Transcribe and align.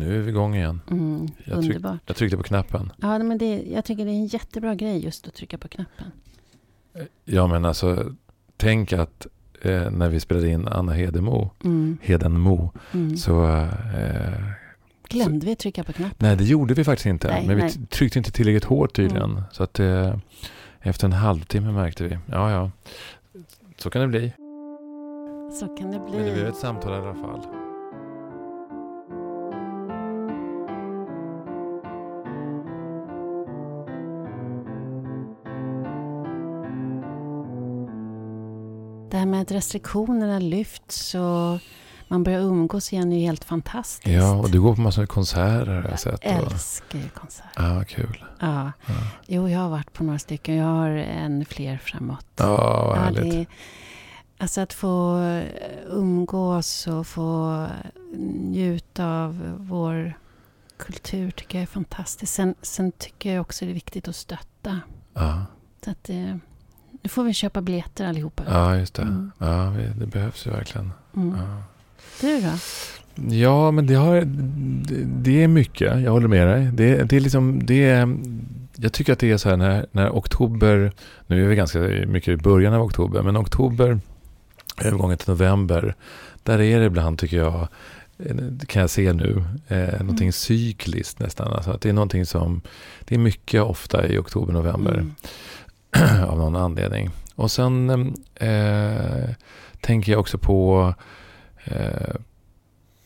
Nu 0.00 0.16
är 0.16 0.20
vi 0.22 0.28
igång 0.30 0.54
igen. 0.54 0.80
Mm, 0.90 1.28
Jag 1.44 1.62
tryck-. 1.62 1.98
Jag 2.06 2.16
tryckte 2.16 2.36
på 2.36 2.42
knappen. 2.42 2.92
Ja, 2.96 3.18
men 3.18 3.38
det, 3.38 3.62
jag 3.62 3.84
tycker 3.84 4.04
det 4.04 4.10
är 4.10 4.14
en 4.14 4.26
jättebra 4.26 4.74
grej 4.74 5.04
just 5.04 5.28
att 5.28 5.34
trycka 5.34 5.58
på 5.58 5.68
knappen. 5.68 6.06
Ja 7.24 7.46
men 7.46 7.64
alltså, 7.64 8.12
tänk 8.56 8.92
att 8.92 9.26
eh, 9.62 9.90
när 9.90 10.08
vi 10.08 10.20
spelade 10.20 10.48
in 10.48 10.68
Anna 10.68 10.92
Hedemo, 10.92 11.50
Mm, 11.64 11.98
Hedenmo, 12.02 12.72
mm. 12.92 13.16
så... 13.16 13.46
Eh, 13.46 14.32
Glömde 15.08 15.46
vi 15.46 15.56
trycka 15.56 15.84
på 15.84 15.92
knappen? 15.92 16.16
nej, 16.18 16.36
det 16.36 16.44
gjorde 16.44 16.74
vi 16.74 16.84
faktiskt 16.84 17.06
inte. 17.06 17.28
Nej, 17.28 17.46
men 17.46 17.56
vi 17.56 17.62
nej. 17.62 17.72
t- 17.72 17.80
tryckte 17.88 18.18
inte 18.18 18.32
tillräckligt 18.32 18.64
hårt 18.64 18.92
tydligen. 18.96 19.30
Mm. 19.30 19.42
Så 19.52 19.62
att 19.62 19.80
eh, 19.80 20.16
efter 20.80 21.06
en 21.06 21.12
halvtimme 21.12 21.72
märkte 21.72 22.04
vi, 22.04 22.18
ja 22.26 22.50
ja, 22.50 22.70
så 23.76 23.90
kan 23.90 24.02
det 24.02 24.08
bli. 24.08 24.32
Så 25.60 25.66
kan 25.76 25.90
det 25.90 25.98
Men 25.98 26.12
det 26.12 26.22
blev 26.22 26.34
bli. 26.34 26.42
ett 26.44 26.56
samtal 26.56 26.92
i 26.92 26.96
alla 27.06 27.14
fall. 27.14 27.40
Här 39.20 39.26
med 39.26 39.42
att 39.42 39.50
restriktionerna 39.52 40.38
lyfts 40.38 41.14
och 41.14 41.58
man 42.08 42.22
börjar 42.24 42.40
umgås 42.40 42.92
igen 42.92 43.12
är 43.12 43.16
ju 43.16 43.22
helt 43.26 43.44
fantastiskt. 43.44 44.06
Ja, 44.16 44.34
och 44.34 44.50
du 44.50 44.60
går 44.60 44.74
på 44.74 44.80
massor 44.80 45.02
av 45.02 45.06
konserter 45.06 45.66
har 45.82 45.90
jag 45.90 46.00
sett. 46.00 46.20
Jag 46.24 46.32
älskar 46.34 46.98
ju 46.98 47.08
konserter. 47.08 47.50
ja, 47.76 47.84
kul. 47.88 48.24
Ja. 48.40 48.72
Ja, 48.86 48.94
Jo, 49.26 49.48
jag 49.48 49.60
har 49.60 49.68
varit 49.68 49.92
på 49.92 50.04
några 50.04 50.18
stycken. 50.18 50.54
Jag 50.56 50.66
har 50.66 50.88
än 50.90 51.44
fler 51.44 51.78
framåt. 51.78 52.26
ja 52.36 52.46
vad 52.86 52.96
Ja, 52.96 53.00
härligt. 53.02 53.32
det, 53.32 53.46
alltså 54.38 54.60
att 54.60 54.72
få 54.72 55.22
eh, 55.22 55.44
umgås 55.86 56.86
och 56.86 57.06
få 57.06 57.66
njuta 58.34 59.06
av 59.06 59.56
vår 59.58 60.18
kultur 60.78 61.30
tycker 61.30 61.58
jag 61.58 61.62
är 61.62 61.66
fantastiskt. 61.66 62.34
Sen, 62.34 62.54
sen 62.62 62.92
tycker 62.92 63.34
jag 63.34 63.40
också 63.40 63.64
det 63.64 63.70
är 63.70 63.74
viktigt 63.74 64.08
att 64.08 64.16
stötta. 64.16 64.80
Ja, 65.14 65.44
Så 65.84 65.90
att, 65.90 66.10
eh, 66.10 66.36
nu 67.02 67.08
får 67.08 67.24
vi 67.24 67.34
köpa 67.34 67.60
biljetter 67.60 68.06
allihopa. 68.06 68.42
ja, 68.48 68.76
just 68.76 68.94
det. 68.94 69.02
Mm. 69.02 69.30
Ja, 69.38 69.74
det 69.98 70.06
behövs 70.06 70.46
ju 70.46 70.50
verkligen. 70.50 70.92
Mm. 71.16 71.36
Ja. 71.38 71.62
Du 72.20 72.40
då? 72.40 72.50
Ja, 73.34 73.70
men 73.70 73.86
det, 73.86 73.94
har, 73.94 74.20
det, 74.20 75.04
det 75.04 75.42
är 75.42 75.48
mycket. 75.48 76.00
Jag 76.02 76.10
håller 76.12 76.28
med 76.28 76.46
dig. 76.46 76.64
Det, 76.72 77.02
det 77.04 77.16
är 77.16 77.20
liksom, 77.20 77.66
det 77.66 77.84
är, 77.90 78.16
jag 78.76 78.92
tycker 78.92 79.12
att 79.12 79.18
det 79.18 79.30
är 79.30 79.36
så 79.36 79.48
här 79.48 79.56
när, 79.56 79.86
när 79.92 80.10
oktober, 80.10 80.92
nu 81.26 81.44
är 81.44 81.48
vi 81.48 81.54
ganska 81.56 81.78
mycket 82.06 82.28
i 82.28 82.36
början 82.36 82.74
av 82.74 82.82
oktober, 82.82 83.22
men 83.22 83.36
oktober, 83.36 84.00
övergången 84.80 85.18
till 85.18 85.28
november, 85.30 85.94
där 86.42 86.60
är 86.60 86.80
det 86.80 86.86
ibland 86.86 87.18
tycker 87.18 87.36
jag, 87.36 87.68
eh, 88.18 88.36
kan 88.66 88.80
jag 88.80 88.90
se 88.90 89.12
nu, 89.12 89.44
eh, 89.68 89.78
någonting 90.00 90.26
Mm. 90.26 90.32
cykliskt 90.32 91.18
nästan. 91.18 91.52
Alltså 91.52 91.70
att 91.70 91.80
det 91.80 91.88
är 91.88 91.92
någonting 91.92 92.26
som, 92.26 92.60
det 93.04 93.14
är 93.14 93.18
mycket 93.18 93.62
ofta 93.62 94.06
i 94.08 94.18
oktober, 94.18 94.52
november 94.52 94.92
Mm. 94.94 95.14
av 96.28 96.38
någon 96.38 96.56
anledning. 96.56 97.10
Och 97.34 97.50
sen 97.50 97.90
eh, 98.34 99.30
tänker 99.80 100.12
jag 100.12 100.20
också 100.20 100.38
på 100.38 100.94
eh, 101.64 102.14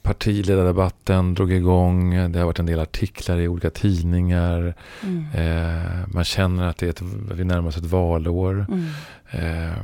partiledardebatten 0.03 1.35
drog 1.35 1.53
igång. 1.53 2.33
Det 2.33 2.39
har 2.39 2.47
varit 2.47 2.59
en 2.59 2.67
del 2.67 2.81
artiklar 2.81 3.39
i 3.39 3.49
olika 3.49 3.71
tidningar. 3.71 4.75
Mm. 5.03 5.27
Eh, 5.35 6.09
man 6.09 6.25
känner 6.25 6.67
att 6.67 6.77
det 6.77 6.87
är 6.87 6.91
ett, 6.91 7.03
vi 7.35 7.45
närmar 7.45 7.69
oss 7.69 7.77
ett 7.77 7.85
valår. 7.85 8.67
Mm. 8.69 8.89
Eh, 9.31 9.69
eh, 9.69 9.77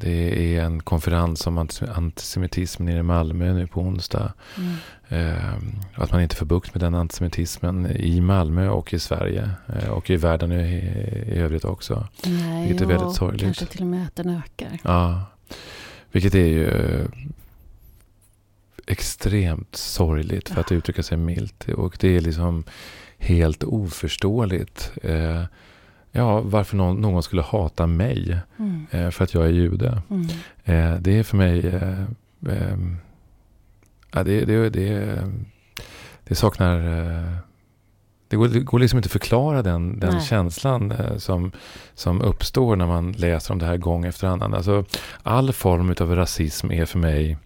det 0.00 0.56
är 0.56 0.62
en 0.64 0.80
konferens 0.82 1.46
om 1.46 1.58
antis- 1.58 1.92
antisemitism 1.96 2.84
nere 2.84 2.98
i 2.98 3.02
Malmö 3.02 3.52
nu 3.52 3.66
på 3.66 3.80
onsdag. 3.80 4.32
Mm. 4.56 4.74
Eh, 5.08 5.54
att 5.94 6.12
man 6.12 6.20
inte 6.22 6.36
får 6.36 6.46
bukt 6.46 6.74
med 6.74 6.80
den 6.80 6.94
antisemitismen 6.94 7.86
i 7.96 8.20
Malmö 8.20 8.68
och 8.68 8.94
i 8.94 8.98
Sverige. 8.98 9.50
Eh, 9.68 9.88
och 9.88 10.10
i 10.10 10.16
världen 10.16 10.52
i, 10.52 10.64
i 11.26 11.38
övrigt 11.38 11.64
också. 11.64 12.08
Nej, 12.24 12.68
Vilket 12.68 12.82
är 12.82 12.86
väldigt 12.86 13.16
sorgligt. 13.16 13.42
Kanske 13.42 13.66
till 13.66 13.80
och 13.80 13.86
med 13.86 14.06
att 14.06 14.16
den 14.16 14.28
ökar. 14.30 14.78
Ja, 14.82 15.22
vilket 16.12 16.34
är 16.34 16.46
ju 16.46 16.68
eh, 16.68 17.06
extremt 18.86 19.76
sorgligt 19.76 20.48
för 20.48 20.60
att 20.60 20.72
uttrycka 20.72 21.02
sig 21.02 21.18
milt. 21.18 21.68
Och 21.68 21.96
det 22.00 22.16
är 22.16 22.20
liksom 22.20 22.64
helt 23.18 23.62
oförståeligt. 23.64 24.92
Ja, 26.12 26.40
varför 26.40 26.76
någon, 26.76 27.00
någon 27.00 27.22
skulle 27.22 27.42
hata 27.42 27.86
mig 27.86 28.38
Mm. 28.58 28.86
eh, 28.90 29.10
för 29.10 29.24
att 29.24 29.34
jag 29.34 29.44
är 29.44 29.48
jude. 29.50 30.02
Mm. 30.10 30.26
Eh, 30.64 31.00
det 31.00 31.18
är 31.18 31.22
för 31.22 31.36
mig... 31.36 31.66
Eh, 31.66 32.00
eh, 32.48 32.76
ja, 34.12 34.22
det, 34.24 34.44
det, 34.44 34.70
det, 34.70 35.18
det 36.24 36.34
saknar... 36.34 36.76
Eh, 36.78 37.36
det 38.28 38.36
går, 38.36 38.48
det 38.48 38.60
går 38.60 38.78
liksom 38.78 38.96
inte 38.96 39.06
att 39.06 39.12
förklara 39.12 39.62
den, 39.62 40.00
den 40.00 40.10
Nej. 40.14 40.22
känslan 40.22 40.92
eh, 40.92 41.16
som, 41.16 41.52
som 41.94 42.22
uppstår 42.22 42.76
när 42.76 42.86
man 42.86 43.12
läser 43.12 43.52
om 43.52 43.58
det 43.58 43.66
här 43.66 43.76
gång 43.76 44.04
efter 44.04 44.26
annan. 44.26 44.54
Alltså, 44.54 44.84
all 45.22 45.52
form 45.52 45.94
av 46.00 46.16
rasism 46.16 46.70
är 46.70 46.84
för 46.84 46.98
mig... 46.98 47.38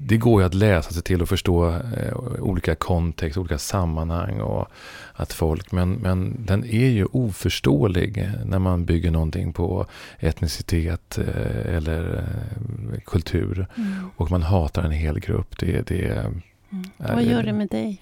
Det 0.00 0.16
går 0.16 0.40
ju 0.40 0.46
att 0.46 0.54
läsa 0.54 0.90
sig 0.92 1.02
till 1.02 1.22
och 1.22 1.28
förstå 1.28 1.68
eh, 1.70 2.16
olika 2.40 2.74
kontext, 2.74 3.38
olika 3.38 3.58
sammanhang 3.58 4.40
och 4.40 4.68
att 5.12 5.32
folk, 5.32 5.72
men, 5.72 5.92
men 5.92 6.36
den 6.46 6.64
är 6.64 6.88
ju 6.88 7.04
oförståelig 7.04 8.30
när 8.44 8.58
man 8.58 8.84
bygger 8.84 9.10
någonting 9.10 9.52
på 9.52 9.86
etnicitet 10.18 11.18
eh, 11.18 11.74
eller 11.76 12.14
eh, 12.14 13.00
kultur 13.06 13.66
Mm. 13.76 14.10
och 14.16 14.30
man 14.30 14.42
hatar 14.42 14.82
en 14.82 14.90
hel 14.90 15.20
grupp. 15.20 15.58
Det, 15.58 15.86
det, 15.86 16.26
Mm. 16.72 16.84
Nej, 16.96 17.10
Vad 17.14 17.24
gör 17.24 17.42
det 17.42 17.52
med 17.52 17.68
dig? 17.68 18.00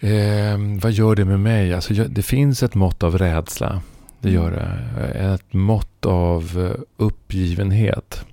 Eh, 0.00 0.58
vad 0.82 0.92
gör 0.92 1.14
det 1.14 1.24
med 1.24 1.40
mig? 1.40 1.74
Alltså, 1.74 1.94
jag, 1.94 2.10
det 2.10 2.22
finns 2.22 2.62
ett 2.62 2.74
mått 2.74 3.02
av 3.02 3.18
rädsla. 3.18 3.82
Det 4.20 4.30
gör 4.30 4.50
det. 4.50 5.08
Ett 5.34 5.52
mått 5.52 6.06
av 6.06 6.72
eh, 6.74 6.82
uppgivenhet. 6.96 8.24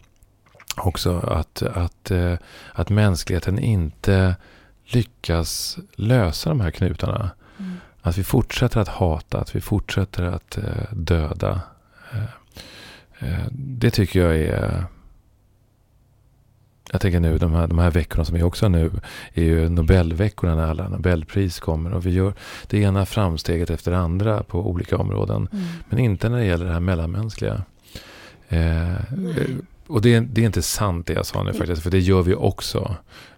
Också 0.77 1.19
att, 1.19 1.61
att, 1.61 2.11
eh, 2.11 2.33
att 2.73 2.89
mänskligheten 2.89 3.59
inte 3.59 4.35
lyckas 4.83 5.77
lösa 5.95 6.49
de 6.49 6.61
här 6.61 6.71
knutarna. 6.71 7.31
Mm. 7.59 7.71
Att 8.01 8.17
vi 8.17 8.23
fortsätter 8.23 8.79
att 8.79 8.87
hata, 8.87 9.39
att 9.39 9.55
vi 9.55 9.61
fortsätter 9.61 10.23
att 10.23 10.57
eh, 10.57 10.93
döda. 10.93 11.61
Eh, 13.19 13.45
det 13.51 13.91
tycker 13.91 14.19
jag 14.19 14.35
är... 14.35 14.85
Jag 16.91 17.01
tänker 17.01 17.19
nu, 17.19 17.37
de 17.37 17.53
här, 17.53 17.67
de 17.67 17.79
här 17.79 17.91
veckorna 17.91 18.25
som 18.25 18.35
är 18.35 18.43
också 18.43 18.69
nu, 18.69 18.91
är 19.33 19.43
ju 19.43 19.69
Nobelveckorna 19.69 20.55
när 20.55 20.67
alla 20.67 20.89
Nobelpris 20.89 21.59
kommer. 21.59 21.93
Och 21.93 22.05
vi 22.05 22.11
gör 22.11 22.33
det 22.67 22.77
ena 22.77 23.05
framsteget 23.05 23.69
efter 23.69 23.91
det 23.91 23.97
andra 23.97 24.43
på 24.43 24.69
olika 24.69 24.97
områden. 24.97 25.47
Mm. 25.51 25.65
Men 25.89 25.99
inte 25.99 26.29
när 26.29 26.37
det 26.37 26.45
gäller 26.45 26.65
det 26.65 26.73
här 26.73 26.79
mellanmänskliga. 26.79 27.63
Eh. 28.49 28.95
Och 29.87 30.01
det 30.01 30.13
är, 30.13 30.21
det 30.21 30.41
är 30.41 30.45
inte 30.45 30.61
sant 30.61 31.07
det 31.07 31.13
jag 31.13 31.25
sa 31.25 31.43
nu 31.43 31.53
faktiskt, 31.53 31.83
för 31.83 31.91
det 31.91 31.99
gör 31.99 32.21
vi 32.21 32.35
också. 32.35 32.95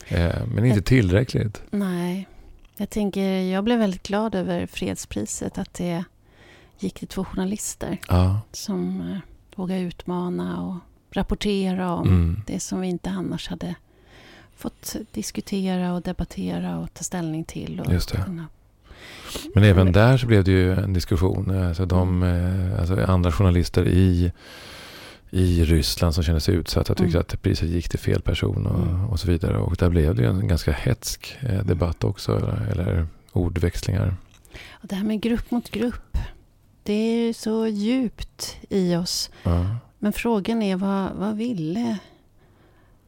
Eh, 0.07 0.35
men 0.55 0.65
inte 0.65 0.81
tillräckligt. 0.81 1.61
Nej. 1.71 2.27
Jag 2.77 2.89
tänker, 2.89 3.21
jag 3.41 3.63
blev 3.63 3.79
väldigt 3.79 4.03
glad 4.07 4.35
över 4.35 4.65
fredspriset. 4.67 5.57
Att 5.57 5.73
det 5.73 6.03
gick 6.79 6.99
till 6.99 7.07
två 7.07 7.23
journalister 7.25 7.97
Ja. 8.07 8.41
som 8.51 9.01
eh, 9.11 9.17
vågar 9.55 9.77
utmana 9.77 10.61
och 10.61 10.75
rapportera 11.15 11.93
om 11.93 12.07
Mm. 12.07 12.41
det 12.47 12.59
som 12.59 12.81
vi 12.81 12.87
inte 12.87 13.09
annars 13.09 13.47
hade 13.49 13.75
fått 14.57 14.95
diskutera 15.11 15.93
och 15.93 16.01
debattera 16.01 16.77
och 16.79 16.93
ta 16.93 17.03
ställning 17.03 17.43
till. 17.43 17.79
Och 17.85 17.93
Just 17.93 18.11
det. 18.11 18.23
kunna- 18.25 18.47
Men 19.55 19.63
även 19.63 19.91
där 19.91 20.17
så 20.17 20.27
blev 20.27 20.43
det 20.43 20.51
ju 20.51 20.73
en 20.73 20.93
diskussion. 20.93 21.63
Alltså 21.67 21.85
de, 21.85 22.23
eh, 22.23 22.79
alltså 22.79 23.05
andra 23.05 23.31
journalister 23.31 23.87
i, 23.87 24.31
i 25.35 25.65
Ryssland 25.65 26.15
som 26.15 26.23
kände 26.23 26.41
sig 26.41 26.55
utsatta 26.55 26.95
tyckte 26.95 27.17
Mm. 27.17 27.21
att 27.21 27.41
priset 27.41 27.69
gick 27.69 27.89
till 27.89 27.99
fel 27.99 28.21
person 28.21 28.67
och, 28.67 28.79
Mm. 28.87 29.05
och 29.05 29.19
så 29.19 29.27
vidare. 29.27 29.57
Och 29.57 29.75
där 29.75 29.89
blev 29.89 30.15
det 30.15 30.21
ju 30.21 30.29
en 30.29 30.47
ganska 30.47 30.71
hetsk 30.71 31.37
eh, 31.41 31.63
debatt 31.65 32.03
också. 32.03 32.37
Eller, 32.37 32.67
eller 32.71 33.07
ordväxlingar. 33.31 34.15
Och 34.71 34.87
det 34.87 34.95
här 34.95 35.03
med 35.03 35.21
grupp 35.21 35.51
mot 35.51 35.69
grupp. 35.71 36.17
Det 36.83 36.93
är 36.93 37.25
ju 37.27 37.33
så 37.33 37.67
djupt 37.67 38.57
i 38.69 38.95
oss. 38.95 39.29
Ja. 39.43 39.75
Men 39.99 40.13
frågan 40.13 40.61
är 40.61 40.75
vad, 40.75 41.11
vad 41.15 41.35
ville... 41.37 41.97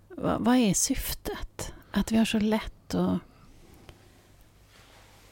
Vad, 0.10 0.42
vad 0.46 0.56
är 0.56 0.74
syftet? 0.74 1.74
Att 1.92 2.12
vi 2.12 2.18
har 2.18 2.26
så 2.26 2.40
lätt 2.40 2.96
att, 2.96 3.18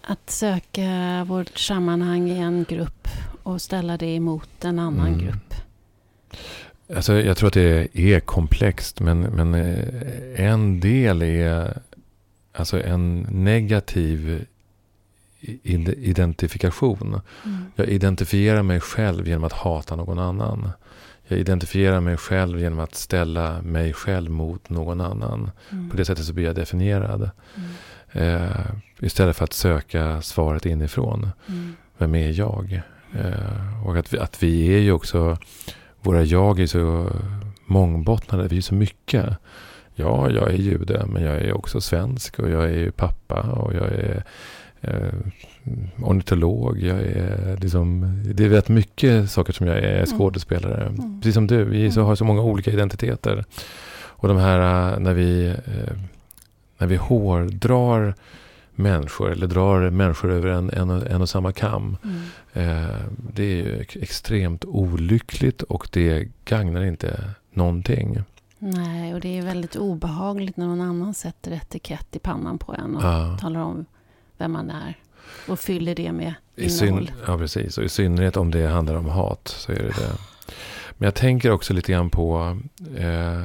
att 0.01 0.29
söka 0.29 1.23
vårt 1.27 1.57
sammanhang 1.57 2.29
i 2.29 2.37
en 2.39 2.65
grupp 2.69 3.07
och 3.43 3.61
ställa 3.61 3.97
det 3.97 4.15
emot 4.15 4.65
en 4.65 4.79
annan 4.79 5.07
Mm. 5.07 5.19
grupp. 5.19 5.53
Alltså, 6.93 7.13
jag 7.13 7.37
tror 7.37 7.47
att 7.47 7.53
det 7.53 7.99
är 7.99 8.19
komplext. 8.19 8.99
Men, 8.99 9.19
men 9.19 9.53
eh, 9.55 10.45
en 10.45 10.79
del 10.79 11.21
är 11.21 11.77
alltså 12.53 12.83
en 12.83 13.27
negativ 13.29 14.45
identifikation. 15.41 17.21
Mm. 17.45 17.65
Jag 17.75 17.87
identifierar 17.87 18.63
mig 18.63 18.79
själv 18.79 19.27
genom 19.27 19.43
att 19.43 19.53
hata 19.53 19.95
någon 19.95 20.19
annan. 20.19 20.69
jag 21.27 21.39
identifierar 21.39 21.99
mig 21.99 22.17
själv 22.17 22.59
genom 22.59 22.79
att 22.79 22.95
ställa 22.95 23.61
mig 23.61 23.93
själv 23.93 24.31
mot 24.31 24.69
någon 24.69 25.01
annan. 25.01 25.51
Mm. 25.69 25.89
På 25.89 25.97
det 25.97 26.05
sättet 26.05 26.25
så 26.25 26.33
blir 26.33 26.45
jag 26.45 26.55
definierad. 26.55 27.29
Mm. 27.55 27.69
Eh, 28.11 28.65
istället 28.99 29.35
för 29.35 29.43
att 29.43 29.53
söka 29.53 30.21
svaret 30.21 30.65
inifrån. 30.65 31.29
Mm. 31.47 31.75
Vem 31.97 32.15
är 32.15 32.39
jag? 32.39 32.81
Eh, 33.13 33.87
och 33.87 33.97
att 33.97 34.13
vi, 34.13 34.19
att 34.19 34.43
vi 34.43 34.75
är 34.75 34.79
ju 34.79 34.91
också, 34.91 35.37
våra 36.05 36.23
jag 36.23 36.59
är 36.59 36.67
så 36.67 37.09
mångbottnade, 37.65 38.47
vi 38.47 38.57
är 38.57 38.61
så 38.61 38.75
mycket. 38.75 39.25
Ja, 39.95 40.29
jag 40.29 40.51
är 40.51 40.57
jude, 40.57 41.05
men 41.07 41.23
jag 41.23 41.35
är 41.35 41.53
också 41.53 41.81
svensk 41.81 42.39
och 42.39 42.49
jag 42.49 42.63
är 42.63 42.77
ju 42.77 42.91
pappa 42.91 43.41
och 43.41 43.73
jag 43.73 43.87
är 43.87 44.23
eh, 44.81 45.13
ornitolog. 46.03 46.79
Jag 46.79 46.99
är 46.99 47.57
liksom, 47.61 48.19
det 48.35 48.45
är 48.45 48.49
rätt 48.49 48.69
mycket 48.69 49.31
saker 49.31 49.53
som 49.53 49.67
jag 49.67 49.77
är 49.77 50.05
skådespelare. 50.05 50.85
Mm. 50.85 51.21
Precis 51.21 51.33
som 51.33 51.47
du, 51.47 51.63
vi 51.63 51.91
så 51.91 51.99
Mm. 51.99 52.07
har 52.07 52.15
så 52.15 52.25
många 52.25 52.41
olika 52.41 52.71
identiteter. 52.71 53.45
Och 54.17 54.27
de 54.27 54.37
här 54.37 54.59
eh, 54.93 54.99
när 54.99 55.13
vi, 55.13 55.47
eh, 55.47 55.97
när 56.77 56.87
vi 56.87 56.95
hårdrar 56.95 58.15
människor 58.75 59.31
eller 59.31 59.47
drar 59.47 59.89
människor 59.89 60.31
över 60.31 60.47
en, 60.49 60.69
en, 60.69 60.89
och- 60.89 61.07
en 61.07 61.21
och 61.21 61.29
samma 61.29 61.51
kam. 61.51 61.97
Mm. 62.03 62.21
Eh, 62.53 62.95
det 63.33 63.43
är 63.43 63.55
ju 63.55 63.79
ex- 63.81 63.95
extremt 63.95 64.65
olyckligt 64.65 65.61
och 65.61 65.87
det 65.91 66.27
gagnar 66.45 66.83
inte 66.83 67.29
någonting. 67.53 68.17
Nej, 68.59 69.13
och 69.13 69.19
det 69.21 69.37
är 69.37 69.41
väldigt 69.41 69.75
obehagligt 69.75 70.57
när 70.57 70.65
någon 70.67 70.81
annan 70.81 71.13
sätter 71.13 71.51
etikett 71.51 72.15
i 72.15 72.19
pannan 72.19 72.57
på 72.57 72.73
en 72.73 72.95
och 72.95 73.03
Ja. 73.03 73.37
talar 73.41 73.59
om 73.59 73.85
vem 74.37 74.51
man 74.51 74.69
är 74.69 74.97
och 75.47 75.59
fyller 75.59 75.95
det 75.95 76.11
med 76.11 76.33
innehåll. 76.55 77.11
ja, 77.27 77.37
precis. 77.37 77.77
Och 77.77 77.83
i 77.83 77.89
synnerhet 77.89 78.37
om 78.37 78.51
det 78.51 78.67
handlar 78.67 78.95
om 78.95 79.05
hat 79.05 79.47
så 79.47 79.71
är 79.71 79.75
det 79.75 79.83
det. 79.83 80.11
Men 80.97 81.05
jag 81.07 81.15
tänker 81.15 81.51
också 81.51 81.73
lite 81.73 81.91
grann 81.91 82.09
på... 82.09 82.57
Eh, 82.97 83.43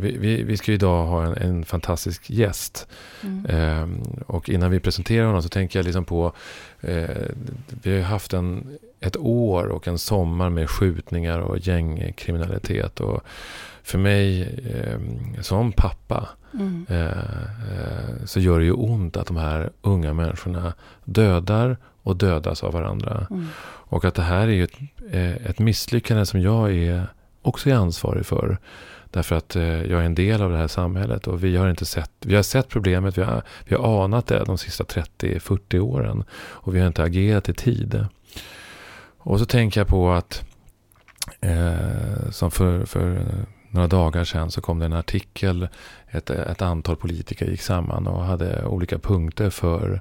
vi, 0.00 0.18
vi, 0.18 0.42
vi 0.42 0.56
ska 0.56 0.72
idag 0.72 1.06
ha 1.06 1.24
en, 1.26 1.34
en 1.34 1.64
fantastisk 1.64 2.30
gäst. 2.30 2.86
Mm. 3.22 3.46
Eh, 3.46 3.88
och 4.26 4.48
innan 4.48 4.70
vi 4.70 4.80
presenterar 4.80 5.26
honom 5.26 5.42
så 5.42 5.48
tänker 5.48 5.78
jag 5.78 5.84
liksom 5.84 6.04
på... 6.04 6.32
Eh, 6.80 7.08
vi 7.82 7.90
har 7.90 7.96
ju 7.96 8.02
haft 8.02 8.32
en, 8.32 8.78
ett 9.00 9.16
år 9.16 9.64
och 9.66 9.88
en 9.88 9.98
sommar 9.98 10.50
med 10.50 10.70
skjutningar 10.70 11.38
och 11.38 11.58
gängkriminalitet. 11.58 13.00
Och 13.00 13.22
för 13.82 13.98
mig 13.98 14.42
eh, 14.42 15.00
som 15.42 15.72
pappa 15.72 16.28
Mm. 16.54 16.86
eh, 16.88 17.06
eh, 17.06 18.24
så 18.24 18.40
gör 18.40 18.58
det 18.58 18.64
ju 18.64 18.72
ont 18.72 19.16
att 19.16 19.26
de 19.26 19.36
här 19.36 19.70
unga 19.82 20.14
människorna 20.14 20.72
dödar 21.04 21.76
och 22.02 22.16
dödas 22.16 22.64
av 22.64 22.72
varandra. 22.72 23.26
Mm. 23.30 23.46
Och 23.90 24.04
att 24.04 24.14
det 24.14 24.22
här 24.22 24.48
är 24.48 24.64
ett, 24.64 24.74
eh, 25.10 25.46
ett 25.46 25.58
misslyckande 25.58 26.26
som 26.26 26.40
jag 26.40 26.74
är 26.74 27.06
också 27.48 27.70
är 27.70 27.74
ansvarig 27.74 28.26
för. 28.26 28.58
Därför 29.10 29.36
att 29.36 29.56
eh, 29.56 29.62
jag 29.62 30.00
är 30.00 30.04
en 30.04 30.14
del 30.14 30.42
av 30.42 30.50
det 30.50 30.56
här 30.56 30.68
samhället 30.68 31.26
och 31.26 31.44
vi 31.44 31.56
har 31.56 31.70
inte 31.70 31.84
sett, 31.84 32.10
vi 32.20 32.36
har 32.36 32.42
sett 32.42 32.68
problemet, 32.68 33.18
vi 33.18 33.22
har, 33.22 33.42
vi 33.64 33.76
har 33.76 34.04
anat 34.04 34.26
det 34.26 34.44
de 34.44 34.58
sista 34.58 34.84
30-40 34.84 35.78
åren. 35.78 36.24
Och 36.32 36.74
vi 36.74 36.80
har 36.80 36.86
inte 36.86 37.02
agerat 37.02 37.48
i 37.48 37.54
tid. 37.54 38.06
Och 39.18 39.38
så 39.38 39.46
tänker 39.46 39.80
jag 39.80 39.88
på 39.88 40.10
att 40.10 40.44
eh, 41.40 42.30
som 42.30 42.50
för, 42.50 42.84
för 42.84 43.24
några 43.70 43.88
dagar 43.88 44.24
sedan 44.24 44.50
så 44.50 44.60
kom 44.60 44.78
det 44.78 44.84
en 44.84 44.92
artikel. 44.92 45.68
Ett, 46.10 46.30
ett 46.30 46.62
antal 46.62 46.96
politiker 46.96 47.46
gick 47.46 47.60
samman 47.60 48.06
och 48.06 48.24
hade 48.24 48.64
olika 48.64 48.98
punkter 48.98 49.50
för 49.50 50.00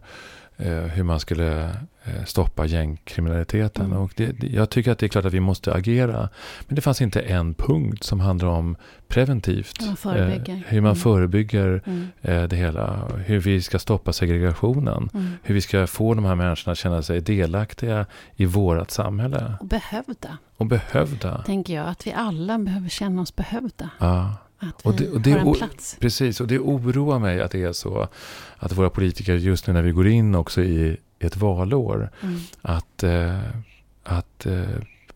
hur 0.65 1.03
man 1.03 1.19
skulle 1.19 1.63
eh, 2.03 2.23
stoppa 2.25 2.65
gängkriminaliteten. 2.65 3.85
Mm. 3.85 3.97
Och 3.97 4.11
det, 4.15 4.43
jag 4.43 4.69
tycker 4.69 4.91
att 4.91 4.99
det 4.99 5.05
är 5.05 5.07
klart 5.07 5.25
att 5.25 5.33
vi 5.33 5.39
måste 5.39 5.73
agera. 5.73 6.29
Men 6.67 6.75
det 6.75 6.81
fanns 6.81 7.01
inte 7.01 7.19
en 7.21 7.53
punkt 7.53 8.03
som 8.03 8.19
handlar 8.19 8.47
om 8.47 8.75
preventivt. 9.07 9.81
Hur 9.81 9.87
man 9.87 9.95
förebygger. 9.97 10.53
Eh, 10.55 10.59
hur 10.67 10.81
man 10.81 10.91
Mm. 10.91 10.95
förebygger 11.01 11.81
Mm. 11.85 12.07
eh, 12.21 12.43
det 12.43 12.55
hela. 12.55 13.07
Hur 13.25 13.39
vi 13.39 13.61
ska 13.61 13.79
stoppa 13.79 14.13
segregationen. 14.13 15.09
Mm. 15.13 15.31
Hur 15.43 15.55
vi 15.55 15.61
ska 15.61 15.87
få 15.87 16.13
de 16.13 16.25
här 16.25 16.35
människorna 16.35 16.71
att 16.71 16.77
känna 16.77 17.01
sig 17.01 17.21
delaktiga 17.21 18.05
i 18.35 18.45
vårt 18.45 18.91
samhälle. 18.91 19.53
Och 19.59 19.65
behövda, 19.67 20.37
Och 20.57 20.65
behövda. 20.65 21.43
tänker 21.45 21.73
jag. 21.75 21.87
Att 21.87 22.07
vi 22.07 22.11
alla 22.13 22.57
behöver 22.59 22.89
känna 22.89 23.21
oss 23.21 23.35
behövda. 23.35 23.89
Ja. 23.99 24.33
Att 24.59 24.85
Och 24.85 24.93
vi 24.93 25.05
det- 25.05 25.11
och 25.11 25.21
det 25.21 25.31
har 25.31 25.39
är 25.39 25.45
en 25.45 25.53
plats. 25.53 25.97
Precis, 25.99 26.41
och 26.41 26.47
det 26.47 26.59
oroar 26.59 27.19
mig 27.19 27.41
att 27.41 27.51
det 27.51 27.63
är 27.63 27.73
så 27.73 28.07
att 28.57 28.71
våra 28.71 28.89
politiker 28.89 29.35
just 29.35 29.67
nu 29.67 29.73
när 29.73 29.81
vi 29.81 29.91
går 29.91 30.07
in 30.07 30.35
också 30.35 30.61
i 30.61 30.97
ett 31.19 31.37
valår, 31.37 32.09
Mm. 32.23 32.39
att, 32.61 33.03
eh, 33.03 33.39
att, 34.03 34.45
eh, 34.45 34.61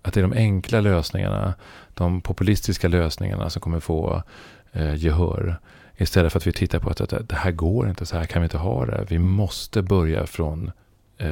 att 0.01 0.13
det 0.13 0.19
är 0.19 0.21
de 0.21 0.33
enkla 0.33 0.81
lösningarna, 0.81 1.53
de 1.93 2.21
populistiska 2.21 2.88
lösningarna 2.88 3.49
som 3.49 3.61
kommer 3.61 3.79
få 3.79 4.23
eh, 4.71 4.95
gehör. 4.95 5.59
Istället 5.97 6.31
för 6.31 6.39
att 6.39 6.47
vi 6.47 6.53
tittar 6.53 6.79
på 6.79 6.89
att, 6.89 7.01
att 7.01 7.29
det 7.29 7.35
här 7.35 7.51
går 7.51 7.89
inte, 7.89 8.05
så 8.05 8.17
här 8.17 8.25
kan 8.25 8.41
vi 8.41 8.45
inte 8.45 8.57
ha 8.57 8.85
det. 8.85 9.05
Vi 9.09 9.19
måste 9.19 9.81
börja 9.81 10.25
från 10.27 10.71
eh, 11.17 11.27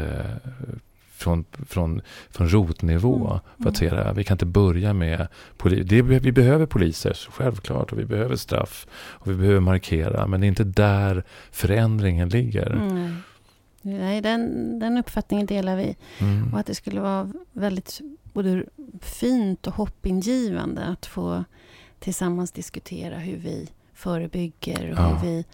från, 1.19 1.45
från, 1.68 2.01
från 2.31 2.50
rotnivå 2.50 3.27
Mm, 3.30 3.39
för 3.63 3.69
att 3.69 3.77
se 3.77 3.89
det 3.89 4.04
här. 4.04 4.13
Vi 4.13 4.24
kan 4.24 4.36
inte 4.36 4.45
börja 4.45 4.94
med 4.94 5.27
poli- 5.57 5.83
det, 5.83 6.01
Vi 6.01 6.31
behöver 6.31 6.66
poliser, 6.66 7.18
självklart, 7.31 7.92
och 7.92 8.00
vi 8.00 8.06
behöver 8.06 8.36
straff 8.36 8.88
och 8.94 9.31
vi 9.31 9.36
behöver 9.36 9.60
markera. 9.60 10.27
Men 10.27 10.42
det 10.42 10.45
är 10.45 10.50
inte 10.50 10.63
där 10.63 11.24
förändringen 11.51 12.30
ligger. 12.30 12.71
Mm. 12.71 13.16
Nej, 13.81 14.21
den, 14.21 14.80
den 14.80 14.98
uppfattningen 14.98 15.45
delar 15.48 15.75
vi. 15.75 15.95
Mm. 16.19 16.54
Och 16.54 16.60
att 16.60 16.66
det 16.66 16.75
skulle 16.75 17.01
vara 17.01 17.31
väldigt 17.51 18.01
både 18.33 18.63
fint 19.01 19.68
och 19.68 19.74
hoppingivande 19.74 20.83
att 20.86 21.06
få 21.06 21.44
tillsammans 22.00 22.51
diskutera 22.51 23.18
hur 23.18 23.38
vi 23.38 23.69
förebygger 23.94 24.92
och 24.92 24.98
Ja. 24.98 25.07
hur 25.07 25.27
vi 25.27 25.45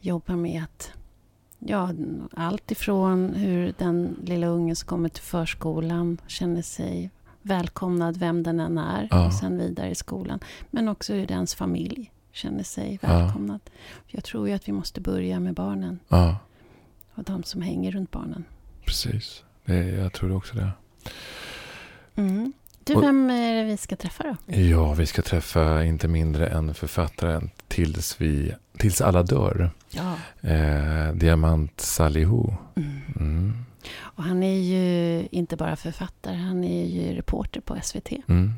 jobbar 0.00 0.36
med 0.36 0.62
att 0.62 0.90
Ja, 1.66 1.90
allt 2.36 2.70
ifrån 2.70 3.34
hur 3.34 3.74
den 3.78 4.16
lilla 4.24 4.46
ungen 4.46 4.76
som 4.76 4.86
kommer 4.88 5.08
till 5.08 5.22
förskolan 5.22 6.18
känner 6.26 6.62
sig 6.62 7.10
välkomnad, 7.42 8.16
vem 8.16 8.42
den 8.42 8.60
än 8.60 8.78
är, 8.78 9.08
Ja. 9.10 9.26
och 9.26 9.32
sen 9.34 9.58
vidare 9.58 9.90
i 9.90 9.94
skolan. 9.94 10.40
Men 10.70 10.88
också 10.88 11.12
hur 11.14 11.26
dens 11.26 11.54
familj 11.54 12.10
känner 12.32 12.62
sig 12.62 12.98
Ja. 13.02 13.08
välkomnad. 13.08 13.60
Jag 14.06 14.24
tror 14.24 14.48
ju 14.48 14.54
att 14.54 14.68
vi 14.68 14.72
måste 14.72 15.00
börja 15.00 15.40
med 15.40 15.54
barnen 15.54 15.98
Ja, 16.08 16.38
och 17.14 17.24
de 17.24 17.42
som 17.42 17.62
hänger 17.62 17.90
runt 17.92 18.10
barnen. 18.10 18.44
precis. 18.84 19.42
Det, 19.64 19.74
jag 19.84 20.12
tror 20.12 20.36
också 20.36 20.54
det. 20.56 20.70
Mm. 22.16 22.52
Du, 22.84 22.94
vem 23.00 23.30
är 23.30 23.54
det 23.54 23.64
vi 23.64 23.76
ska 23.76 23.96
träffa 23.96 24.22
då? 24.46 24.54
Ja, 24.54 24.92
vi 24.94 25.06
ska 25.06 25.22
träffa 25.22 25.84
inte 25.84 26.08
mindre 26.08 26.46
än 26.46 26.74
författaren 26.74 27.50
Tills, 27.68 28.20
vi, 28.20 28.54
tills 28.78 29.00
alla 29.00 29.22
dör. 29.22 29.70
Ja. 29.96 30.16
Eh, 30.50 31.12
Diamant 31.14 31.80
Salihu. 31.80 32.42
Mm. 32.76 33.00
Mm. 33.16 33.52
Och 34.00 34.24
han 34.24 34.42
är 34.42 34.60
ju 34.60 35.28
inte 35.30 35.56
bara 35.56 35.76
författare, 35.76 36.36
han 36.36 36.64
är 36.64 36.84
ju 36.86 37.14
reporter 37.14 37.60
på 37.60 37.76
SVT. 37.82 38.12
Mm. 38.28 38.52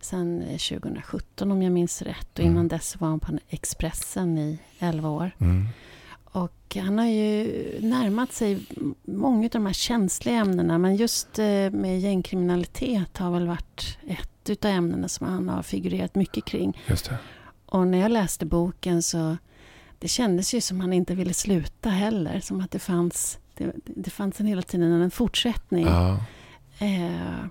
Sen 0.00 0.42
eh, 0.42 0.58
2017 0.58 1.52
om 1.52 1.62
jag 1.62 1.72
minns 1.72 2.02
rätt. 2.02 2.32
Och 2.32 2.40
Mm. 2.40 2.52
innan 2.52 2.68
dess 2.68 3.00
var 3.00 3.08
han 3.08 3.20
på 3.20 3.38
Expressen 3.48 4.38
i 4.38 4.58
11 4.78 5.08
år. 5.08 5.30
Mm. 5.38 5.68
Och 6.24 6.76
han 6.82 6.98
har 6.98 7.06
ju 7.06 7.50
närmat 7.80 8.32
sig 8.32 8.58
många 9.02 9.44
av 9.44 9.50
de 9.50 9.66
här 9.66 9.72
känsliga 9.72 10.36
ämnena. 10.36 10.78
Men 10.78 10.96
just 10.96 11.38
eh, 11.38 11.70
med 11.70 12.00
gängkriminalitet 12.00 13.18
har 13.18 13.30
väl 13.30 13.46
varit 13.46 13.98
ett 14.08 14.50
utav 14.50 14.70
ämnena 14.70 15.08
som 15.08 15.26
han 15.26 15.48
har 15.48 15.62
figurerat 15.62 16.14
mycket 16.14 16.44
kring. 16.44 16.78
Just 16.86 17.08
det. 17.08 17.18
Och 17.66 17.86
när 17.86 17.98
jag 17.98 18.10
läste 18.10 18.46
boken 18.46 19.02
så 19.02 19.36
det 20.02 20.08
kändes 20.08 20.54
ju 20.54 20.60
som 20.60 20.80
han 20.80 20.92
inte 20.92 21.14
ville 21.14 21.34
sluta 21.34 21.88
heller. 21.90 22.40
Som 22.40 22.60
att 22.60 22.70
det 22.70 22.78
fanns, 22.78 23.38
det, 23.54 23.72
det 23.84 24.10
fanns 24.10 24.40
en 24.40 24.46
hela 24.46 24.62
tiden 24.62 24.92
en 25.02 25.10
fortsättning. 25.10 25.86
Ja, 25.86 26.24
Eh, 26.78 27.44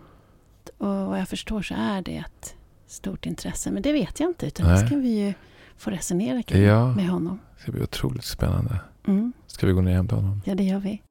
och 0.77 0.87
vad 0.87 1.19
jag 1.19 1.27
förstår 1.29 1.61
så 1.61 1.73
är 1.77 2.01
det 2.01 2.17
ett 2.17 2.55
stort 2.87 3.25
intresse. 3.25 3.71
Men 3.71 3.81
det 3.83 3.91
vet 3.93 4.19
jag 4.19 4.29
inte. 4.29 4.45
Utan 4.47 4.65
Nej. 4.67 4.81
det 4.81 4.87
ska 4.87 4.95
vi 4.97 5.09
ju 5.25 5.33
få 5.77 5.89
resonera 5.89 6.43
kring 6.43 6.61
Ja. 6.63 6.95
med 6.95 7.09
honom. 7.09 7.39
det 7.55 7.61
ska 7.61 7.71
bli 7.71 7.81
otroligt 7.83 8.23
spännande. 8.23 8.79
Mm, 9.07 9.33
Ska 9.47 9.67
vi 9.67 9.73
gå 9.73 9.81
ner 9.81 9.91
och 9.91 9.95
hämta 9.95 10.15
honom? 10.15 10.41
ja, 10.45 10.55
det 10.55 10.63
gör 10.63 10.79
vi. 10.79 11.01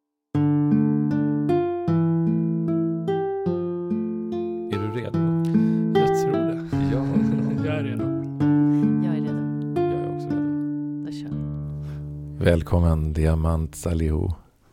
Välkommen 12.45 13.13
Diamant 13.13 13.77
Salihu. 13.77 14.29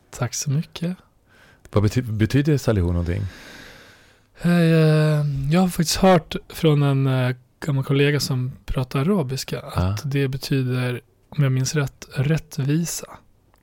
Tack 0.09 0.33
så 0.33 0.50
mycket. 0.50 0.97
Vad 1.71 1.83
bety- 1.83 2.12
betyder 2.12 2.57
Salihu 2.57 2.88
någonting? 2.88 3.21
Eh, 4.41 4.51
jag 5.51 5.62
har 5.62 5.67
faktiskt 5.67 5.95
hört 5.97 6.36
från 6.50 6.83
en 6.83 7.07
eh, 7.07 7.36
gammal 7.59 7.83
kollega 7.83 8.19
som 8.19 8.51
pratar 8.65 9.00
arabiska 9.00 9.59
att 9.59 9.77
Ah. 9.77 9.97
det 10.07 10.27
betyder, 10.27 11.01
om 11.29 11.43
jag 11.43 11.51
minns 11.51 11.75
rätt, 11.75 12.05
rättvisa 12.15 13.07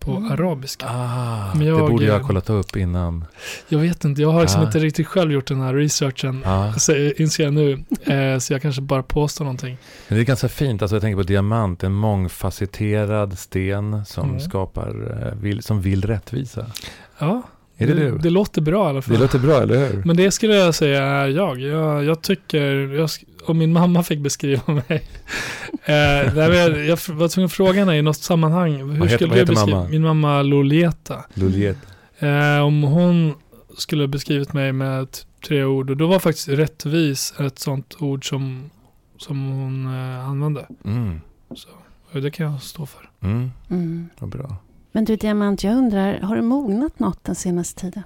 på 0.05 0.11
Mm. 0.11 0.33
arabiska. 0.33 0.87
Ah, 0.89 1.55
Men 1.55 1.67
jag- 1.67 1.79
det 1.87 1.91
borde 1.91 2.05
jag 2.05 2.19
ha 2.21 2.27
kollat 2.27 2.51
upp 2.51 2.77
innan. 2.77 3.25
Jag 3.69 3.79
vet 3.79 4.05
inte, 4.05 4.23
jag 4.23 4.31
har 4.31 4.41
liksom 4.41 4.61
Ah. 4.63 4.65
inte 4.67 4.79
riktigt 4.79 5.07
själv 5.07 5.33
gjort 5.33 5.47
den 5.47 5.61
här 5.61 5.75
researchen. 5.75 6.43
Ja. 6.45 6.73
Så, 6.73 6.93
inser 6.97 7.45
jag 7.45 7.53
nu. 7.55 7.85
Eh, 8.05 8.39
så 8.39 8.53
jag 8.53 8.63
kanske 8.63 8.83
bara 8.83 9.03
påstår 9.03 9.45
någonting. 9.45 9.79
Men 10.09 10.17
det 10.19 10.23
är 10.23 10.27
ganska 10.27 10.49
fint, 10.49 10.83
alltså 10.83 10.95
jag 10.97 11.03
tänker 11.03 11.17
på 11.17 11.23
diamant, 11.23 11.83
en 11.85 11.93
mångfacetterad 11.93 13.39
sten 13.39 14.05
som 14.05 14.29
Mm. 14.29 14.41
skapar, 14.41 15.19
eh, 15.29 15.39
vill, 15.43 15.63
som 15.63 15.81
vill 15.81 16.03
rättvisa. 16.05 16.67
Ja, 17.19 17.43
Är 17.77 17.87
det 17.87 17.95
du? 17.95 18.19
Det 18.19 18.31
låter 18.31 18.61
bra 18.63 18.87
i 18.87 18.89
alla 18.91 19.03
fall. 19.03 19.15
Det 19.15 19.21
låter 19.21 19.39
bra, 19.39 19.63
eller 19.63 19.89
hur? 19.89 20.03
Men 20.05 20.17
det 20.17 20.31
skulle 20.31 20.55
jag 20.55 20.75
säga 20.75 21.03
är 21.05 21.29
jag. 21.29 21.61
Jag, 21.61 22.05
jag 22.05 22.23
tycker, 22.23 22.63
jag, 22.95 23.11
om 23.47 23.59
min 23.59 23.73
mamma 23.73 24.03
fick 24.03 24.19
beskriva 24.21 24.63
mig. 24.89 25.09
eh, 25.85 25.95
jag, 26.39 26.85
jag 26.87 26.99
var 27.09 27.29
tvungen 27.29 27.47
att 27.47 27.53
fråga 27.53 27.73
henne 27.73 27.97
i 27.99 28.03
något 28.03 28.17
sammanhang. 28.17 28.73
Hur 28.77 28.85
Vad 28.85 28.97
heter- 28.97 29.09
skulle 29.17 29.31
vad 29.31 29.39
du 29.39 29.45
beskriva 29.45 29.77
mamma? 29.79 29.89
min 29.91 30.03
mamma 30.03 30.43
Lolieta? 30.43 31.25
Loliet. 31.35 31.77
Eh, 32.19 32.59
om 32.65 32.83
hon 32.83 33.35
skulle 33.79 34.09
beskrivit 34.09 34.53
mig 34.53 34.73
med 34.73 35.09
tre 35.47 35.65
ord. 35.65 35.91
Och 35.91 35.97
då 35.97 36.07
var 36.07 36.19
faktiskt 36.19 36.49
rättvis 36.49 37.35
ett 37.41 37.59
sånt 37.59 37.97
ord 38.01 38.29
som, 38.29 38.71
som 39.19 39.49
hon 39.49 39.87
eh, 39.87 40.29
använde. 40.29 40.67
Mm. 40.85 41.21
Så, 41.55 41.69
och 42.13 42.23
det 42.23 42.31
kan 42.31 42.53
jag 42.53 42.63
stå 42.63 42.87
för. 42.87 43.11
Mm. 43.23 43.51
Mm. 43.71 44.09
Vad 44.19 44.31
bra. 44.31 44.57
Men 44.97 45.05
du 45.05 45.17
Diamant, 45.17 45.65
jag 45.65 45.77
undrar, 45.77 46.21
har 46.21 46.37
du 46.37 46.43
mognat 46.43 46.99
något 46.99 47.25
den 47.25 47.35
senaste 47.35 47.81
tiden? 47.81 48.03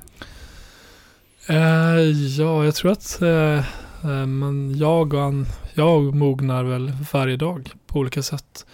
Eh, 1.47 2.01
ja, 2.39 2.65
jag 2.65 2.75
tror 2.75 2.93
att 2.93 3.23
eh, 3.23 3.59
eh, 4.05 4.27
men 4.27 4.79
jag, 4.79 5.15
och 5.15 5.23
an, 5.23 5.47
jag 5.75 6.15
mognar 6.15 6.65
väl 6.65 6.93
varje 7.13 7.37
dag 7.37 7.71
på 7.87 7.99
olika 7.99 8.23
sätt. 8.23 8.67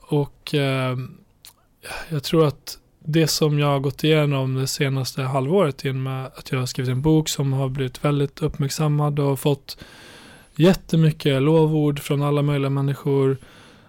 Och 0.00 0.54
eh, 0.54 0.96
jag 2.08 2.22
tror 2.22 2.46
att 2.46 2.78
det 2.98 3.26
som 3.26 3.58
jag 3.58 3.66
har 3.66 3.80
gått 3.80 4.04
igenom 4.04 4.54
det 4.54 4.66
senaste 4.66 5.22
halvåret 5.22 5.84
genom 5.84 6.06
att 6.06 6.52
jag 6.52 6.58
har 6.58 6.66
skrivit 6.66 6.92
en 6.92 7.02
bok 7.02 7.28
som 7.28 7.52
har 7.52 7.68
blivit 7.68 8.04
väldigt 8.04 8.42
uppmärksammad 8.42 9.18
och 9.18 9.40
fått 9.40 9.78
jättemycket 10.56 11.42
lovord 11.42 12.00
från 12.00 12.22
alla 12.22 12.42
möjliga 12.42 12.70
människor. 12.70 13.36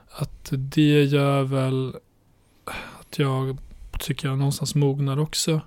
Att 0.10 0.50
det 0.52 1.04
gör 1.04 1.44
väl 1.44 1.96
att 3.00 3.20
jag 3.20 3.58
tycker 4.00 4.28
jag 4.28 4.38
någonstans 4.38 4.76
mognar 4.76 5.20
också 5.20 5.62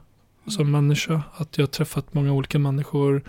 som 0.46 0.70
människa. 0.70 1.22
Att 1.36 1.58
jag 1.58 1.62
har 1.62 1.68
träffat 1.70 2.14
många 2.14 2.32
olika 2.32 2.58
människor 2.58 3.22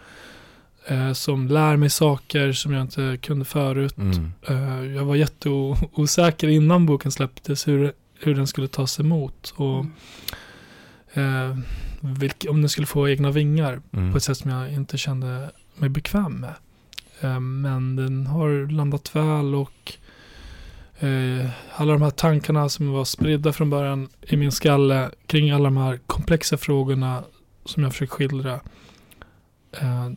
eh, 0.87 1.13
som 1.13 1.47
lär 1.47 1.75
mig 1.77 1.89
saker 1.89 2.51
som 2.51 2.73
jag 2.73 2.81
inte 2.81 3.17
kunde 3.21 3.45
förut. 3.45 3.97
Mm. 3.97 4.31
Eh, 4.47 4.83
jag 4.95 5.05
var 5.05 5.15
jätteosäker 5.15 6.47
innan 6.47 6.85
boken 6.85 7.11
släpptes 7.11 7.67
hur, 7.67 7.93
hur 8.19 8.35
den 8.35 8.47
skulle 8.47 8.67
tas 8.67 8.99
emot. 8.99 9.53
Och 9.55 9.85
Mm. 11.13 11.49
eh, 11.51 11.57
vilk, 12.01 12.45
om 12.49 12.61
den 12.61 12.69
skulle 12.69 12.87
få 12.87 13.09
egna 13.09 13.31
vingar 13.31 13.81
Mm. 13.93 14.11
på 14.11 14.17
ett 14.17 14.23
sätt 14.23 14.37
som 14.37 14.51
jag 14.51 14.73
inte 14.73 14.97
kände 14.97 15.51
mig 15.75 15.89
bekväm 15.89 16.33
med. 16.33 16.53
Eh, 17.21 17.39
men 17.39 17.95
den 17.95 18.27
har 18.27 18.71
landat 18.71 19.15
väl 19.15 19.55
och 19.55 19.93
eh, 20.99 21.49
alla 21.75 21.93
de 21.93 22.01
här 22.01 22.09
tankarna 22.09 22.69
som 22.69 22.91
var 22.91 23.05
spridda 23.05 23.53
från 23.53 23.69
början 23.69 24.09
i 24.21 24.37
min 24.37 24.51
skalle 24.51 25.11
kring 25.25 25.51
alla 25.51 25.63
de 25.63 25.77
här 25.77 25.99
komplexa 26.07 26.57
frågorna 26.57 27.23
som 27.65 27.83
jag 27.83 27.91
försöker 27.91 28.13
skildra. 28.13 28.59
Eh, 29.71 30.09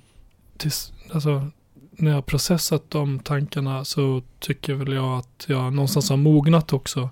tills, 0.56 0.92
alltså, 1.12 1.50
när 1.90 2.10
jag 2.10 2.16
har 2.16 2.22
processat 2.22 2.90
de 2.90 3.18
tankarna 3.20 3.84
så 3.84 4.22
tycker 4.38 4.74
väl 4.74 4.92
jag 4.92 5.18
att 5.18 5.44
jag 5.48 5.72
någonstans 5.72 6.10
har 6.10 6.16
mognat 6.16 6.72
också. 6.72 7.10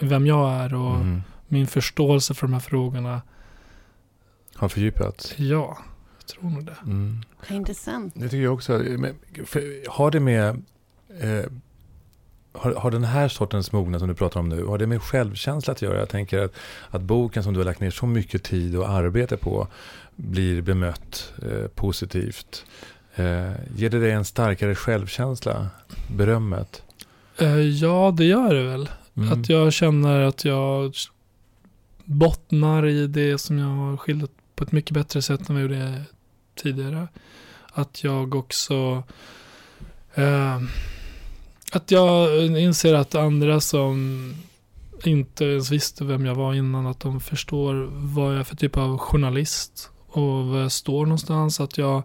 Vem 0.00 0.26
jag 0.26 0.50
är 0.52 0.74
och 0.74 0.94
Mm. 0.96 1.22
min 1.48 1.66
förståelse 1.66 2.34
för 2.34 2.46
de 2.46 2.52
här 2.52 2.60
frågorna. 2.60 3.22
Har 4.54 4.68
fördjupats. 4.68 5.34
Ja, 5.38 5.78
jag 6.18 6.26
tror 6.26 6.50
nog 6.50 6.64
det. 6.64 6.76
Mm. 6.86 7.22
Intressant. 7.50 8.14
Det 8.16 8.28
tycker 8.28 8.42
jag 8.44 8.54
också. 8.54 8.72
Har 9.88 10.10
det 10.10 10.20
med... 10.20 10.48
Eh, 11.20 11.44
har, 12.60 12.74
har 12.74 12.90
den 12.90 13.04
här 13.04 13.28
sortens 13.28 13.72
mognad 13.72 14.00
som 14.00 14.08
du 14.08 14.14
pratar 14.14 14.40
om 14.40 14.48
nu, 14.48 14.64
har 14.64 14.78
det 14.78 14.86
med 14.86 15.02
självkänsla 15.02 15.72
att 15.72 15.82
göra? 15.82 15.98
Jag 15.98 16.08
tänker 16.08 16.38
att, 16.38 16.52
att 16.90 17.02
boken 17.02 17.42
som 17.42 17.52
du 17.52 17.60
har 17.60 17.64
lagt 17.64 17.80
ner 17.80 17.90
så 17.90 18.06
mycket 18.06 18.42
tid 18.44 18.76
och 18.76 18.88
arbete 18.88 19.36
på 19.36 19.68
blir 20.16 20.62
bemött 20.62 21.32
eh, 21.42 21.68
positivt. 21.74 22.64
Eh, 23.14 23.52
ger 23.76 23.90
det 23.90 24.00
dig 24.00 24.10
en 24.10 24.24
starkare 24.24 24.74
självkänsla? 24.74 25.66
Berömmet? 26.16 26.82
Eh, 27.38 27.60
ja, 27.60 28.14
det 28.16 28.24
gör 28.24 28.54
det 28.54 28.62
väl. 28.62 28.88
Mm. 29.16 29.32
Att 29.32 29.48
jag 29.48 29.72
känner 29.72 30.20
att 30.20 30.44
jag 30.44 30.94
bottnar 32.04 32.86
i 32.86 33.06
det 33.06 33.38
som 33.38 33.58
jag 33.58 33.66
har 33.68 33.96
skildrat 33.96 34.30
på 34.54 34.64
ett 34.64 34.72
mycket 34.72 34.90
bättre 34.90 35.22
sätt 35.22 35.48
än 35.48 35.54
vad 35.54 35.64
jag 35.64 35.70
gjorde 35.70 36.02
tidigare. 36.54 37.08
Att 37.72 38.04
jag 38.04 38.34
också 38.34 39.02
eh, 40.14 40.60
att 41.72 41.90
jag 41.90 42.44
eh, 42.44 42.62
inser 42.62 42.94
att 42.94 43.14
andra 43.14 43.60
som 43.60 44.34
inte 45.04 45.44
ens 45.44 45.70
visste 45.70 46.04
vem 46.04 46.26
jag 46.26 46.34
var 46.34 46.54
innan, 46.54 46.86
att 46.86 47.00
de 47.00 47.20
förstår 47.20 47.88
vad 47.92 48.32
jag 48.32 48.40
är 48.40 48.44
för 48.44 48.56
typ 48.56 48.76
av 48.76 48.98
journalist 48.98 49.90
och 50.08 50.46
var 50.46 50.58
jag 50.58 50.72
står 50.72 51.06
någonstans. 51.06 51.60
Att 51.60 51.78
jag 51.78 52.02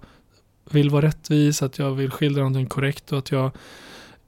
vill 0.69 0.89
vara 0.89 1.05
rättvis, 1.05 1.61
att 1.61 1.79
jag 1.79 1.91
vill 1.91 2.11
skildra 2.11 2.41
någonting 2.41 2.65
korrekt 2.65 3.11
och 3.11 3.17
att 3.17 3.31
jag 3.31 3.51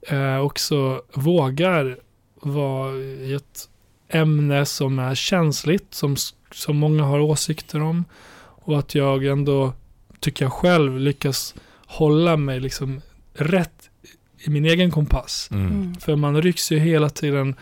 eh, 0.02 0.38
också 0.38 1.02
vågar 1.14 1.98
vara 2.34 2.96
i 2.96 3.34
ett 3.34 3.68
ämne 4.08 4.66
som 4.66 4.98
är 4.98 5.14
känsligt, 5.14 5.94
som, 5.94 6.16
som 6.52 6.76
många 6.76 7.04
har 7.04 7.20
åsikter 7.20 7.82
om. 7.82 8.04
Och 8.38 8.78
att 8.78 8.94
jag 8.94 9.24
ändå, 9.26 9.72
tycker 10.20 10.44
jag 10.44 10.52
själv, 10.52 10.98
lyckas 10.98 11.54
hålla 11.86 12.36
mig 12.36 12.60
liksom 12.60 13.00
rätt 13.34 13.90
i 14.46 14.50
min 14.50 14.64
egen 14.64 14.90
kompass. 14.90 15.48
Mm. 15.52 15.66
Mm. 15.66 15.94
För 15.94 16.16
man 16.16 16.42
rycks 16.42 16.72
ju 16.72 16.78
hela 16.78 17.08
tiden 17.10 17.54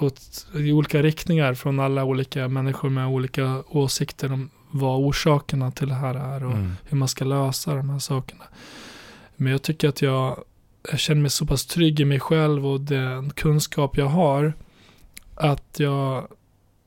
åt, 0.00 0.46
i 0.54 0.72
olika 0.72 1.02
riktningar 1.02 1.54
från 1.54 1.80
alla 1.80 2.04
olika 2.04 2.48
människor 2.48 2.90
med 2.90 3.06
olika 3.06 3.62
åsikter 3.68 4.32
om 4.32 4.50
vad 4.70 4.98
orsakerna 5.00 5.70
till 5.70 5.88
det 5.88 5.94
här 5.94 6.14
är 6.14 6.44
och 6.44 6.52
Mm. 6.52 6.72
hur 6.84 6.96
man 6.96 7.08
ska 7.08 7.24
lösa 7.24 7.74
de 7.74 7.90
här 7.90 7.98
sakerna. 7.98 8.44
Men 9.36 9.52
jag 9.52 9.62
tycker 9.62 9.88
att 9.88 10.02
jag, 10.02 10.44
jag 10.90 10.98
känner 11.00 11.20
mig 11.20 11.30
så 11.30 11.46
pass 11.46 11.66
trygg 11.66 12.00
i 12.00 12.04
mig 12.04 12.20
själv 12.20 12.66
och 12.66 12.80
den 12.80 13.30
kunskap 13.30 13.96
jag 13.96 14.06
har 14.06 14.52
att 15.34 15.74
jag 15.80 16.26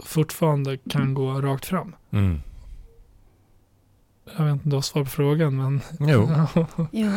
fortfarande 0.03 0.77
kan 0.77 1.13
gå 1.13 1.41
rakt 1.41 1.65
fram. 1.65 1.95
Mm. 2.11 2.39
Jag 4.37 4.45
vet 4.45 4.53
inte 4.53 4.63
om 4.63 4.69
du 4.69 4.75
har 4.77 4.81
svar 4.81 5.03
på 5.03 5.09
frågan 5.09 5.55
men 5.57 5.81
Jo. 5.99 6.29
Jo. 6.91 7.11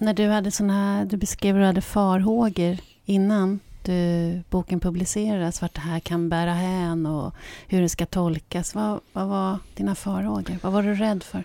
När 0.00 0.14
du 0.14 0.26
hade 0.28 0.50
såna 0.50 0.72
här, 0.72 1.04
du 1.04 1.16
beskrev 1.16 1.54
hur 1.54 1.60
du 1.60 1.66
hade 1.66 1.80
farhågor 1.80 2.76
innan 3.04 3.60
du, 3.84 4.42
boken 4.50 4.80
publicerades, 4.80 5.62
vart 5.62 5.74
det 5.74 5.80
här 5.80 6.00
kan 6.00 6.28
bära 6.28 6.52
hän 6.54 7.06
och 7.06 7.34
hur 7.68 7.80
det 7.82 7.88
ska 7.88 8.06
tolkas. 8.06 8.74
Vad, 8.74 9.00
vad 9.12 9.28
var 9.28 9.58
dina 9.74 9.94
farhågor? 9.94 10.56
Vad 10.62 10.72
var 10.72 10.82
du 10.82 10.94
rädd 10.94 11.22
för? 11.22 11.44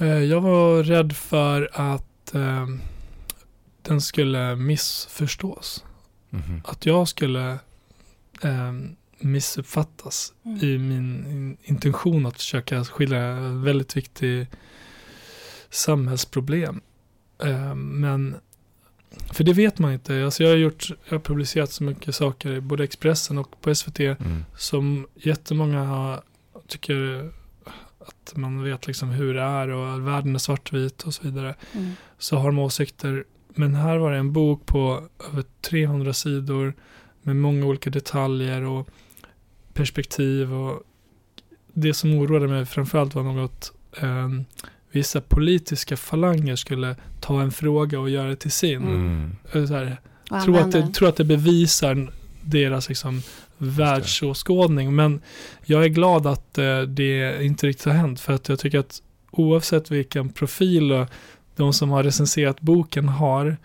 Eh, 0.00 0.06
jag 0.06 0.40
var 0.40 0.82
rädd 0.82 1.12
för 1.16 1.70
att 1.72 2.34
eh, 2.34 2.66
den 3.82 4.00
skulle 4.00 4.56
missförstås. 4.56 5.84
Mhm. 6.30 6.60
Att 6.64 6.86
jag 6.86 7.08
skulle 7.08 7.50
eh, 8.42 8.72
missuppfattas 9.18 10.32
Mm. 10.44 10.58
i 10.64 10.78
min 10.78 11.26
in- 11.26 11.56
intention 11.62 12.26
att 12.26 12.36
försöka 12.36 12.84
skildra 12.84 13.32
ett 13.32 13.64
väldigt 13.64 13.96
viktigt 13.96 14.48
samhällsproblem. 15.70 16.80
Eh, 17.44 17.74
men, 17.74 18.36
för 19.32 19.44
det 19.44 19.52
vet 19.52 19.78
man 19.78 19.92
inte. 19.92 20.24
Alltså 20.24 20.42
jag, 20.42 20.50
har 20.50 20.56
gjort, 20.56 20.88
jag 21.04 21.12
har 21.14 21.18
publicerat 21.18 21.72
så 21.72 21.84
mycket 21.84 22.14
saker 22.14 22.50
i 22.52 22.60
både 22.60 22.84
Expressen 22.84 23.38
och 23.38 23.60
på 23.60 23.74
SVT 23.74 24.00
Mm. 24.00 24.44
som 24.56 25.06
jättemånga 25.14 25.84
har, 25.84 26.22
tycker 26.66 27.30
att 27.98 28.32
man 28.36 28.62
vet 28.62 28.86
liksom 28.86 29.08
hur 29.08 29.34
det 29.34 29.42
är 29.42 29.68
och 29.68 29.94
att 29.94 30.00
världen 30.00 30.34
är 30.34 30.38
svartvit 30.38 31.02
och 31.02 31.14
så 31.14 31.22
vidare. 31.22 31.54
Mm. 31.72 31.92
Så 32.18 32.36
har 32.36 32.46
de 32.46 32.58
åsikter. 32.58 33.24
Men 33.48 33.74
här 33.74 33.96
var 33.96 34.12
det 34.12 34.18
en 34.18 34.32
bok 34.32 34.66
på 34.66 35.08
över 35.32 35.44
300 35.60 36.12
sidor 36.12 36.74
med 37.22 37.36
många 37.36 37.66
olika 37.66 37.90
detaljer 37.90 38.62
och 38.62 38.88
perspektiv. 39.72 40.54
Och 40.54 40.82
det 41.72 41.94
som 41.94 42.14
oroade 42.14 42.48
mig 42.48 42.66
framförallt 42.66 43.14
var 43.14 43.22
något 43.22 43.72
eh, 44.00 44.28
vissa 44.92 45.20
politiska 45.20 45.96
falanger 45.96 46.56
skulle 46.56 46.96
ta 47.20 47.42
en 47.42 47.52
fråga 47.52 48.00
och 48.00 48.10
göra 48.10 48.28
det 48.28 48.36
till 48.36 48.50
sin. 48.50 48.82
Mm. 48.82 49.36
Så 49.66 49.74
här, 49.74 49.96
tror, 50.44 50.58
att 50.58 50.72
det, 50.72 50.88
tror 50.88 51.08
att 51.08 51.16
det 51.16 51.24
bevisar 51.24 52.12
deras 52.42 52.88
liksom, 52.88 53.22
världsåskådning. 53.58 54.94
Men 54.94 55.20
jag 55.64 55.84
är 55.84 55.88
glad 55.88 56.26
att 56.26 56.58
eh, 56.58 56.80
det 56.80 57.44
inte 57.44 57.66
riktigt 57.66 57.86
har 57.86 57.92
hänt. 57.92 58.20
För 58.20 58.32
att 58.32 58.48
jag 58.48 58.58
tycker 58.58 58.78
att 58.78 59.02
oavsett 59.30 59.90
vilken 59.90 60.28
profil 60.28 61.06
de 61.56 61.72
som 61.72 61.90
har 61.90 62.02
recenserat 62.02 62.60
boken 62.60 63.08
har, 63.08 63.56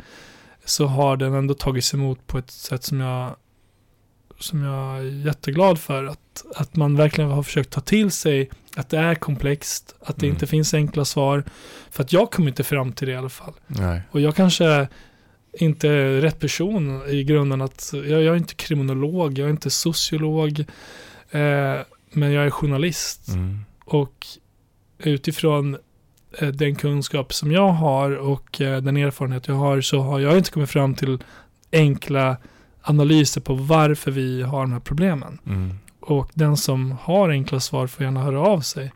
så 0.65 0.85
har 0.85 1.17
den 1.17 1.33
ändå 1.33 1.53
tagits 1.53 1.93
emot 1.93 2.27
på 2.27 2.37
ett 2.37 2.51
sätt 2.51 2.83
som 2.83 2.99
jag 2.99 3.35
som 4.39 4.63
jag 4.63 4.97
är 4.97 5.25
jätteglad 5.25 5.79
för. 5.79 6.03
Att, 6.03 6.45
att 6.55 6.75
man 6.75 6.95
verkligen 6.95 7.31
har 7.31 7.43
försökt 7.43 7.69
ta 7.69 7.81
till 7.81 8.11
sig 8.11 8.49
att 8.75 8.89
det 8.89 8.97
är 8.97 9.15
komplext, 9.15 9.95
att 9.99 10.17
det 10.17 10.25
Mm. 10.25 10.35
inte 10.35 10.47
finns 10.47 10.73
enkla 10.73 11.05
svar. 11.05 11.43
För 11.91 12.03
att 12.03 12.13
jag 12.13 12.31
kom 12.31 12.47
inte 12.47 12.63
fram 12.63 12.91
till 12.93 13.07
det 13.07 13.13
i 13.13 13.17
alla 13.17 13.29
fall. 13.29 13.53
Nej. 13.67 14.01
Och 14.11 14.21
jag 14.21 14.35
kanske 14.35 14.87
inte 15.53 15.89
är 15.89 16.21
rätt 16.21 16.39
person 16.39 17.01
i 17.09 17.23
grunden. 17.23 17.61
att 17.61 17.89
Jag, 17.93 18.05
jag 18.07 18.23
är 18.23 18.35
inte 18.35 18.55
kriminolog, 18.55 19.37
jag 19.39 19.45
är 19.47 19.51
inte 19.51 19.69
sociolog. 19.69 20.59
Eh, 21.31 21.75
men 22.11 22.31
jag 22.31 22.45
är 22.45 22.49
journalist. 22.49 23.27
Mm. 23.27 23.59
Och 23.85 24.27
utifrån 24.99 25.77
eh, 26.39 26.47
den 26.47 26.75
kunskap 26.75 27.33
som 27.33 27.51
jag 27.51 27.69
har 27.69 28.11
och 28.11 28.61
eh, 28.61 28.81
den 28.81 28.97
erfarenhet 28.97 29.47
jag 29.47 29.55
har 29.55 29.81
så 29.81 29.99
har 29.99 30.19
jag 30.19 30.37
inte 30.37 30.51
kommit 30.51 30.69
fram 30.69 30.95
till 30.95 31.17
enkla 31.71 32.37
analyser 32.89 33.41
på 33.41 33.53
varför 33.53 34.11
vi 34.11 34.41
har 34.41 34.61
de 34.61 34.71
här 34.71 34.79
problemen. 34.79 35.37
Mm. 35.47 35.73
Och 35.99 36.29
den 36.33 36.57
som 36.57 36.91
har 37.01 37.29
enkla 37.29 37.59
svar 37.59 37.87
får 37.87 38.03
gärna 38.03 38.23
höra 38.23 38.41
av 38.41 38.61
sig. 38.61 38.91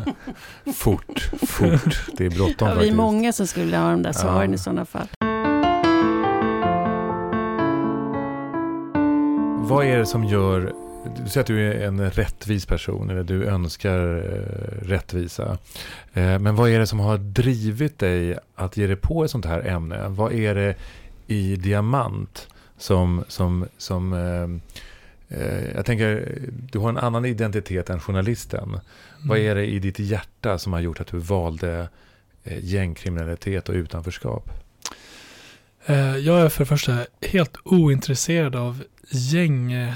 Fort, 0.74 1.30
fort. 1.46 2.00
Det 2.16 2.26
är 2.26 2.30
bråttom 2.30 2.54
Ja, 2.58 2.64
vi 2.66 2.70
är 2.70 2.74
faktiskt. 2.76 2.96
många 2.96 3.32
som 3.32 3.46
skulle 3.46 3.76
ha 3.76 3.90
de 3.90 4.02
där 4.02 4.12
svaren 4.12 4.50
Ja. 4.50 4.54
i 4.54 4.58
sådana 4.58 4.84
fall. 4.84 5.08
Vad 9.68 9.84
är 9.86 9.98
det 9.98 10.06
som 10.06 10.24
gör... 10.24 10.72
Du 11.24 11.28
säger 11.28 11.40
att 11.40 11.46
du 11.46 11.72
är 11.72 11.86
en 11.86 12.10
rättvis 12.10 12.66
person, 12.66 13.10
eller 13.10 13.22
du 13.24 13.44
önskar 13.44 14.16
eh, 14.16 14.86
rättvisa. 14.88 15.58
Eh, 16.12 16.38
men 16.38 16.54
vad 16.56 16.70
är 16.70 16.78
det 16.78 16.86
som 16.86 17.00
har 17.00 17.18
drivit 17.18 17.98
dig 17.98 18.38
att 18.54 18.76
ge 18.76 18.86
dig 18.86 18.96
på 18.96 19.24
ett 19.24 19.30
sånt 19.30 19.44
här 19.46 19.66
ämne? 19.66 20.08
Vad 20.08 20.32
är 20.32 20.54
det 20.54 20.74
i 21.26 21.56
Diamant 21.56 22.48
som... 22.80 23.24
som, 23.28 23.66
som 23.78 24.12
eh, 24.12 25.38
eh, 25.38 25.64
jag 25.74 25.86
tänker, 25.86 26.38
du 26.72 26.78
har 26.78 26.88
en 26.88 26.98
annan 26.98 27.24
identitet 27.24 27.90
än 27.90 28.00
journalisten. 28.00 28.80
Vad 29.24 29.38
Mm. 29.38 29.50
är 29.50 29.54
det 29.54 29.66
i 29.66 29.78
ditt 29.78 29.98
hjärta 29.98 30.58
som 30.58 30.72
har 30.72 30.80
gjort 30.80 31.00
att 31.00 31.06
du 31.06 31.18
valde 31.18 31.88
eh, 32.44 32.64
gängkriminalitet 32.64 33.68
och 33.68 33.74
utanförskap? 33.74 34.50
Eh, 35.86 36.16
Jag 36.16 36.40
är 36.40 36.48
för 36.48 36.64
det 36.64 36.68
första 36.68 37.06
helt 37.22 37.56
ointresserad 37.64 38.56
av 38.56 38.82
gäng. 39.10 39.72
eh, 39.72 39.94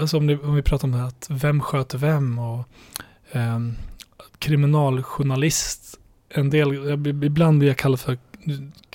Alltså 0.00 0.16
om, 0.16 0.26
det, 0.26 0.38
om 0.38 0.54
vi 0.54 0.62
pratar 0.62 0.88
om 0.88 0.92
det 0.92 0.98
här 0.98 1.06
att 1.06 1.26
vem 1.30 1.60
sköter 1.60 1.98
vem 1.98 2.38
och 2.38 2.68
ehm, 3.32 3.74
kriminaljournalist. 4.38 5.98
En 6.28 6.50
del, 6.50 6.90
ibland 7.24 7.58
blir 7.58 7.68
jag 7.68 7.76
kallad 7.78 8.00
för 8.00 8.18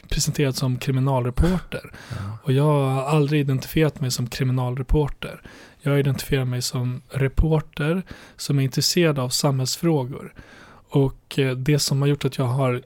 presenterad 0.10 0.56
som 0.56 0.78
kriminalreporter. 0.78 1.92
Ja. 2.10 2.38
Och 2.44 2.52
jag 2.52 2.64
har 2.64 3.04
aldrig 3.04 3.42
identifierat 3.42 4.02
mig 4.02 4.12
som 4.12 4.28
kriminalreporter. 4.28 5.42
Jag 5.82 6.00
identifierar 6.00 6.46
mig 6.46 6.62
som 6.62 7.02
reporter 7.10 8.04
som 8.38 8.60
är 8.60 8.64
intresserad 8.64 9.20
av 9.20 9.30
samhällsfrågor. 9.30 10.34
Och 10.90 11.40
eh, 11.40 11.56
det 11.56 11.80
som 11.80 12.02
har 12.02 12.08
gjort 12.08 12.26
att 12.26 12.38
jag 12.38 12.46
har 12.46 12.82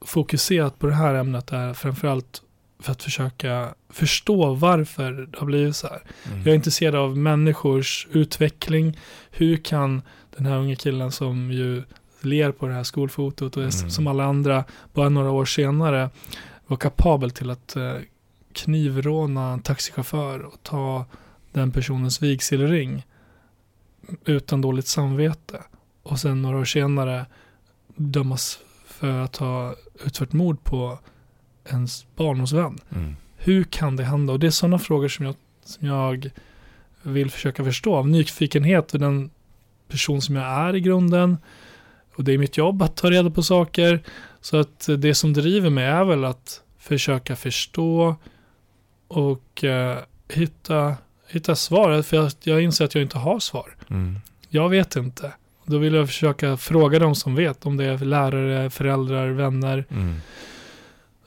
fokuserat 0.00 0.78
på 0.78 0.86
det 0.86 0.94
här 0.94 1.14
ämnet 1.14 1.52
är 1.52 1.74
framförallt 1.74 2.42
för 2.80 2.92
att 2.92 3.02
försöka 3.02 3.74
förstå 3.90 4.54
varför 4.54 5.12
det 5.12 5.38
har 5.38 5.46
blivit 5.46 5.76
så 5.76 5.86
här. 5.86 6.02
Mm. 6.26 6.38
Jag 6.38 6.48
är 6.48 6.54
intresserad 6.54 6.94
av 6.94 7.16
människors 7.16 8.06
utveckling. 8.10 8.98
Hur 9.30 9.56
kan 9.56 10.02
den 10.36 10.46
här 10.46 10.56
unga 10.56 10.76
killen 10.76 11.12
som 11.12 11.52
ju 11.52 11.82
ler 12.20 12.52
på 12.52 12.66
det 12.66 12.74
här 12.74 12.82
skolfotot 12.84 13.56
och 13.56 13.62
är 13.62 13.78
Mm. 13.80 13.90
som 13.90 14.06
alla 14.06 14.24
andra 14.24 14.64
bara 14.94 15.08
några 15.08 15.30
år 15.30 15.44
senare 15.44 16.10
vara 16.66 16.78
kapabel 16.80 17.30
till 17.30 17.50
att 17.50 17.76
eh, 17.76 17.94
knivråna 18.52 19.52
en 19.52 19.60
taxichaufför 19.60 20.40
och 20.42 20.62
ta 20.62 21.04
den 21.52 21.70
personens 21.72 22.22
vigselring 22.22 23.06
utan 24.24 24.60
dåligt 24.60 24.86
samvete. 24.86 25.62
Och 26.02 26.18
sen 26.18 26.42
några 26.42 26.58
år 26.58 26.64
senare 26.64 27.26
dömas 27.96 28.58
för 28.86 29.18
att 29.20 29.36
ha 29.36 29.74
utfört 30.04 30.32
mord 30.32 30.64
på 30.64 30.98
ens 31.70 32.06
barndomsvän. 32.16 32.78
Mm. 32.94 33.16
Hur 33.36 33.64
kan 33.64 33.96
det 33.96 34.04
hända? 34.04 34.32
Och 34.32 34.40
det 34.40 34.46
är 34.46 34.50
sådana 34.50 34.78
frågor 34.78 35.08
som 35.08 35.24
jag, 35.26 35.34
som 35.64 35.86
jag 35.88 36.30
vill 37.02 37.30
försöka 37.30 37.64
förstå. 37.64 37.96
Av 37.96 38.08
nyfikenhet 38.08 38.94
och 38.94 39.00
den 39.00 39.30
person 39.88 40.22
som 40.22 40.36
jag 40.36 40.44
är 40.46 40.76
i 40.76 40.80
grunden. 40.80 41.36
Och 42.16 42.24
det 42.24 42.32
är 42.32 42.38
mitt 42.38 42.56
jobb 42.56 42.82
att 42.82 42.96
ta 42.96 43.10
reda 43.10 43.30
på 43.30 43.42
saker. 43.42 44.02
Så 44.40 44.56
att 44.56 44.88
det 44.98 45.14
som 45.14 45.32
driver 45.32 45.70
mig 45.70 45.84
är 45.84 46.04
väl 46.04 46.24
att 46.24 46.60
försöka 46.78 47.36
förstå 47.36 48.16
och 49.08 49.64
eh, 49.64 49.98
hitta, 50.28 50.96
hitta 51.28 51.56
svar. 51.56 52.02
För 52.02 52.16
jag, 52.16 52.32
jag 52.42 52.62
inser 52.62 52.84
att 52.84 52.94
jag 52.94 53.02
inte 53.02 53.18
har 53.18 53.40
svar. 53.40 53.76
Mm. 53.90 54.18
Jag 54.48 54.68
vet 54.68 54.96
inte. 54.96 55.32
Då 55.64 55.78
vill 55.78 55.94
jag 55.94 56.08
försöka 56.08 56.56
fråga 56.56 56.98
dem 56.98 57.14
som 57.14 57.34
vet. 57.34 57.66
Om 57.66 57.76
det 57.76 57.84
är 57.84 57.98
lärare, 57.98 58.70
föräldrar, 58.70 59.28
vänner. 59.28 59.84
Mm. 59.90 60.20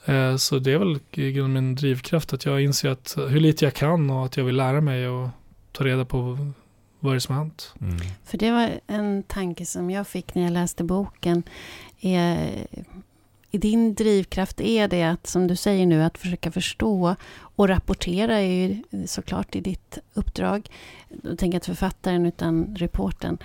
Eh, 0.06 0.38
Så 0.38 0.60
det 0.60 0.72
är 0.72 0.78
väl 0.78 1.00
i 1.12 1.32
grunden 1.32 1.54
min 1.64 1.76
drivkraft 1.76 2.34
att 2.34 2.46
jag 2.46 2.62
inser 2.62 2.90
att 2.90 3.16
hur 3.30 3.40
lite 3.40 3.66
jag 3.66 3.74
kan 3.74 4.10
och 4.10 4.26
att 4.26 4.38
jag 4.38 4.44
vill 4.44 4.56
lära 4.56 4.82
mig 4.82 5.08
och 5.08 5.30
ta 5.72 5.84
reda 5.84 6.06
på 6.06 6.38
vad 7.00 7.14
det 7.14 7.18
är 7.18 7.20
som 7.20 7.36
har 7.36 7.44
hänt. 7.44 7.74
Mm. 7.82 7.98
För 8.24 8.38
det 8.38 8.52
var 8.52 8.70
en 8.88 9.24
tanke 9.24 9.66
som 9.66 9.90
jag 9.90 10.08
fick 10.08 10.36
när 10.36 10.44
jag 10.44 10.52
läste 10.52 10.84
boken. 10.84 11.44
Är, 12.02 12.66
I 13.52 13.58
din 13.58 13.96
drivkraft 13.96 14.62
är 14.62 14.88
det 14.88 15.04
att, 15.04 15.28
som 15.28 15.48
du 15.48 15.56
säger 15.56 15.86
nu, 15.86 16.04
att 16.04 16.18
försöka 16.18 16.52
förstå 16.52 17.16
och 17.56 17.68
rapportera 17.68 18.40
är 18.40 18.68
ju 18.68 18.84
såklart 19.08 19.56
i 19.56 19.62
ditt 19.62 19.98
uppdrag. 20.14 20.70
Då 21.10 21.30
tänker 21.30 21.46
jag 21.46 21.54
inte 21.56 21.66
författaren 21.66 22.26
utan 22.26 22.76
reporten. 22.76 23.38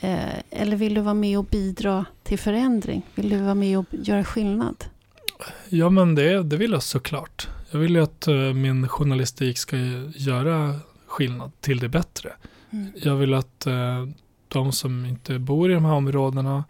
Eh, 0.00 0.38
eller 0.50 0.76
vill 0.76 0.94
du 0.94 1.00
vara 1.00 1.14
med 1.14 1.38
och 1.38 1.44
bidra 1.44 2.04
till 2.22 2.38
förändring? 2.38 3.02
Vill 3.14 3.28
du 3.28 3.38
vara 3.38 3.54
med 3.54 3.78
och 3.78 3.86
göra 3.90 4.24
skillnad? 4.24 4.84
Ja 5.68 5.90
men 5.90 6.14
det, 6.14 6.42
det 6.42 6.56
vill 6.56 6.72
jag 6.72 6.82
såklart. 6.82 7.48
Jag 7.70 7.78
vill 7.78 7.94
ju 7.94 8.02
att 8.02 8.26
eh, 8.26 8.34
min 8.34 8.88
journalistik 8.88 9.58
ska 9.58 9.76
göra 10.14 10.80
skillnad 11.06 11.52
till 11.60 11.78
det 11.78 11.88
bättre. 11.88 12.32
Mm. 12.70 12.92
Jag 12.96 13.16
vill 13.16 13.34
att 13.34 13.66
eh, 13.66 14.06
de 14.48 14.72
som 14.72 15.04
inte 15.04 15.38
bor 15.38 15.70
i 15.70 15.74
de 15.74 15.84
här 15.84 15.92
områdena 15.92 16.64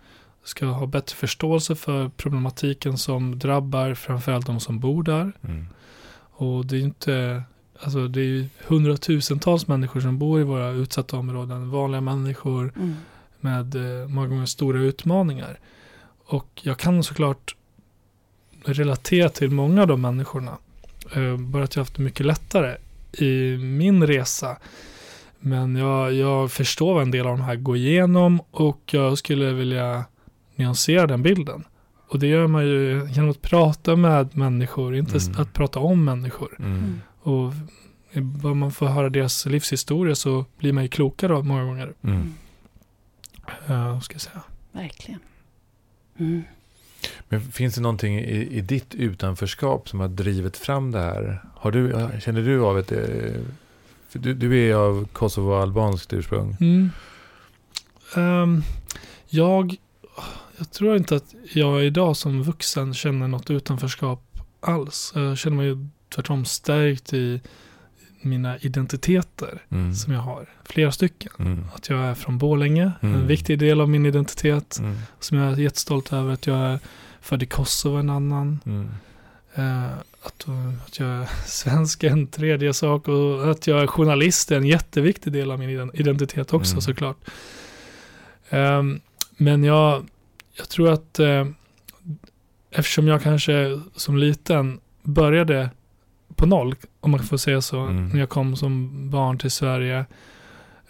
ska 0.45 0.67
ha 0.67 0.87
bättre 0.87 1.17
förståelse 1.17 1.75
för 1.75 2.09
problematiken 2.09 2.99
som 2.99 3.39
drabbar 3.39 3.95
framförallt 3.95 4.47
de 4.47 4.61
som 4.61 4.79
bor 4.81 5.03
där. 5.03 5.33
Mm. 5.43 5.67
Och 6.39 6.67
det 6.67 6.77
är 6.77 6.81
inte, 6.81 7.43
alltså 7.81 8.09
det 8.09 8.21
är 8.21 8.49
hundratusentals 8.67 9.67
människor 9.69 10.01
som 10.01 10.19
bor 10.19 10.41
i 10.41 10.45
våra 10.45 10.71
utsatta 10.71 11.17
områden. 11.17 11.71
Vanliga 11.71 12.01
människor 12.01 12.73
Mm. 12.77 12.95
med 13.41 13.75
eh, 13.75 14.09
många 14.09 14.29
gånger 14.29 14.47
stora 14.47 14.79
utmaningar. 14.81 15.59
Och 16.27 16.61
jag 16.63 16.79
kan 16.79 17.03
såklart 17.03 17.57
relatera 18.65 19.29
till 19.29 19.51
många 19.51 19.83
av 19.83 19.89
de 19.89 20.01
människorna. 20.01 20.59
Eh, 21.15 21.37
bara 21.37 21.65
att 21.65 21.77
jag 21.77 21.81
har 21.81 21.85
haft 21.85 21.97
det 21.97 22.03
mycket 22.03 22.27
lättare 22.27 22.77
i 23.13 23.57
min 23.57 24.07
resa. 24.07 24.57
Men 25.47 25.77
jag, 25.77 26.13
jag 26.15 26.53
förstår 26.53 26.95
vad 26.95 27.03
en 27.03 27.11
del 27.11 27.27
av 27.27 27.39
de 27.39 27.45
här 27.45 27.57
går 27.57 27.77
igenom 27.77 28.41
och 28.51 28.81
jag 28.87 29.19
skulle 29.19 29.53
vilja 29.53 30.05
nyansera 30.57 31.07
den 31.07 31.23
bilden. 31.23 31.65
Och 32.09 32.19
det 32.19 32.27
gör 32.27 32.47
man 32.47 32.67
ju 32.67 33.09
genom 33.11 33.31
att 33.31 33.43
prata 33.43 33.97
med 33.97 34.37
människor, 34.37 34.97
inte 34.97 35.19
Mm. 35.19 35.41
att 35.41 35.53
prata 35.53 35.79
om 35.81 36.05
människor. 36.05 36.57
Mm. 36.59 36.73
Mm. 36.73 37.01
Och 37.23 37.53
bara 38.23 38.55
man 38.55 38.73
får 38.73 38.87
höra 38.87 39.09
deras 39.09 39.47
livshistoria 39.47 40.15
så 40.15 40.45
blir 40.59 40.73
man 40.73 40.83
ju 40.83 40.89
klokare 40.89 41.35
av 41.35 41.47
många 41.47 41.65
gånger. 41.65 41.93
Mm. 42.03 42.35
Uh, 43.71 44.01
ska 44.01 44.15
jag 44.15 44.21
säga. 44.21 44.43
Verkligen. 44.73 45.21
Mm. 46.19 46.43
Men 47.29 47.41
finns 47.41 47.75
det 47.75 47.81
någonting 47.81 48.19
i, 48.19 48.49
i 48.51 48.61
ditt 48.61 48.95
utanförskap 48.95 49.89
som 49.89 50.01
har 50.01 50.09
drivit 50.09 50.57
fram 50.57 50.91
det 50.91 51.01
här? 51.01 51.43
Har 51.55 51.71
du, 51.71 52.09
känner 52.21 52.43
du 52.43 52.61
av 52.61 52.79
ett... 52.79 52.93
du, 54.17 54.35
du 54.35 54.69
är 54.71 54.75
av 54.75 55.07
Kosovo-albanskt 55.13 56.13
ursprung. 56.13 56.57
Mm. 56.61 56.91
Ehm, 58.17 58.63
jag, 59.29 59.77
jag 60.59 60.71
tror 60.71 60.97
inte 60.97 61.17
att 61.17 61.35
jag 61.53 61.85
idag 61.85 62.17
som 62.17 62.43
vuxen 62.43 62.95
känner 62.95 63.29
något 63.29 63.51
utanförskap 63.51 64.23
alls. 64.61 65.13
Jag 65.15 65.39
känner 65.39 65.57
mig 65.57 65.89
tvärtom 66.15 66.45
stärkt 66.45 67.13
i 67.13 67.41
mina 68.21 68.59
identiteter 68.59 69.63
Mm. 69.71 69.95
som 69.95 70.13
jag 70.13 70.21
har. 70.21 70.49
Flera 70.65 70.93
stycken. 70.93 71.33
Mm. 71.39 71.65
Att 71.75 71.89
jag 71.89 71.99
är 71.99 72.15
från 72.15 72.39
Borlänge, 72.39 72.93
en 73.01 73.15
Mm. 73.15 73.27
viktig 73.27 73.59
del 73.59 73.81
av 73.81 73.89
min 73.89 74.07
identitet. 74.07 74.79
Mm. 74.79 74.97
Som 75.21 75.39
jag 75.39 75.53
är 75.53 75.57
jättestolt 75.57 76.13
över. 76.13 76.33
Att 76.33 76.47
jag 76.47 76.59
är 76.59 76.79
född 77.21 77.43
i 77.43 77.47
Kosovo, 77.47 77.97
en 77.97 78.11
annan. 78.11 78.61
Mm. 78.67 78.89
Att, 80.27 80.47
att 80.87 80.99
jag 80.99 81.09
är 81.09 81.29
svensk 81.47 82.05
är 82.05 82.11
en 82.11 82.27
tredje 82.27 82.75
sak 82.75 83.09
och 83.09 83.51
att 83.51 83.67
jag 83.67 83.83
är 83.83 83.87
journalist 83.87 84.53
är 84.53 84.57
en 84.57 84.67
jätteviktig 84.67 85.33
del 85.33 85.51
av 85.51 85.59
min 85.59 85.71
iden- 85.71 85.91
identitet 85.95 86.53
också 86.53 86.73
Mm. 86.73 86.81
såklart. 86.81 87.17
Ehm, 88.51 89.01
men 89.37 89.65
jag, 89.65 90.07
jag 90.53 90.69
tror 90.69 90.89
att 90.93 91.19
eh, 91.19 91.47
eftersom 92.71 93.09
jag 93.09 93.23
kanske 93.23 93.81
som 93.97 94.17
liten 94.19 94.81
började 95.03 95.71
på 96.35 96.47
noll, 96.47 96.75
om 97.01 97.11
man 97.11 97.21
får 97.23 97.37
säga 97.37 97.61
så, 97.61 97.81
Mm. 97.81 98.09
när 98.09 98.21
jag 98.21 98.29
kom 98.29 98.57
som 98.57 98.91
barn 99.11 99.39
till 99.39 99.51
Sverige. 99.51 100.05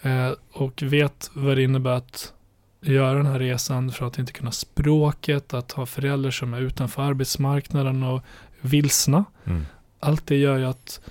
Eh, 0.01 0.31
och 0.51 0.83
vet 0.83 1.29
vad 1.33 1.57
det 1.57 1.63
innebär 1.63 1.91
att 1.91 2.33
göra 2.81 3.13
den 3.17 3.25
här 3.25 3.39
resan 3.39 3.91
för 3.91 4.07
att 4.07 4.19
inte 4.19 4.33
kunna 4.33 4.51
språket, 4.51 5.53
att 5.53 5.71
ha 5.71 5.85
föräldrar 5.85 6.31
som 6.31 6.53
är 6.53 6.61
utanför 6.61 7.01
arbetsmarknaden 7.01 8.03
och 8.03 8.21
vilsna. 8.61 9.25
Mm. 9.43 9.65
Allt 9.99 10.27
det 10.27 10.35
gör 10.35 10.57
ju 10.57 10.65
att 10.65 11.01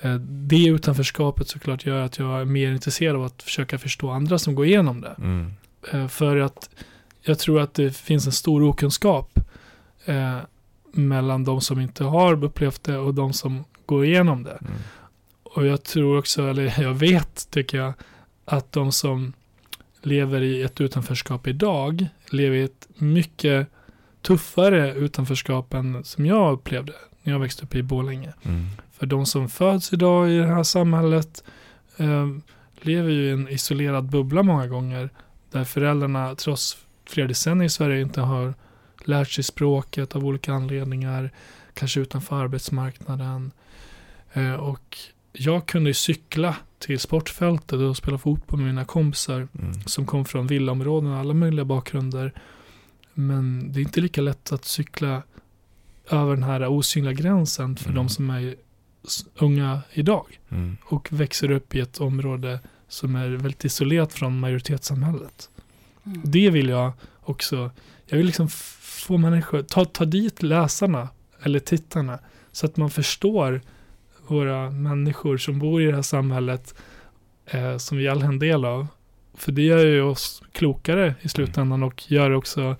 eh, 0.00 0.14
det 0.20 0.66
utanförskapet 0.66 1.48
såklart 1.48 1.86
gör 1.86 2.02
att 2.02 2.18
jag 2.18 2.40
är 2.40 2.44
mer 2.44 2.72
intresserad 2.72 3.16
av 3.16 3.24
att 3.24 3.42
försöka 3.42 3.78
förstå 3.78 4.10
andra 4.10 4.38
som 4.38 4.54
går 4.54 4.66
igenom 4.66 5.00
det. 5.00 5.14
Mm. 5.18 5.52
Eh, 5.92 6.08
För 6.08 6.36
att 6.36 6.70
jag 7.22 7.38
tror 7.38 7.60
att 7.60 7.74
det 7.74 7.96
finns 7.96 8.26
en 8.26 8.32
stor 8.32 8.62
okunskap 8.62 9.38
eh, 10.04 10.38
mellan 10.92 11.44
de 11.44 11.60
som 11.60 11.80
inte 11.80 12.04
har 12.04 12.44
upplevt 12.44 12.84
det 12.84 12.98
och 12.98 13.14
de 13.14 13.32
som 13.32 13.64
går 13.86 14.04
igenom 14.04 14.42
det. 14.42 14.58
Mm. 14.60 14.72
Och 15.42 15.66
jag 15.66 15.82
tror 15.82 16.18
också, 16.18 16.48
eller 16.48 16.80
jag 16.82 16.94
vet 16.94 17.50
tycker 17.50 17.78
jag, 17.78 17.92
att 18.44 18.72
de 18.72 18.92
som 18.92 19.32
lever 20.02 20.40
i 20.40 20.62
ett 20.62 20.80
utanförskap 20.80 21.46
idag 21.46 22.06
lever 22.30 22.56
i 22.56 22.62
ett 22.62 22.88
mycket 22.94 23.68
tuffare 24.22 24.94
utanförskap 24.94 25.74
än 25.74 26.04
som 26.04 26.26
jag 26.26 26.52
upplevde 26.52 26.92
när 27.22 27.32
jag 27.32 27.40
växte 27.40 27.62
upp 27.64 27.74
i 27.74 27.82
Borlänge. 27.82 28.32
Mm. 28.42 28.66
För 28.92 29.06
de 29.06 29.26
som 29.26 29.48
föds 29.48 29.92
idag 29.92 30.30
i 30.30 30.38
det 30.38 30.46
här 30.46 30.62
samhället 30.62 31.44
eh, 31.96 32.26
lever 32.80 33.10
ju 33.10 33.28
i 33.28 33.30
en 33.30 33.48
isolerad 33.48 34.10
bubbla 34.10 34.42
många 34.42 34.66
gånger. 34.66 35.10
Där 35.50 35.64
föräldrarna 35.64 36.34
trots 36.34 36.76
flera 37.08 37.28
decennier 37.28 37.66
i 37.66 37.70
Sverige 37.70 38.00
inte 38.00 38.20
har 38.20 38.54
lärt 39.04 39.30
sig 39.30 39.44
språket 39.44 40.16
av 40.16 40.26
olika 40.26 40.52
anledningar. 40.52 41.30
Kanske 41.74 42.00
utanför 42.00 42.36
arbetsmarknaden. 42.42 43.50
Eh, 44.32 44.54
och 44.54 44.98
jag 45.32 45.66
kunde 45.66 45.90
ju 45.90 45.94
cykla 45.94 46.56
till 46.78 46.98
sportfältet 46.98 47.72
och 47.72 47.96
spela 47.96 48.18
fotboll 48.18 48.58
med 48.60 48.66
mina 48.68 48.84
kompisar 48.84 49.48
Mm. 49.58 49.72
som 49.86 50.06
kom 50.06 50.24
från 50.24 50.46
villaområden 50.46 51.10
och 51.12 51.18
alla 51.18 51.34
möjliga 51.34 51.64
bakgrunder. 51.64 52.32
Men 53.18 53.72
det 53.72 53.80
är 53.80 53.82
inte 53.82 54.00
lika 54.00 54.20
lätt 54.20 54.52
att 54.52 54.64
cykla 54.64 55.22
över 56.10 56.34
den 56.34 56.42
här 56.42 56.66
osynliga 56.68 57.12
gränsen 57.12 57.76
för 57.76 57.84
Mm. 57.90 57.94
de 57.96 58.08
som 58.08 58.30
är 58.30 58.54
unga 59.38 59.80
idag 59.92 60.40
Mm. 60.50 60.76
och 60.84 61.08
växer 61.12 61.50
upp 61.50 61.74
i 61.74 61.80
ett 61.80 62.00
område 62.00 62.60
som 62.88 63.14
är 63.16 63.28
väldigt 63.28 63.64
isolerat 63.64 64.12
från 64.12 64.40
majoritetssamhället. 64.40 65.50
Mm. 66.06 66.20
Det 66.24 66.50
vill 66.50 66.68
jag 66.68 66.92
också, 67.20 67.70
jag 68.06 68.16
vill 68.16 68.26
liksom 68.26 68.48
få 68.80 69.16
människor, 69.16 69.62
ta, 69.62 69.84
ta 69.84 70.04
dit 70.04 70.42
läsarna 70.42 71.08
eller 71.42 71.58
tittarna 71.58 72.18
så 72.52 72.66
att 72.66 72.76
man 72.76 72.90
förstår 72.90 73.60
våra 74.26 74.70
människor 74.70 75.36
som 75.38 75.58
bor 75.58 75.82
i 75.82 75.86
det 75.86 75.94
här 75.94 76.02
samhället 76.02 76.74
eh, 77.46 77.76
som 77.76 77.98
vi 77.98 78.08
alla 78.08 78.24
är 78.24 78.28
en 78.28 78.38
del 78.38 78.64
av. 78.64 78.86
För 79.38 79.52
det 79.52 79.62
gör 79.62 79.84
ju 79.86 80.02
oss 80.02 80.42
klokare 80.52 81.14
i 81.22 81.28
slutändan 81.28 81.82
och 81.82 82.10
gör 82.10 82.30
också 82.30 82.76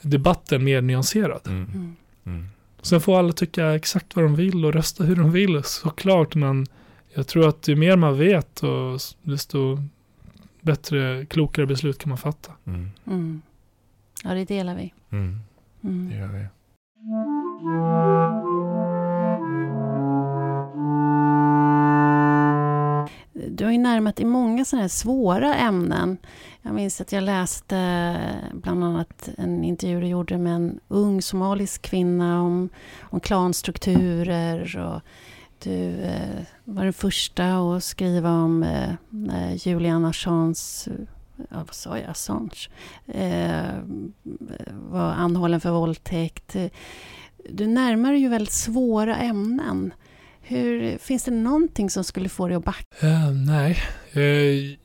debatten 0.00 0.64
mer 0.64 0.80
nyanserad. 0.82 1.40
Mm. 1.46 1.64
Mm. 1.74 1.96
Mm. 2.26 2.46
Sen 2.82 3.00
får 3.00 3.18
alla 3.18 3.32
tycka 3.32 3.74
exakt 3.74 4.16
vad 4.16 4.24
de 4.24 4.34
vill 4.36 4.64
och 4.64 4.72
rösta 4.72 5.04
hur 5.04 5.16
de 5.16 5.32
vill 5.32 5.62
såklart 5.64 6.34
men 6.34 6.66
jag 7.14 7.26
tror 7.28 7.48
att 7.48 7.68
ju 7.68 7.76
mer 7.76 7.96
man 7.96 8.18
vet 8.18 8.62
och 8.62 9.00
desto 9.22 9.78
bättre, 10.60 11.26
klokare 11.26 11.66
beslut 11.66 11.98
kan 11.98 12.08
man 12.08 12.18
fatta. 12.18 12.52
Mm. 12.64 12.90
Mm. 13.06 13.42
Ja, 14.24 14.34
det 14.34 14.44
delar 14.44 14.76
vi. 14.76 14.92
Mm. 15.10 15.38
Det 15.80 15.88
Mm. 15.88 16.18
gör 16.18 16.26
vi. 16.28 16.46
Du 23.54 23.64
har 23.64 23.72
ju 23.72 23.78
närmat 23.78 24.16
dig 24.16 24.26
många 24.26 24.64
sådana 24.64 24.82
här 24.82 24.88
svåra 24.88 25.54
ämnen. 25.54 26.18
Jag 26.62 26.74
minns 26.74 27.00
att 27.00 27.12
jag 27.12 27.24
läste 27.24 27.76
eh, 27.76 28.56
bland 28.58 28.84
annat 28.84 29.28
en 29.38 29.64
intervju 29.64 30.00
du 30.00 30.06
gjorde 30.06 30.38
med 30.38 30.54
en 30.54 30.80
ung 30.88 31.22
somalisk 31.22 31.82
kvinna 31.82 32.42
om, 32.42 32.68
om 33.00 33.20
klanstrukturer. 33.20 34.78
Och 34.78 35.00
du 35.64 36.02
eh, 36.02 36.42
var 36.64 36.84
den 36.84 36.92
första 36.92 37.54
att 37.54 37.84
skriva 37.84 38.30
om 38.30 38.62
eh, 38.62 38.90
eh 39.36 39.68
Julian 39.68 40.04
Assange, 40.04 40.86
ja, 41.36 41.56
vad 41.56 41.74
sa 41.74 41.98
jag, 41.98 42.10
Assange, 42.10 42.68
eh, 43.06 43.74
var 44.90 45.12
anhållen 45.12 45.60
för 45.60 45.70
våldtäkt. 45.70 46.56
Du 47.50 47.66
närmar 47.66 48.12
dig 48.12 48.20
ju 48.20 48.28
väldigt 48.28 48.52
svåra 48.52 49.16
ämnen. 49.16 49.92
Hur, 50.52 50.98
finns 50.98 51.24
det 51.24 51.30
någonting 51.30 51.90
som 51.90 52.04
skulle 52.04 52.28
få 52.28 52.48
dig 52.48 52.56
att 52.56 52.64
backa? 52.64 53.06
Eh, 53.06 53.30
nej, 53.30 53.78
eh, 54.12 54.78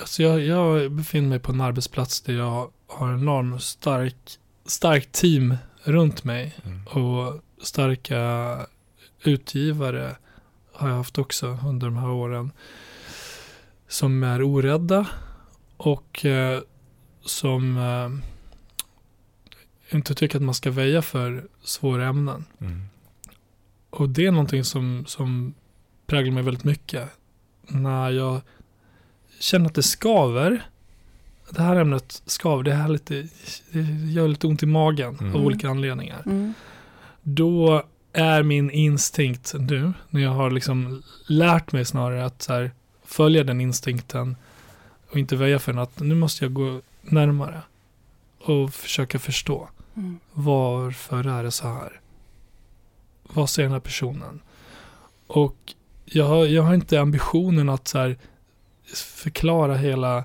alltså 0.00 0.22
jag, 0.22 0.40
jag 0.40 0.92
befinner 0.92 1.28
mig 1.28 1.38
på 1.38 1.52
en 1.52 1.60
arbetsplats 1.60 2.20
där 2.20 2.32
jag 2.34 2.70
har 2.86 3.08
en 3.08 3.18
enorm 3.20 3.60
stark, 3.60 4.16
stark 4.66 5.12
team 5.12 5.56
runt 5.84 6.24
mig 6.24 6.54
Mm. 6.64 6.86
och 6.86 7.40
starka 7.62 8.58
utgivare 9.24 10.16
har 10.72 10.88
jag 10.88 10.96
haft 10.96 11.18
också 11.18 11.58
under 11.66 11.86
de 11.86 11.96
här 11.96 12.10
åren. 12.10 12.50
Som 13.88 14.22
är 14.22 14.42
orädda 14.42 15.06
och 15.76 16.24
eh, 16.24 16.60
som 17.24 17.76
eh, 17.76 18.10
inte 19.96 20.14
tycker 20.14 20.36
att 20.36 20.42
man 20.42 20.54
ska 20.54 20.70
väja 20.70 21.02
för 21.02 21.48
svåra 21.62 22.06
ämnen. 22.06 22.44
Mm. 22.60 22.82
Och 23.92 24.08
det 24.08 24.26
är 24.26 24.30
någonting 24.30 24.64
som, 24.64 25.04
som 25.06 25.54
präglar 26.06 26.32
mig 26.32 26.42
väldigt 26.42 26.64
mycket. 26.64 27.08
När 27.66 28.10
jag 28.10 28.40
känner 29.40 29.66
att 29.66 29.74
det 29.74 29.82
skaver. 29.82 30.62
Det 31.50 31.62
här 31.62 31.76
ämnet 31.76 32.22
skaver, 32.26 32.62
det, 32.62 32.72
här 32.74 32.88
lite, 32.88 33.28
det 33.70 33.80
gör 34.12 34.28
lite 34.28 34.46
ont 34.46 34.62
i 34.62 34.66
magen 34.66 35.16
Mm. 35.20 35.36
av 35.36 35.46
olika 35.46 35.68
anledningar. 35.68 36.22
Mm. 36.26 36.54
Då 37.22 37.82
är 38.12 38.42
min 38.42 38.70
instinkt 38.70 39.54
nu, 39.58 39.92
när 40.10 40.20
jag 40.20 40.30
har 40.30 40.50
liksom 40.50 41.02
lärt 41.26 41.72
mig 41.72 41.84
snarare 41.84 42.24
att 42.24 42.42
så 42.42 42.52
här, 42.52 42.70
följa 43.04 43.44
den 43.44 43.60
instinkten 43.60 44.36
och 45.10 45.18
inte 45.18 45.36
väja 45.36 45.58
för 45.58 45.72
den, 45.72 45.82
att 45.82 46.00
nu 46.00 46.14
måste 46.14 46.44
jag 46.44 46.52
gå 46.52 46.80
närmare 47.02 47.62
och 48.40 48.74
försöka 48.74 49.18
förstå. 49.18 49.68
Mm. 49.94 50.18
Varför 50.32 51.26
är 51.38 51.42
det 51.44 51.50
så 51.50 51.68
här? 51.68 52.00
Vad 53.34 53.50
säger 53.50 53.68
den 53.68 53.72
här 53.72 53.80
personen? 53.80 54.40
Och 55.26 55.56
jag 56.04 56.24
har, 56.24 56.46
jag 56.46 56.62
har 56.62 56.74
inte 56.74 57.00
ambitionen 57.00 57.68
att 57.68 57.88
så 57.88 57.98
här 57.98 58.16
förklara 58.94 59.76
hela, 59.76 60.24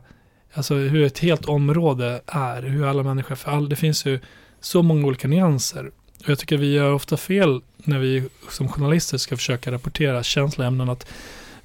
alltså 0.54 0.76
hur 0.76 1.06
ett 1.06 1.20
helt 1.20 1.46
område 1.46 2.22
är, 2.26 2.62
hur 2.62 2.86
alla 2.86 3.04
människor, 3.04 3.36
för 3.36 3.52
all, 3.52 3.70
det 3.70 3.76
finns 3.76 4.06
ju 4.06 4.20
så 4.60 4.84
många 4.84 5.08
olika 5.08 5.28
nyanser. 5.28 5.92
Och 6.24 6.30
jag 6.30 6.40
tycker 6.40 6.58
vi 6.58 6.74
gör 6.74 6.94
ofta 6.94 7.18
fel 7.18 7.62
när 7.78 8.00
vi 8.00 8.30
som 8.50 8.70
journalister 8.70 9.18
ska 9.18 9.38
försöka 9.38 9.72
rapportera 9.72 10.24
känsloämnen, 10.24 10.90
att 10.90 11.08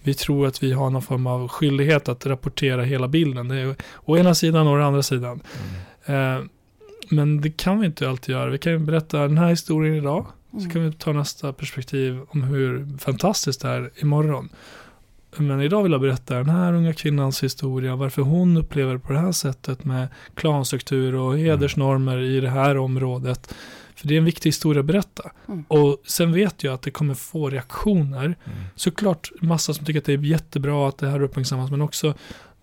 vi 0.03 0.15
tror 0.15 0.47
att 0.47 0.63
vi 0.63 0.73
har 0.73 0.91
någon 0.91 1.03
form 1.03 1.27
av 1.27 1.49
skyldighet 1.49 2.09
att 2.09 2.27
rapportera 2.27 2.83
hela 2.83 3.09
bilden. 3.09 3.49
Det 3.49 3.57
är 3.57 3.77
å 4.05 4.17
ena 4.17 4.35
sidan 4.35 4.67
och 4.67 4.75
å 4.75 4.83
andra 4.83 5.03
sidan. 5.03 5.41
Mm. 6.07 6.39
Eh, 6.39 6.45
men 7.09 7.41
det 7.41 7.51
kan 7.51 7.81
vi 7.81 7.87
inte 7.87 8.09
alltid 8.09 8.33
göra. 8.33 8.51
Vi 8.51 8.59
kan 8.59 8.73
ju 8.73 8.79
berätta 8.79 9.19
den 9.19 9.39
här 9.39 9.49
historien 9.49 9.95
idag. 9.95 10.27
Så 10.53 10.59
Mm. 10.59 10.71
kan 10.71 10.83
vi 10.85 10.93
ta 10.93 11.13
nästa 11.13 11.53
perspektiv 11.53 12.21
om 12.29 12.43
hur 12.43 12.99
fantastiskt 12.99 13.61
det 13.61 13.69
är 13.69 13.91
imorgon. 13.97 14.49
Men 15.37 15.61
idag 15.61 15.83
vill 15.83 15.93
jag 15.93 16.01
berätta 16.01 16.35
den 16.35 16.49
här 16.49 16.73
unga 16.73 16.93
kvinnans 16.95 17.43
historia. 17.43 17.97
Varför 17.97 18.23
hon 18.23 18.57
upplever 18.57 18.93
det 18.93 18.99
på 18.99 19.13
det 19.13 19.19
här 19.19 19.33
sättet 19.33 19.85
med 19.85 20.09
klanstruktur 20.35 21.15
och 21.15 21.39
hedersnormer 21.39 22.19
i 22.19 22.41
det 22.41 22.51
här 22.51 22.77
området. 22.79 23.55
För 23.97 24.09
det 24.09 24.15
är 24.15 24.19
en 24.19 24.25
viktig 24.25 24.49
historia 24.49 24.81
att 24.81 24.87
berätta. 24.87 25.31
Mm. 25.49 25.65
Och 25.69 26.03
sen 26.07 26.33
vet 26.33 26.65
jag 26.65 26.75
att 26.75 26.83
det 26.83 26.91
kommer 26.91 27.15
få 27.15 27.51
reaktioner 27.51 28.25
Mm. 28.25 28.37
såklart 28.77 29.31
massa 29.41 29.75
som 29.75 29.85
tycker 29.87 29.99
att 30.01 30.05
det 30.07 30.13
är 30.13 30.19
jättebra 30.19 30.89
att 30.89 30.99
det 30.99 31.09
här 31.09 31.23
uppmärksammas, 31.23 31.71
men 31.71 31.81
också 31.83 32.15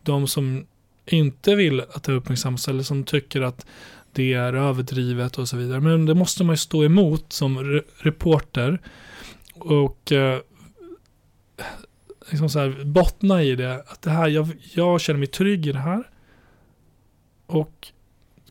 de 0.03 0.27
som 0.27 0.65
inte 1.05 1.55
vill 1.55 1.81
att 1.81 2.03
det 2.03 2.11
uppmärksammas 2.13 2.67
eller 2.67 2.83
som 2.83 3.03
tycker 3.03 3.41
att 3.41 3.65
det 4.13 4.33
är 4.33 4.53
överdrivet 4.53 5.37
och 5.37 5.49
så 5.49 5.57
vidare. 5.57 5.79
Men 5.79 6.05
det 6.05 6.15
måste 6.15 6.43
man 6.43 6.53
ju 6.53 6.57
stå 6.57 6.83
emot 6.83 7.33
som 7.33 7.59
re- 7.59 7.83
reporter 7.97 8.81
och 9.53 10.11
eh, 10.11 10.39
liksom 12.29 12.49
så 12.49 12.59
här, 12.59 12.83
bottna 12.85 13.43
i 13.43 13.55
det. 13.55 13.75
Att 13.87 14.01
det 14.01 14.09
här, 14.09 14.27
jag, 14.27 14.47
jag 14.73 15.01
känner 15.01 15.17
mig 15.19 15.27
trygg 15.27 15.67
i 15.67 15.71
det 15.71 15.79
här. 15.79 16.03
Och 17.45 17.87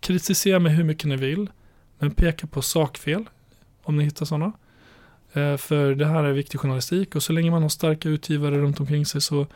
kritisera 0.00 0.58
mig 0.58 0.72
hur 0.72 0.84
mycket 0.84 1.04
ni 1.08 1.16
vill. 1.16 1.50
Men 1.98 2.10
peka 2.10 2.46
på 2.46 2.62
sakfel 2.62 3.24
om 3.82 3.96
ni 3.96 4.04
hittar 4.04 4.26
sådana. 4.26 4.52
Eh, 5.32 5.56
För 5.56 5.94
det 5.94 6.06
här 6.06 6.24
är 6.24 6.32
viktig 6.32 6.60
journalistik 6.60 7.14
och 7.16 7.22
så 7.22 7.32
länge 7.32 7.50
man 7.50 7.62
har 7.62 7.68
starka 7.68 8.08
utgivare 8.08 8.58
runt 8.58 8.80
omkring 8.80 9.06
sig 9.06 9.20
så, 9.20 9.46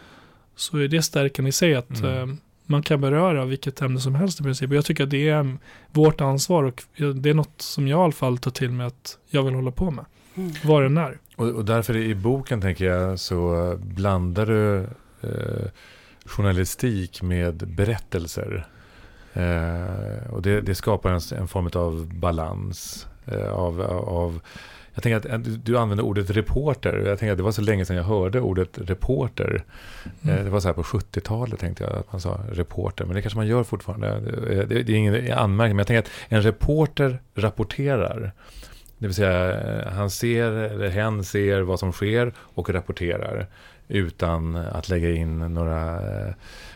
så 0.57 0.77
är 0.79 0.89
det 0.89 1.03
stärkan 1.03 1.47
i 1.47 1.53
sig 1.53 1.75
att 1.75 2.01
Mm. 2.01 2.31
eh, 2.31 2.37
man 2.73 2.83
kan 2.83 3.01
beröra 3.01 3.45
vilket 3.45 3.83
ämne 3.83 4.01
som 4.01 4.15
helst 4.15 4.41
i 4.41 4.43
princip. 4.43 4.71
Och 4.71 4.77
jag 4.77 4.85
tycker 4.85 5.05
att 5.05 5.11
det 5.11 5.29
är 5.29 5.57
vårt 5.91 6.21
ansvar 6.21 6.65
och 6.65 6.83
det 7.15 7.31
är 7.31 7.35
något 7.35 7.63
som 7.63 7.89
jag 7.89 7.99
i 7.99 8.03
alla 8.03 8.13
fall 8.13 8.39
tar 8.39 8.51
till 8.51 8.71
mig 8.71 8.87
att 8.87 9.19
jag 9.31 9.43
vill 9.43 9.55
hålla 9.55 9.71
på 9.71 9.91
med. 9.91 10.05
mm. 10.35 10.53
vad 10.65 10.83
den 10.83 10.97
är. 10.97 11.19
Och, 11.37 11.49
och 11.49 11.65
därför 11.65 11.97
i 11.97 12.15
boken 12.15 12.61
tänker 12.61 12.85
jag 12.85 13.19
så 13.19 13.75
blandar 13.83 14.47
du 14.47 14.79
eh, 15.21 15.71
journalistik 16.25 17.23
med 17.23 17.55
berättelser. 17.55 18.67
Eh, 19.33 20.33
och 20.33 20.43
det, 20.43 20.61
det 20.61 20.75
skapar 20.75 21.11
en, 21.11 21.21
en, 21.39 21.49
form 21.49 21.71
av 21.75 22.15
balans. 22.15 23.07
Eh, 23.27 23.53
av, 23.53 23.81
av, 24.07 24.41
jag 24.95 25.03
tänker 25.03 25.35
att 25.35 25.65
du 25.65 25.79
använder 25.79 26.05
ordet 26.05 26.31
reporter. 26.31 27.05
Jag 27.07 27.19
tänker 27.19 27.33
att 27.33 27.39
det 27.39 27.45
var 27.45 27.53
så 27.53 27.63
länge 27.63 27.85
sedan 27.85 27.97
jag 27.97 28.05
hörde 28.05 28.41
ordet 28.41 28.79
reporter. 28.79 29.65
Mm. 30.23 30.39
Eh, 30.39 30.45
det 30.45 30.51
var 30.51 30.61
så 30.61 30.69
här 30.69 30.75
på 30.75 30.83
70-talet 30.83 31.61
tänkte 31.61 31.85
jag 31.85 31.93
att 31.93 32.13
man 32.13 32.21
sa 32.21 32.41
reporter. 32.53 33.05
Men 33.05 33.15
det 33.15 33.23
kanske 33.23 33.39
man 33.39 33.47
gör 33.47 33.65
fortfarande. 33.65 34.21
Det, 34.21 34.65
det, 34.65 34.83
det 34.83 34.93
är 34.93 34.97
ingen 34.97 35.33
anmärkning. 35.33 35.77
Men 35.77 35.79
jag 35.79 35.87
tänker 35.87 36.01
att 36.01 36.11
en 36.29 36.43
reporter 36.43 37.23
rapporterar. 37.35 38.33
Det 38.99 39.07
vill 39.07 39.15
säga 39.15 39.91
han 39.91 40.11
ser, 40.11 40.53
eller 40.53 40.89
hen 40.89 41.25
ser 41.25 41.61
vad 41.61 41.79
som 41.79 41.93
sker 41.93 42.33
och 42.39 42.71
rapporterar. 42.71 43.47
Utan 43.89 44.57
att 44.57 44.89
lägga 44.89 45.11
in 45.11 45.39
några... 45.39 46.01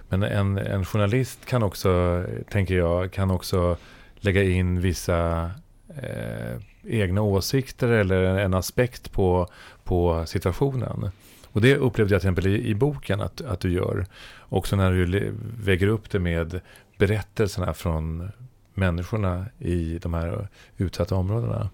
Men 0.08 0.22
en, 0.22 0.58
en 0.58 0.84
journalist 0.84 1.46
kan 1.46 1.62
också, 1.62 2.24
tänker 2.50 2.74
jag, 2.74 3.12
kan 3.12 3.30
också 3.30 3.76
lägga 4.20 4.42
in 4.42 4.80
vissa 4.80 5.50
eh, 5.88 6.60
egna 6.88 7.22
åsikter 7.22 7.88
eller 7.88 8.22
en 8.24 8.54
aspekt 8.54 9.12
på, 9.12 9.48
på 9.84 10.26
situationen. 10.26 11.10
Och 11.46 11.60
det 11.60 11.76
upplevde 11.76 12.14
jag 12.14 12.20
till 12.20 12.28
exempel 12.28 12.46
i, 12.46 12.68
i 12.68 12.74
boken 12.74 13.20
att, 13.20 13.40
att 13.40 13.60
du 13.60 13.72
gör. 13.72 14.06
Också 14.40 14.76
när 14.76 14.92
du 14.92 15.34
väger 15.58 15.86
upp 15.86 16.10
det 16.10 16.18
med 16.18 16.60
berättelserna 16.98 17.74
från 17.74 18.30
människorna 18.74 19.46
i 19.58 19.98
de 19.98 20.14
här 20.14 20.48
utsatta 20.76 21.14
områdena. 21.14 21.70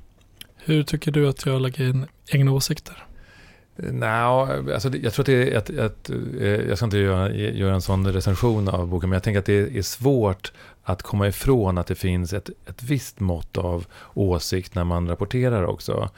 Hur 0.57 0.83
tycker 0.83 1.12
du 1.12 1.29
att 1.29 1.46
jag 1.46 1.61
lägger 1.61 1.88
in 1.88 2.07
egna 2.27 2.53
åsikter? 2.53 3.05
Nej, 3.77 4.13
alltså 4.75 4.97
jag 4.97 5.13
tror 5.13 5.23
att 5.23 5.27
det 5.27 5.53
är 5.53 5.59
att, 5.59 5.79
att 5.79 6.11
eh, 6.41 6.69
jag 6.69 6.77
ska 6.77 6.85
inte 6.85 6.99
göra, 6.99 7.33
göra 7.33 7.75
en 7.75 7.83
sån 7.83 8.13
recension 8.13 8.69
av 8.69 8.89
boken, 8.89 9.09
men 9.09 9.17
jag 9.17 9.23
tänker 9.23 9.39
att 9.39 9.47
det 9.47 9.79
är 9.79 9.83
svårt 9.83 10.53
att 10.83 11.03
komma 11.03 11.29
ifrån 11.29 11.79
att 11.79 11.87
det 11.87 11.95
finns 11.95 12.33
ett, 12.33 12.51
ett 12.67 12.83
visst 12.83 13.21
mått 13.21 13.59
av 13.59 13.87
åsikt 14.15 14.75
när 14.75 14.85
man 14.85 15.09
rapporterar 15.09 15.65
också. 15.65 16.11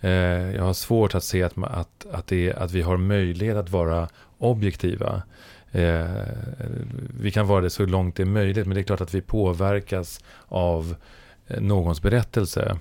Eh, 0.00 0.10
jag 0.56 0.62
har 0.62 0.72
svårt 0.72 1.14
att 1.14 1.24
se 1.24 1.42
att, 1.42 1.58
att, 1.58 2.06
att, 2.12 2.26
det, 2.26 2.52
att 2.52 2.72
vi 2.72 2.82
har 2.82 2.96
möjlighet 2.96 3.56
att 3.56 3.70
vara 3.70 4.08
objektiva. 4.38 5.22
Eh, 5.72 6.06
vi 7.20 7.30
kan 7.30 7.46
vara 7.46 7.60
det 7.60 7.70
så 7.70 7.86
långt 7.86 8.16
det 8.16 8.22
är 8.22 8.26
möjligt, 8.26 8.66
men 8.66 8.74
det 8.74 8.80
är 8.80 8.84
klart 8.84 9.00
att 9.00 9.14
vi 9.14 9.20
påverkas 9.20 10.20
av 10.48 10.94
någons 11.58 12.02
berättelse. 12.02 12.78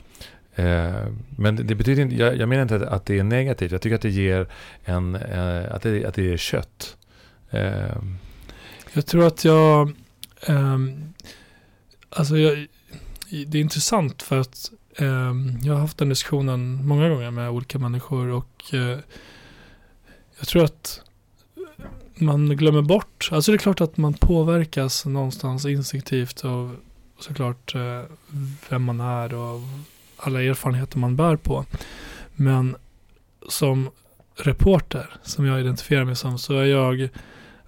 Eh, 0.59 1.07
men 1.37 1.55
det 1.55 1.75
betyder 1.75 2.01
inte, 2.03 2.15
jag, 2.15 2.37
jag 2.37 2.49
menar 2.49 2.61
inte 2.61 2.89
att 2.89 3.05
det 3.05 3.19
är 3.19 3.23
negativt. 3.23 3.71
Jag 3.71 3.81
tycker 3.81 3.95
att 3.95 4.01
det 4.01 4.09
ger 4.09 4.47
en, 4.83 5.15
eh, 5.15 5.75
att, 5.75 5.81
det, 5.81 6.05
att 6.05 6.13
det 6.13 6.23
ger 6.23 6.37
kött. 6.37 6.97
Eh. 7.49 7.95
Jag 8.93 9.05
tror 9.05 9.27
att 9.27 9.45
jag, 9.45 9.93
um, 10.47 11.13
alltså 12.09 12.37
jag, 12.37 12.67
det 13.47 13.57
är 13.57 13.61
intressant 13.61 14.21
för 14.21 14.39
att 14.39 14.71
um, 14.97 15.59
jag 15.63 15.73
har 15.73 15.81
haft 15.81 15.97
den 15.97 16.09
diskussionen 16.09 16.87
många 16.87 17.09
gånger 17.09 17.31
med 17.31 17.49
olika 17.49 17.79
människor 17.79 18.27
och 18.27 18.63
uh, 18.73 18.97
jag 20.37 20.47
tror 20.47 20.63
att 20.63 21.01
man 22.15 22.49
glömmer 22.57 22.81
bort, 22.81 23.29
alltså 23.31 23.51
det 23.51 23.55
är 23.55 23.59
klart 23.59 23.81
att 23.81 23.97
man 23.97 24.13
påverkas 24.13 25.05
någonstans 25.05 25.65
instinktivt 25.65 26.45
av 26.45 26.75
såklart 27.19 27.75
uh, 27.75 28.03
vem 28.69 28.83
man 28.83 29.01
är 29.01 29.33
och 29.33 29.61
alla 30.19 30.43
erfarenheter 30.43 30.99
man 30.99 31.15
bär 31.15 31.35
på. 31.35 31.65
Men 32.35 32.75
som 33.49 33.89
reporter, 34.35 35.09
som 35.23 35.45
jag 35.45 35.59
identifierar 35.59 36.05
mig 36.05 36.15
som, 36.15 36.39
så 36.39 36.57
är 36.57 36.65
jag 36.65 37.09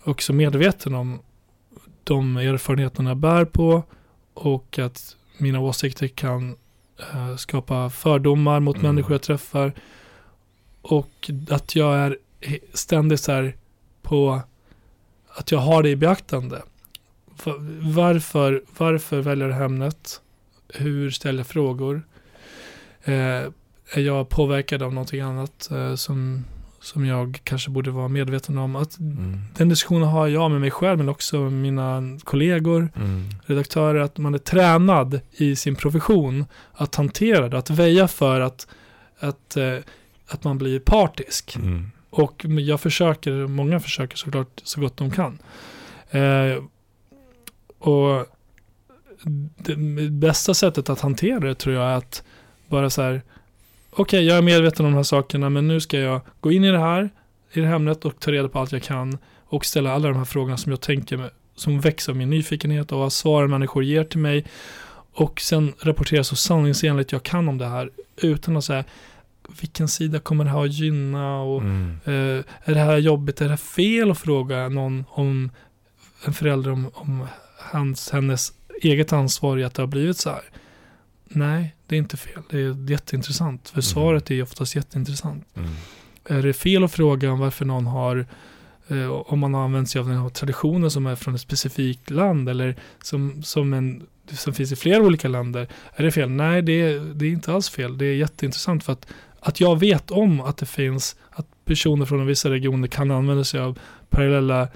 också 0.03 0.33
medveten 0.33 0.95
om 0.95 1.19
de 2.03 2.37
erfarenheterna 2.37 3.09
jag 3.09 3.17
bär 3.17 3.45
på 3.45 3.83
och 4.33 4.79
att 4.79 5.15
mina 5.37 5.59
åsikter 5.59 6.07
kan 6.07 6.55
äh, 7.13 7.35
skapa 7.35 7.89
fördomar 7.89 8.59
mot 8.59 8.75
mm. 8.75 8.87
människor 8.87 9.11
jag 9.11 9.21
träffar. 9.21 9.73
Och 10.81 11.31
att 11.49 11.75
jag 11.75 11.95
är 11.95 12.17
ständigt 12.73 13.19
så 13.19 13.31
här 13.31 13.55
på 14.01 14.41
att 15.27 15.51
jag 15.51 15.59
har 15.59 15.83
det 15.83 15.89
i 15.89 15.95
beaktande. 15.95 16.61
Varför, 17.81 18.63
varför 18.77 19.21
väljer 19.21 19.49
jag 19.49 19.65
ämnet? 19.65 20.21
Hur 20.67 21.11
ställer 21.11 21.39
jag 21.39 21.47
frågor? 21.47 22.01
Eh, 23.03 23.51
är 23.93 24.01
jag 24.01 24.29
påverkad 24.29 24.83
av 24.83 24.93
någonting 24.93 25.21
annat 25.21 25.71
eh, 25.71 25.95
som, 25.95 26.45
som 26.81 27.05
jag 27.05 27.39
kanske 27.43 27.69
borde 27.69 27.91
vara 27.91 28.07
medveten 28.07 28.57
om. 28.57 28.75
Att 28.75 28.99
mm. 28.99 29.39
Den 29.57 29.69
diskussionen 29.69 30.07
har 30.07 30.27
jag 30.27 30.51
med 30.51 30.61
mig 30.61 30.71
själv 30.71 30.97
men 30.97 31.09
också 31.09 31.39
med 31.39 31.53
mina 31.53 32.19
kollegor, 32.23 32.89
mm. 32.95 33.29
redaktörer, 33.45 33.99
att 33.99 34.17
man 34.17 34.33
är 34.33 34.37
tränad 34.37 35.19
i 35.31 35.55
sin 35.55 35.75
profession 35.75 36.45
att 36.73 36.95
hantera 36.95 37.49
det, 37.49 37.57
att 37.57 37.69
väja 37.69 38.07
för 38.07 38.41
att, 38.41 38.67
att, 39.19 39.57
eh, 39.57 39.77
att 40.27 40.43
man 40.43 40.57
blir 40.57 40.79
partisk. 40.79 41.55
Mm. 41.55 41.91
Och 42.09 42.45
jag 42.45 42.81
försöker, 42.81 43.47
många 43.47 43.79
försöker 43.79 44.17
såklart 44.17 44.61
så 44.63 44.81
gott 44.81 44.97
de 44.97 45.11
kan. 45.11 45.39
Eh, 46.09 46.63
och 47.79 48.25
det 49.57 49.75
bästa 50.09 50.53
sättet 50.53 50.89
att 50.89 51.01
hantera 51.01 51.39
det 51.39 51.55
tror 51.55 51.75
jag 51.75 51.85
är 51.85 51.95
att 51.95 52.23
bara 52.71 52.89
så 52.89 53.01
här, 53.01 53.21
okej 53.89 54.01
okay, 54.01 54.21
jag 54.21 54.37
är 54.37 54.41
medveten 54.41 54.85
om 54.85 54.91
de 54.91 54.95
här 54.95 55.03
sakerna 55.03 55.49
men 55.49 55.67
nu 55.67 55.79
ska 55.79 55.99
jag 55.99 56.21
gå 56.39 56.51
in 56.51 56.63
i 56.63 56.71
det 56.71 56.79
här, 56.79 57.09
i 57.53 57.59
det 57.59 57.67
här 57.67 57.75
ämnet 57.75 58.05
och 58.05 58.19
ta 58.19 58.31
reda 58.31 58.49
på 58.49 58.59
allt 58.59 58.71
jag 58.71 58.83
kan 58.83 59.17
och 59.45 59.65
ställa 59.65 59.91
alla 59.91 60.07
de 60.07 60.17
här 60.17 60.25
frågorna 60.25 60.57
som 60.57 60.71
jag 60.71 60.81
tänker 60.81 61.17
med, 61.17 61.29
som 61.55 61.79
växer 61.79 62.11
av 62.11 62.17
min 62.17 62.29
nyfikenhet 62.29 62.91
och 62.91 62.99
vad 62.99 63.13
svaren 63.13 63.49
människor 63.49 63.83
ger 63.83 64.03
till 64.03 64.19
mig 64.19 64.45
och 65.13 65.41
sen 65.41 65.73
rapportera 65.79 66.23
så 66.23 66.35
sanningsenligt 66.35 67.11
jag 67.11 67.23
kan 67.23 67.49
om 67.49 67.57
det 67.57 67.67
här 67.67 67.89
utan 68.17 68.57
att 68.57 68.63
säga 68.63 68.83
vilken 69.61 69.87
sida 69.87 70.19
kommer 70.19 70.43
det 70.43 70.49
här 70.49 70.63
att 70.63 70.73
gynna 70.73 71.41
och 71.41 71.61
mm. 71.61 71.97
eh, 72.05 72.43
är 72.63 72.73
det 72.73 72.79
här 72.79 72.97
jobbigt, 72.97 73.41
är 73.41 73.45
det 73.45 73.51
här 73.51 73.57
fel 73.57 74.11
att 74.11 74.19
fråga 74.19 74.69
någon 74.69 75.05
om 75.09 75.51
en 76.25 76.33
förälder 76.33 76.71
om, 76.71 76.91
om 76.93 77.27
hans, 77.59 78.11
hennes 78.11 78.53
eget 78.81 79.13
ansvar 79.13 79.57
i 79.57 79.63
att 79.63 79.73
det 79.73 79.81
har 79.81 79.87
blivit 79.87 80.17
så 80.17 80.29
här. 80.29 80.43
Nej, 81.25 81.75
det 81.91 81.95
är 81.95 81.97
inte 81.97 82.17
fel. 82.17 82.43
Det 82.49 82.57
är 82.57 82.89
jätteintressant. 82.91 83.69
För 83.69 83.75
mm. 83.75 83.81
svaret 83.81 84.31
är 84.31 84.43
oftast 84.43 84.75
jätteintressant. 84.75 85.47
Mm. 85.55 85.69
Är 86.25 86.43
det 86.43 86.53
fel 86.53 86.83
att 86.83 86.91
fråga 86.91 87.31
om 87.31 87.39
varför 87.39 87.65
någon 87.65 87.85
har 87.85 88.25
eh, 88.87 89.11
om 89.11 89.39
man 89.39 89.53
har 89.53 89.63
använt 89.63 89.89
sig 89.89 89.99
av 89.99 90.07
den 90.07 90.17
här 90.17 90.29
traditionen 90.29 90.91
som 90.91 91.05
är 91.05 91.15
från 91.15 91.35
ett 91.35 91.41
specifikt 91.41 92.09
land 92.09 92.49
eller 92.49 92.75
som, 93.03 93.43
som, 93.43 93.73
en, 93.73 94.03
som 94.31 94.53
finns 94.53 94.71
i 94.71 94.75
flera 94.75 95.03
olika 95.03 95.27
länder. 95.27 95.67
Är 95.95 96.03
det 96.03 96.11
fel? 96.11 96.29
Nej, 96.29 96.61
det 96.61 96.81
är, 96.81 96.99
det 96.99 97.25
är 97.25 97.29
inte 97.29 97.53
alls 97.53 97.69
fel. 97.69 97.97
Det 97.97 98.05
är 98.05 98.15
jätteintressant 98.15 98.83
för 98.83 98.93
att, 98.93 99.07
att 99.39 99.59
jag 99.59 99.79
vet 99.79 100.11
om 100.11 100.41
att 100.41 100.57
det 100.57 100.65
finns, 100.65 101.15
att 101.29 101.47
personer 101.65 102.05
från 102.05 102.25
vissa 102.25 102.49
regioner 102.49 102.87
kan 102.87 103.11
använda 103.11 103.43
sig 103.43 103.59
av 103.59 103.79
parallella 104.09 104.67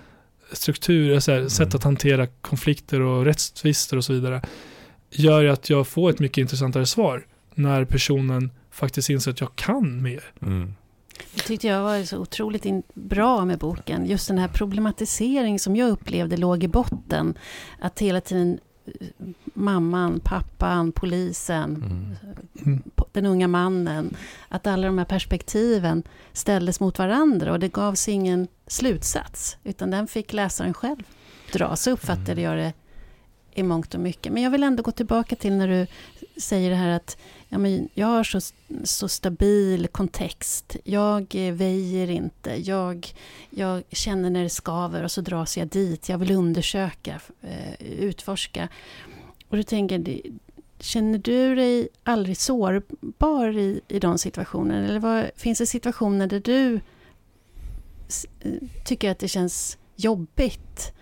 strukturer, 0.51 1.19
så 1.19 1.31
här, 1.31 1.37
mm. 1.37 1.49
sätt 1.49 1.75
att 1.75 1.83
hantera 1.83 2.27
konflikter 2.27 3.01
och 3.01 3.25
rättstvister 3.25 3.97
och 3.97 4.05
så 4.05 4.13
vidare 4.13 4.41
gör 5.19 5.41
ju 5.41 5.49
att 5.49 5.69
jag 5.69 5.87
får 5.87 6.09
ett 6.09 6.19
mycket 6.19 6.37
intressantare 6.37 6.85
svar 6.85 7.25
när 7.55 7.85
personen 7.85 8.51
faktiskt 8.71 9.09
inser 9.09 9.31
att 9.31 9.41
jag 9.41 9.55
kan 9.55 10.01
mer. 10.01 10.23
Mm. 10.41 10.73
Det 11.35 11.41
tyckte 11.41 11.67
jag 11.67 11.83
var 11.83 12.03
så 12.03 12.17
otroligt 12.17 12.65
bra 12.93 13.45
med 13.45 13.59
boken. 13.59 14.05
Just 14.05 14.27
den 14.27 14.37
här 14.37 14.47
problematisering 14.47 15.59
som 15.59 15.75
jag 15.75 15.89
upplevde 15.89 16.37
låg 16.37 16.63
i 16.63 16.67
botten. 16.67 17.37
Att 17.79 17.99
hela 17.99 18.21
tiden 18.21 18.59
eh, 18.85 19.07
mamman, 19.53 20.19
pappan, 20.19 20.91
polisen, 20.91 21.75
mm. 21.75 22.15
Mm. 22.65 22.83
den 23.11 23.25
unga 23.25 23.47
mannen. 23.47 24.15
Att 24.49 24.67
alla 24.67 24.87
de 24.87 24.97
här 24.97 25.05
perspektiven 25.05 26.03
ställdes 26.33 26.79
mot 26.79 26.99
varandra 26.99 27.51
och 27.51 27.59
det 27.59 27.73
gavs 27.73 28.07
ingen 28.07 28.47
slutsats. 28.67 29.57
Utan 29.63 29.91
den 29.91 30.07
fick 30.07 30.33
läsaren 30.33 30.73
själv 30.73 31.03
dra. 31.53 31.75
Så 31.75 31.91
uppfattade 31.91 32.31
mm. 32.31 32.43
jag 32.43 32.57
det 32.57 32.73
i 33.55 33.63
mångt 33.63 33.93
och 33.93 33.99
mycket. 33.99 34.33
Men 34.33 34.43
jag 34.43 34.51
vill 34.51 34.63
ändå 34.63 34.83
gå 34.83 34.91
tillbaka 34.91 35.35
till 35.35 35.53
när 35.53 35.67
du 35.67 35.87
säger 36.41 36.69
det 36.69 36.75
här 36.75 36.89
att 36.89 37.17
ja, 37.49 37.57
men 37.57 37.89
jag 37.93 38.07
har 38.07 38.23
så, 38.23 38.39
så 38.83 39.07
stabil 39.07 39.87
kontext. 39.87 40.75
Jag 40.83 41.35
eh, 41.35 41.53
väjer 41.53 42.09
inte. 42.09 42.69
Jag, 42.69 43.13
jag 43.49 43.83
känner 43.91 44.29
när 44.29 44.43
det 44.43 44.49
skaver 44.49 45.03
och 45.03 45.11
så 45.11 45.21
dras 45.21 45.57
jag 45.57 45.67
dit. 45.67 46.09
Jag 46.09 46.17
vill 46.17 46.31
undersöka, 46.31 47.21
eh, 47.41 47.87
utforska. 47.99 48.69
Och 49.49 49.57
du 49.57 49.63
tänker, 49.63 50.21
känner 50.79 51.17
du 51.17 51.55
dig 51.55 51.87
aldrig 52.03 52.37
sårbar 52.37 53.57
i, 53.57 53.81
i 53.87 53.99
de 53.99 54.17
situationerna? 54.17 54.87
Eller 54.87 54.99
vad, 54.99 55.25
finns 55.35 55.59
det 55.59 55.65
situationer 55.65 56.27
där 56.27 56.39
du 56.39 56.75
eh, 58.39 58.51
tycker 58.85 59.11
att 59.11 59.19
det 59.19 59.27
känns 59.27 59.77
jobbigt 59.95 60.94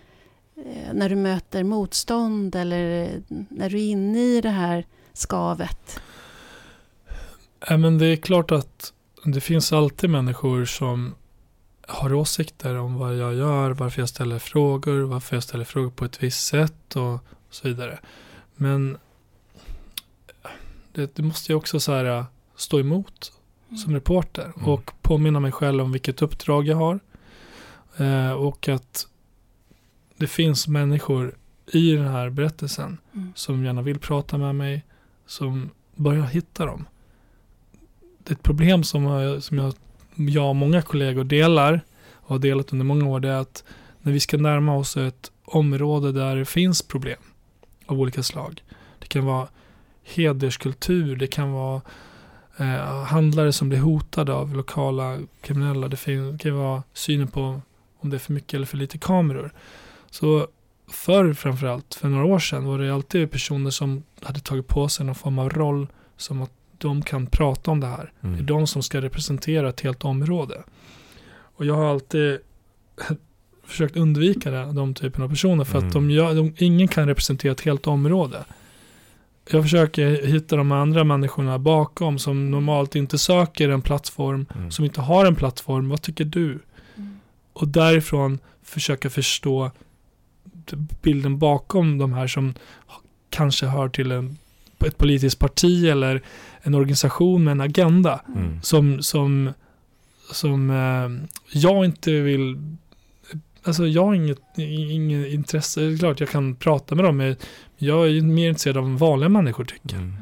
när 0.93 1.09
du 1.09 1.15
möter 1.15 1.63
motstånd 1.63 2.55
eller 2.55 3.11
när 3.49 3.69
du 3.69 3.77
är 3.77 3.89
inne 3.89 4.19
i 4.19 4.41
det 4.41 4.49
här 4.49 4.85
skavet? 5.13 5.99
Ja, 7.69 7.77
men 7.77 7.97
det 7.97 8.05
är 8.05 8.15
klart 8.15 8.51
att 8.51 8.93
det 9.25 9.41
finns 9.41 9.73
alltid 9.73 10.09
människor 10.09 10.65
som 10.65 11.15
har 11.87 12.13
åsikter 12.13 12.75
om 12.75 12.95
vad 12.95 13.15
jag 13.15 13.35
gör, 13.35 13.71
varför 13.71 14.01
jag 14.01 14.09
ställer 14.09 14.39
frågor, 14.39 15.01
varför 15.01 15.35
jag 15.35 15.43
ställer 15.43 15.65
frågor 15.65 15.89
på 15.89 16.05
ett 16.05 16.23
visst 16.23 16.47
sätt 16.47 16.95
och 16.95 17.19
så 17.49 17.67
vidare. 17.67 17.99
Men 18.55 18.97
det, 20.91 21.15
det 21.15 21.23
måste 21.23 21.51
jag 21.51 21.57
också 21.57 21.79
så 21.79 21.91
här, 21.91 22.25
stå 22.55 22.79
emot 22.79 23.31
som 23.83 23.93
reporter 23.93 24.51
Mm. 24.55 24.69
och 24.69 24.91
påminna 25.01 25.39
mig 25.39 25.51
själv 25.51 25.83
om 25.83 25.91
vilket 25.91 26.21
uppdrag 26.21 26.67
jag 26.67 26.77
har. 26.77 26.99
Eh, 27.97 28.31
och 28.31 28.67
att 28.69 29.07
det 30.23 30.27
finns 30.27 30.67
människor 30.67 31.35
i 31.71 31.91
den 31.95 32.07
här 32.07 32.29
berättelsen 32.29 32.97
Mm. 33.13 33.31
som 33.35 33.65
gärna 33.65 33.81
vill 33.81 33.99
prata 33.99 34.37
med 34.37 34.55
mig, 34.55 34.83
som 35.25 35.69
börjar 35.95 36.23
hitta 36.25 36.65
dem. 36.65 36.85
Det 38.23 38.31
är 38.31 38.35
ett 38.35 38.43
problem 38.43 38.83
som, 38.83 39.03
jag- 39.03 39.43
som 39.43 39.57
jag, 39.57 39.73
jag 40.15 40.49
och 40.49 40.55
många 40.55 40.81
kollegor 40.81 41.23
delar 41.23 41.81
och 42.13 42.29
har 42.29 42.39
delat 42.39 42.73
under 42.73 42.85
många 42.85 43.05
år, 43.07 43.19
det 43.19 43.29
är 43.29 43.39
att 43.39 43.63
när 44.01 44.11
vi 44.11 44.19
ska 44.19 44.37
närma 44.37 44.75
oss 44.75 44.97
ett 44.97 45.31
område 45.45 46.11
där 46.11 46.35
det 46.35 46.45
finns 46.45 46.81
problem 46.81 47.19
av 47.85 47.99
olika 47.99 48.23
slag. 48.23 48.63
Det 48.99 49.07
kan 49.07 49.25
vara 49.25 49.47
hederskultur, 50.03 51.15
det 51.15 51.27
kan 51.27 51.51
vara 51.51 51.81
eh, 52.57 53.03
handlare 53.03 53.53
som 53.53 53.69
blir 53.69 53.79
hotade 53.79 54.33
av 54.33 54.55
lokala 54.55 55.19
kriminella. 55.41 55.87
Det 55.87 56.37
kan 56.39 56.55
vara 56.57 56.83
synen 56.93 57.27
på 57.27 57.61
om 57.99 58.09
det 58.09 58.17
är 58.17 58.19
för 58.19 58.33
mycket 58.33 58.53
eller 58.53 58.65
för 58.65 58.77
lite 58.77 58.97
kameror. 58.97 59.51
Så 60.13 60.47
förr 60.91 61.33
framförallt, 61.33 61.95
för 61.95 62.09
några 62.09 62.25
år 62.25 62.39
sedan, 62.39 62.65
var 62.65 62.79
det 62.79 62.93
alltid 62.93 63.31
personer 63.31 63.69
som 63.71 64.03
hade 64.21 64.39
tagit 64.39 64.67
på 64.67 64.89
sig 64.89 65.05
någon 65.05 65.15
form 65.15 65.39
av 65.39 65.49
roll 65.49 65.87
som 66.17 66.41
att 66.41 66.51
de 66.77 67.01
kan 67.01 67.25
prata 67.27 67.71
om 67.71 67.79
det 67.79 67.87
här. 67.87 68.11
Det 68.21 68.27
är 68.27 68.31
Mm. 68.33 68.45
de 68.45 68.67
som 68.67 68.83
ska 68.83 69.01
representera 69.01 69.69
ett 69.69 69.81
helt 69.81 70.05
område. 70.05 70.63
Och 71.55 71.65
jag 71.65 71.73
har 71.75 71.85
alltid 71.85 72.39
försökt 73.65 73.95
undvika 73.97 74.51
det, 74.51 74.71
de 74.73 74.93
typen 74.93 75.23
av 75.23 75.29
personer 75.29 75.63
för 75.63 75.77
Mm. 75.77 75.87
att 75.87 75.93
de 75.93 76.11
gör, 76.11 76.35
de, 76.35 76.53
ingen 76.57 76.87
kan 76.87 77.07
representera 77.07 77.51
ett 77.51 77.61
helt 77.61 77.87
område. 77.87 78.45
Jag 79.49 79.63
försöker 79.63 80.25
hitta 80.25 80.55
de 80.55 80.71
andra 80.71 81.03
människorna 81.03 81.59
bakom 81.59 82.19
som 82.19 82.51
normalt 82.51 82.95
inte 82.95 83.17
söker 83.17 83.69
en 83.69 83.81
plattform, 83.81 84.45
Mm. 84.55 84.71
som 84.71 84.85
inte 84.85 85.01
har 85.01 85.25
en 85.25 85.35
plattform. 85.35 85.89
Vad 85.89 86.01
tycker 86.01 86.25
du? 86.25 86.59
Mm. 86.95 87.19
Och 87.53 87.67
därifrån 87.67 88.39
försöka 88.63 89.09
förstå 89.09 89.71
bilden 91.01 91.39
bakom 91.39 91.97
de 91.97 92.13
här 92.13 92.27
som 92.27 92.53
kanske 93.29 93.65
hör 93.65 93.89
till 93.89 94.11
en, 94.11 94.37
ett 94.85 94.97
politiskt 94.97 95.39
parti 95.39 95.85
eller 95.85 96.21
en 96.61 96.75
organisation 96.75 97.43
med 97.43 97.51
en 97.51 97.61
agenda 97.61 98.21
Mm. 98.27 98.61
som, 98.61 99.01
som, 99.01 99.53
som 100.31 100.69
eh, 100.69 101.27
jag 101.61 101.85
inte 101.85 102.11
vill 102.11 102.75
Alltså 103.65 103.87
jag 103.87 104.05
har 104.05 104.13
inget, 104.13 104.39
inget 104.57 105.33
intresse, 105.33 105.81
det 105.81 105.93
är 105.93 105.97
klart 105.97 106.19
jag 106.19 106.29
kan 106.29 106.55
prata 106.55 106.95
med 106.95 107.05
dem, 107.05 107.17
men 107.17 107.35
jag 107.77 108.05
är 108.05 108.09
ju 108.09 108.21
mer 108.21 108.49
intresserad 108.49 108.77
av 108.77 108.83
vad 108.83 108.99
vanliga 108.99 109.29
människor 109.29 109.65
tycker. 109.65 109.95
Mm. 109.95 110.13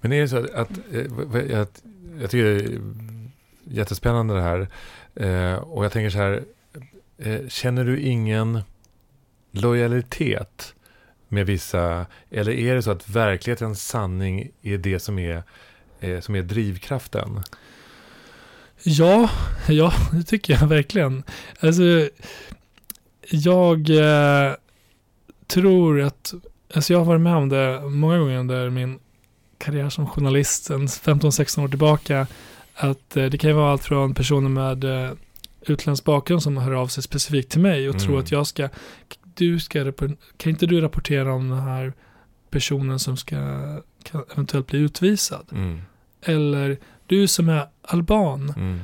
Men 0.00 0.12
är 0.12 0.20
det 0.20 0.28
så 0.28 0.36
att, 0.36 0.50
att, 0.50 0.70
eh, 0.92 1.60
att 1.60 1.82
jag 2.20 2.30
tycker 2.30 2.44
det 2.44 2.64
är 2.64 2.80
jättespännande 3.64 4.34
det 4.34 4.42
här. 4.42 4.68
Eh, 5.14 5.54
och 5.54 5.84
jag 5.84 5.92
tänker 5.92 6.10
så 6.10 6.18
här, 6.18 6.42
eh, 7.18 7.48
känner 7.48 7.84
du 7.84 8.00
ingen 8.00 8.60
lojalitet 9.54 10.74
med 11.28 11.46
vissa, 11.46 12.06
eller 12.30 12.52
är 12.52 12.74
det 12.74 12.82
så 12.82 12.90
att 12.90 13.08
verklighetens 13.08 13.86
sanning 13.86 14.50
är 14.62 14.78
det 14.78 14.98
som 15.00 15.18
är, 15.18 15.42
eh, 16.00 16.20
som 16.20 16.34
är 16.34 16.42
drivkraften? 16.42 17.40
Ja, 18.82 19.30
ja, 19.68 19.92
det 20.12 20.22
tycker 20.22 20.54
jag 20.60 20.66
verkligen. 20.66 21.22
Alltså, 21.60 21.82
jag 23.30 23.90
eh, 23.90 24.52
tror 25.46 26.00
att, 26.00 26.34
alltså 26.74 26.92
jag 26.92 27.00
har 27.00 27.04
varit 27.06 27.20
med 27.20 27.36
om 27.36 27.48
det 27.48 27.80
många 27.80 28.18
gånger 28.18 28.38
under 28.38 28.70
min 28.70 28.98
karriär 29.58 29.88
som 29.90 30.06
journalist, 30.06 30.64
sen 30.64 30.86
15-16 30.88 31.64
år 31.64 31.68
tillbaka, 31.68 32.26
att 32.74 33.16
eh, 33.16 33.24
det 33.24 33.38
kan 33.38 33.50
ju 33.50 33.56
vara 33.56 33.72
allt 33.72 33.84
från 33.84 34.14
personer 34.14 34.48
med 34.48 34.84
eh, 34.84 35.10
utländsk 35.66 36.04
bakgrund 36.04 36.42
som 36.42 36.56
hör 36.56 36.72
av 36.72 36.86
sig 36.86 37.02
specifikt 37.02 37.50
till 37.50 37.60
mig 37.60 37.88
och 37.88 37.94
Mm. 37.94 38.06
tror 38.06 38.18
att 38.18 38.30
jag 38.32 38.46
ska, 38.46 38.68
du 39.34 39.60
ska, 39.60 39.92
kan 40.36 40.50
inte 40.50 40.66
du 40.66 40.80
rapportera 40.80 41.32
om 41.32 41.48
den 41.48 41.58
här 41.60 41.92
personen 42.50 42.98
som 42.98 43.16
ska 43.16 43.36
eventuellt 44.32 44.66
bli 44.66 44.78
utvisad? 44.78 45.46
Mm. 45.52 45.80
Eller 46.22 46.76
du 47.06 47.26
som 47.26 47.48
är 47.48 47.66
alban, 47.82 48.52
Mm. 48.56 48.80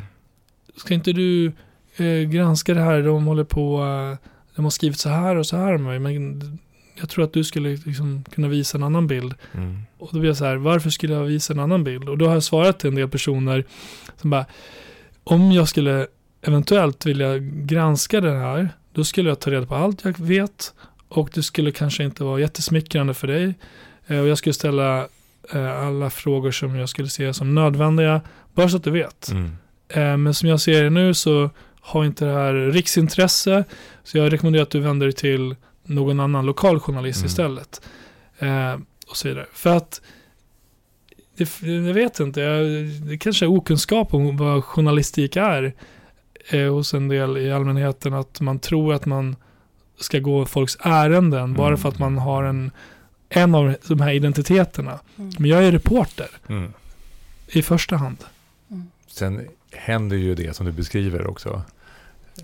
ska 0.77 0.95
inte 0.95 1.13
du 1.13 1.53
eh, 1.97 2.29
granska 2.31 2.75
det 2.75 2.81
här? 2.81 3.03
De 3.03 3.25
håller 3.27 3.45
på, 3.45 3.83
eh, 3.85 4.27
de 4.57 4.65
har 4.65 4.71
skrivit 4.71 4.99
så 4.99 5.09
här 5.09 5.37
och 5.37 5.47
så 5.47 5.57
här 5.57 5.75
om 5.75 5.83
mig, 5.85 5.99
men 5.99 6.41
jag 7.01 7.09
tror 7.09 7.25
att 7.25 7.33
du 7.33 7.45
skulle 7.45 7.69
liksom 7.71 8.25
kunna 8.35 8.49
visa 8.49 8.79
en 8.79 8.85
annan 8.85 9.07
bild. 9.07 9.35
Mm. 9.55 9.79
Och 9.99 10.09
då 10.13 10.19
blir 10.19 10.31
jag 10.31 10.37
så 10.37 10.45
här, 10.45 10.57
varför 10.57 10.91
skulle 10.91 11.15
jag 11.15 11.25
visa 11.25 11.53
en 11.53 11.59
annan 11.61 11.85
bild? 11.85 12.09
Och 12.09 12.19
då 12.19 12.27
har 12.27 12.35
jag 12.35 12.43
svarat 12.43 12.79
till 12.79 12.89
en 12.89 12.95
del 12.95 13.09
personer 13.09 13.65
som 14.17 14.31
bara, 14.31 14.47
om 15.25 15.53
jag 15.53 15.69
skulle 15.69 16.07
eventuellt 16.43 17.07
vilja 17.07 17.39
granska 17.39 18.21
det 18.21 18.39
här, 18.39 18.69
då 19.01 19.05
skulle 19.05 19.29
jag 19.29 19.41
ta 19.41 19.51
reda 19.51 19.67
på 19.67 19.75
allt 19.75 20.05
jag 20.05 20.19
vet 20.21 20.75
och 21.09 21.31
det 21.35 21.43
skulle 21.43 21.73
kanske 21.73 22.05
inte 22.05 22.25
vara 22.25 22.41
jättesmickrande 22.41 23.15
för 23.15 23.27
dig. 23.27 23.55
Eh, 24.07 24.19
Och 24.21 24.29
jag 24.29 24.39
skulle 24.39 24.53
ställa 24.53 25.07
eh, 25.53 25.87
alla 25.87 26.11
frågor 26.11 26.51
som 26.51 26.77
jag 26.77 26.89
skulle 26.89 27.09
se 27.09 27.35
som 27.35 27.55
nödvändiga, 27.55 28.21
bara 28.55 28.69
så 28.69 28.77
att 28.77 28.85
du 28.85 28.91
vet. 28.91 29.29
Mm. 29.31 29.51
Eh, 29.89 30.17
Men 30.17 30.35
som 30.35 30.49
jag 30.49 30.61
ser 30.61 30.83
det 30.85 30.91
nu 30.91 31.15
så 31.15 31.51
har 31.81 32.05
inte 32.05 32.25
det 32.25 32.33
här 32.33 32.53
riksintresse. 32.55 33.65
Så 34.05 34.19
jag 34.19 34.33
rekommenderar 34.33 34.63
att 34.63 34.71
du 34.71 34.81
vänder 34.81 35.07
dig 35.07 35.15
till 35.15 35.57
någon 35.85 36.21
annan 36.21 36.47
lokal 36.47 36.81
journalist 36.81 37.19
Mm. 37.21 37.27
istället. 37.27 37.81
Och 39.11 39.17
så 39.17 39.29
vidare. 39.29 39.47
För 39.53 39.77
att 39.77 40.01
det, 41.37 41.63
jag 41.63 41.95
vet 41.95 42.21
inte, 42.21 42.41
det 43.09 43.19
kanske 43.19 43.45
är 43.45 43.51
okunskap 43.51 44.15
om 44.15 44.37
vad 44.37 44.65
journalistik 44.65 45.37
är 45.37 45.73
eh, 46.49 46.73
hos 46.73 46.95
en 46.95 47.09
del 47.09 47.37
i 47.39 47.53
allmänheten. 47.53 48.15
Att 48.15 48.41
man 48.41 48.59
tror 48.59 48.95
att 48.95 49.07
man 49.07 49.37
ska 50.01 50.19
gå 50.19 50.47
folks 50.47 50.77
ärenden 50.81 51.55
bara 51.55 51.69
Mm. 51.69 51.79
för 51.81 51.89
att 51.89 51.99
man 51.99 52.19
har 52.19 52.45
en, 52.45 52.71
en 53.29 53.55
av 53.55 53.75
de 53.89 54.01
här 54.01 54.13
identiteterna. 54.13 54.99
Mm. 55.19 55.31
Men 55.39 55.51
jag 55.51 55.65
är 55.65 55.73
reporter 55.73 56.29
Mm. 56.49 56.73
i 57.49 57.63
första 57.63 57.97
hand. 57.97 58.17
Mm. 58.71 58.91
Sen 59.07 59.49
händer 59.73 60.17
ju 60.17 60.35
det 60.35 60.57
som 60.57 60.67
du 60.67 60.73
beskriver 60.73 61.27
också. 61.27 61.63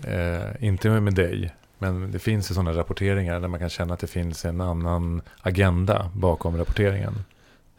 Eh, 0.03 0.63
inte 0.67 0.89
med 0.89 1.13
dig, 1.13 1.53
men 1.79 2.11
det 2.11 2.19
finns 2.19 2.51
ju 2.51 2.55
sådana 2.55 2.71
rapporteringar 2.73 3.39
där 3.39 3.47
man 3.47 3.59
kan 3.59 3.69
känna 3.69 3.93
att 3.93 3.99
det 3.99 4.07
finns 4.07 4.45
en 4.45 4.61
annan 4.61 5.21
agenda 5.41 6.09
bakom 6.13 6.57
rapporteringen. 6.57 7.23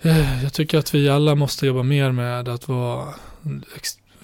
Eh, 0.02 0.42
Jag 0.44 0.52
tycker 0.52 0.78
att 0.78 0.94
vi 0.94 1.08
alla 1.08 1.34
måste 1.34 1.66
jobba 1.66 1.82
mer 1.82 2.12
med 2.12 2.48
att 2.48 2.68
vara, 2.68 3.14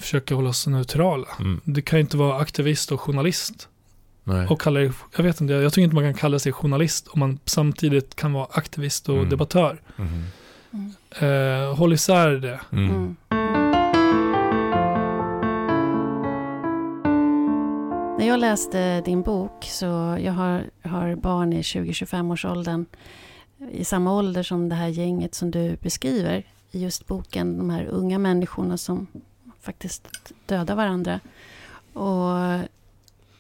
försöka 0.04 0.34
hålla 0.34 0.48
oss 0.48 0.66
neutrala. 0.66 1.26
Mm. 1.40 1.60
Det 1.64 1.82
kan 1.82 1.98
ju 1.98 2.00
inte 2.00 2.16
vara 2.16 2.38
aktivist 2.38 2.92
och 2.92 3.00
journalist. 3.00 3.68
Nej. 4.24 4.46
Och 4.48 4.60
kalla 4.60 4.80
det, 4.80 4.92
jag 5.16 5.24
vet 5.24 5.40
inte, 5.40 5.52
jag 5.54 5.72
tycker 5.72 5.84
inte 5.84 5.94
man 5.94 6.04
kan 6.04 6.14
kalla 6.14 6.38
sig 6.38 6.52
journalist 6.52 7.08
om 7.08 7.20
man 7.20 7.38
samtidigt 7.44 8.14
kan 8.14 8.32
vara 8.32 8.46
aktivist 8.50 9.08
och 9.08 9.16
Mm. 9.16 9.28
debattör. 9.28 9.80
Mm. 9.98 10.92
Eh, 11.20 11.74
håll 11.76 11.92
isär 11.92 12.30
det. 12.30 12.60
Mm. 12.72 12.90
Mm. 12.90 13.16
När 18.18 18.26
jag 18.28 18.40
läste 18.40 19.00
din 19.00 19.22
bok, 19.22 19.64
så 19.64 19.84
jag 20.20 20.32
har, 20.32 20.64
har 20.84 21.16
barn 21.16 21.52
i 21.52 21.62
20-25 21.62 22.32
års 22.32 22.44
åldern 22.44 22.86
i 23.72 23.84
samma 23.84 24.12
ålder 24.12 24.42
som 24.42 24.68
det 24.68 24.74
här 24.74 24.88
gänget 24.88 25.34
som 25.34 25.50
du 25.50 25.76
beskriver 25.82 26.46
i 26.70 26.82
just 26.82 27.06
boken. 27.06 27.58
De 27.58 27.70
här 27.70 27.84
unga 27.86 28.18
människorna 28.18 28.76
som 28.76 29.06
faktiskt 29.64 30.32
döda 30.46 30.74
varandra. 30.74 31.20
Och 31.92 32.38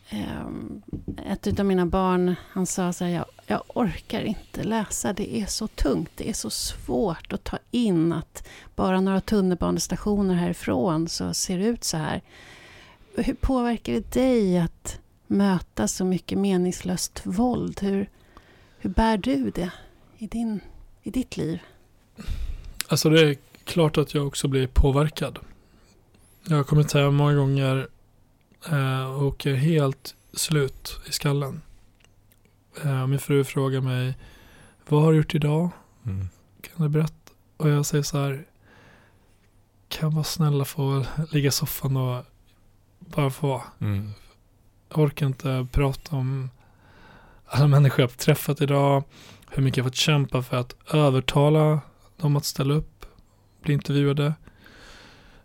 ehm, 0.08 0.82
ett 1.26 1.60
av 1.60 1.66
mina 1.66 1.86
barn, 1.86 2.34
han 2.48 2.66
sa 2.66 2.92
så 2.92 3.04
här, 3.04 3.12
jag, 3.12 3.24
jag 3.46 3.62
orkar 3.74 4.22
inte 4.22 4.62
läsa, 4.62 5.12
det 5.12 5.36
är 5.36 5.46
så 5.46 5.66
tungt, 5.66 6.10
det 6.14 6.28
är 6.28 6.32
så 6.32 6.50
svårt 6.50 7.32
att 7.32 7.44
ta 7.44 7.58
in 7.70 8.12
att 8.12 8.48
bara 8.76 9.00
några 9.00 9.20
tunnelbanestationer 9.20 10.34
härifrån 10.34 11.08
så 11.08 11.34
ser 11.34 11.58
det 11.58 11.64
ut 11.64 11.84
så 11.84 11.96
här. 11.96 12.22
Hur 13.16 13.34
påverkar 13.34 13.92
det 13.92 14.12
dig 14.12 14.58
att 14.58 14.98
möta 15.26 15.88
så 15.88 16.04
mycket 16.04 16.38
meningslöst 16.38 17.20
våld? 17.24 17.80
Hur, 17.82 18.10
hur 18.78 18.90
bär 18.90 19.18
du 19.18 19.50
det 19.50 19.70
i, 20.18 20.26
din, 20.26 20.60
i 21.02 21.10
ditt 21.10 21.36
liv? 21.36 21.58
Alltså 22.88 23.10
det 23.10 23.20
är 23.20 23.36
klart 23.64 23.98
att 23.98 24.14
jag 24.14 24.26
också 24.26 24.48
blir 24.48 24.66
påverkad. 24.66 25.38
Jag 26.48 26.56
har 26.56 26.64
kommit 26.64 26.92
hem 26.92 27.14
många 27.14 27.34
gånger 27.34 27.88
eh, 28.70 29.22
och 29.22 29.46
är 29.46 29.54
helt 29.54 30.14
slut 30.32 31.00
i 31.06 31.12
skallen. 31.12 31.62
Eh, 32.82 33.06
min 33.06 33.18
fru 33.18 33.44
frågar 33.44 33.80
mig, 33.80 34.18
vad 34.88 35.02
har 35.02 35.12
du 35.12 35.18
gjort 35.18 35.34
idag? 35.34 35.70
Mm. 36.06 36.28
Kan 36.60 36.82
du 36.82 36.88
berätta? 36.88 37.32
Och 37.56 37.68
jag 37.68 37.86
säger 37.86 38.02
så 38.02 38.18
här, 38.18 38.44
kan 39.88 40.14
vara 40.14 40.24
snälla 40.24 40.64
få 40.64 41.06
ligga 41.30 41.48
i 41.48 41.52
soffan 41.52 41.96
och 41.96 42.24
bara 42.98 43.30
få 43.30 43.46
vara. 43.48 43.62
Mm. 43.78 44.10
Jag 44.88 44.98
orkar 44.98 45.26
inte 45.26 45.66
prata 45.72 46.16
om 46.16 46.50
alla 47.46 47.66
människor 47.66 48.00
jag 48.00 48.08
har 48.08 48.14
träffat 48.14 48.60
idag. 48.60 49.04
Hur 49.50 49.62
mycket 49.62 49.76
jag 49.76 49.86
fått 49.86 49.94
kämpa 49.94 50.42
för 50.42 50.56
att 50.56 50.76
övertala 50.94 51.80
dem 52.16 52.36
att 52.36 52.44
ställa 52.44 52.74
upp, 52.74 53.06
bli 53.62 53.74
intervjuade. 53.74 54.34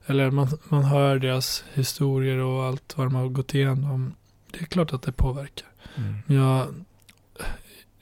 Eller 0.09 0.31
man, 0.31 0.47
man 0.69 0.83
hör 0.83 1.19
deras 1.19 1.63
historier 1.73 2.37
och 2.37 2.63
allt 2.63 2.97
vad 2.97 3.07
de 3.07 3.15
har 3.15 3.27
gått 3.27 3.53
igenom. 3.53 4.13
Det 4.51 4.59
är 4.59 4.65
klart 4.65 4.93
att 4.93 5.01
det 5.01 5.11
påverkar. 5.11 5.67
Mm. 5.95 6.15
Men 6.25 6.37
jag, 6.37 6.67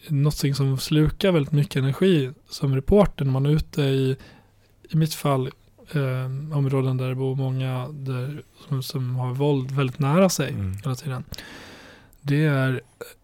någonting 0.08 0.56
som 0.56 0.78
slukar 0.78 1.32
väldigt 1.32 1.54
mycket 1.54 1.76
energi 1.76 2.32
som 2.50 2.76
reporter 2.76 3.26
när 3.26 3.32
man 3.32 3.46
är 3.46 3.50
ute 3.50 3.82
i, 3.82 4.18
i 4.90 4.98
mitt 4.98 5.14
fall, 5.14 5.48
eh, 5.92 6.58
områden 6.58 6.98
där 6.98 7.10
det 7.10 7.16
bor 7.16 7.36
många 7.36 7.88
där, 7.88 8.44
som, 8.68 8.84
som 8.84 9.16
har 9.16 9.34
våld 9.34 9.72
väldigt 9.72 10.00
nära 10.00 10.30
sig 10.30 10.50
Mm. 10.50 10.78
hela 10.84 10.96
tiden. 10.96 11.24
Det 12.22 12.46
är 12.46 12.82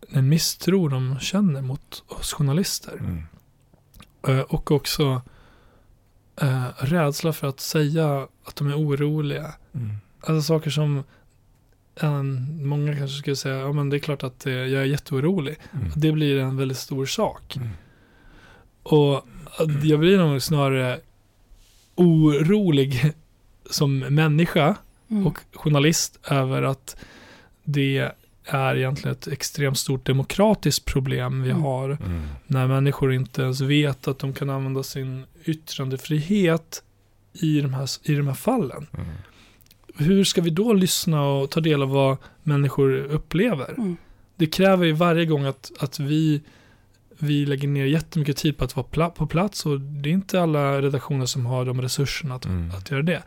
en 0.09 0.29
misstro 0.29 0.87
de 0.87 1.19
känner 1.19 1.61
mot 1.61 2.03
oss 2.07 2.33
journalister. 2.33 2.97
Mm. 2.99 3.23
Eh, 4.27 4.39
och 4.39 4.71
också 4.71 5.21
eh, 6.41 6.65
rädsla 6.77 7.33
för 7.33 7.47
att 7.47 7.59
säga 7.59 8.27
att 8.43 8.55
de 8.55 8.67
är 8.67 8.75
oroliga. 8.79 9.53
Mm. 9.73 9.95
Alltså 10.19 10.41
saker 10.41 10.69
som 10.69 11.03
en, 11.95 12.67
många 12.67 12.95
kanske 12.97 13.17
skulle 13.17 13.35
säga, 13.35 13.55
ja 13.59 13.71
men 13.73 13.89
det 13.89 13.97
är 13.97 13.99
klart 13.99 14.23
att 14.23 14.45
eh, 14.45 14.53
jag 14.53 14.81
är 14.81 14.85
jätteorolig. 14.85 15.55
Mm. 15.73 15.87
Det 15.95 16.11
blir 16.11 16.39
en 16.39 16.57
väldigt 16.57 16.77
stor 16.77 17.05
sak. 17.05 17.55
Mm. 17.55 17.69
Och 18.83 19.27
jag 19.83 19.99
blir 19.99 20.17
nog 20.17 20.41
snarare 20.41 20.99
orolig 21.95 23.11
som 23.69 23.99
människa 23.99 24.75
Mm. 25.09 25.27
och 25.27 25.39
journalist 25.53 26.19
över 26.29 26.61
att 26.63 26.95
det 27.63 28.11
är 28.45 28.75
egentligen 28.75 29.11
ett 29.17 29.27
extremt 29.27 29.77
stort 29.77 30.05
demokratiskt 30.05 30.85
problem 30.85 31.41
vi 31.43 31.49
Mm. 31.49 31.61
har 31.61 31.89
Mm. 31.89 32.21
när 32.47 32.67
människor 32.67 33.13
inte 33.13 33.41
ens 33.41 33.61
vet 33.61 34.07
att 34.07 34.19
de 34.19 34.33
kan 34.33 34.49
använda 34.49 34.83
sin 34.83 35.25
yttrandefrihet 35.45 36.83
i 37.33 37.61
de 37.61 37.73
här, 37.73 37.89
i 38.03 38.15
de 38.15 38.27
här 38.27 38.33
fallen. 38.33 38.87
Mm. 38.93 39.07
Hur 39.95 40.23
ska 40.23 40.41
vi 40.41 40.49
då 40.49 40.73
lyssna 40.73 41.23
och 41.23 41.49
ta 41.51 41.59
del 41.59 41.81
av 41.81 41.89
vad 41.89 42.17
människor 42.43 42.95
upplever? 42.95 43.73
Mm. 43.77 43.97
Det 44.35 44.45
kräver 44.45 44.85
ju 44.85 44.91
varje 44.91 45.25
gång 45.25 45.45
att, 45.45 45.71
att 45.79 45.99
vi, 45.99 46.41
vi 47.19 47.45
lägger 47.45 47.67
ner 47.67 47.85
jättemycket 47.85 48.37
tid 48.37 48.57
på 48.57 48.63
att 48.63 48.75
vara 48.75 48.85
pla- 48.91 49.09
på 49.09 49.27
plats 49.27 49.65
och 49.65 49.79
det 49.81 50.09
är 50.09 50.13
inte 50.13 50.41
alla 50.41 50.81
redaktioner 50.81 51.25
som 51.25 51.45
har 51.45 51.65
de 51.65 51.81
resurserna 51.81 52.35
att, 52.35 52.45
Mm. 52.45 52.71
att 52.71 52.91
göra 52.91 53.01
det. 53.01 53.23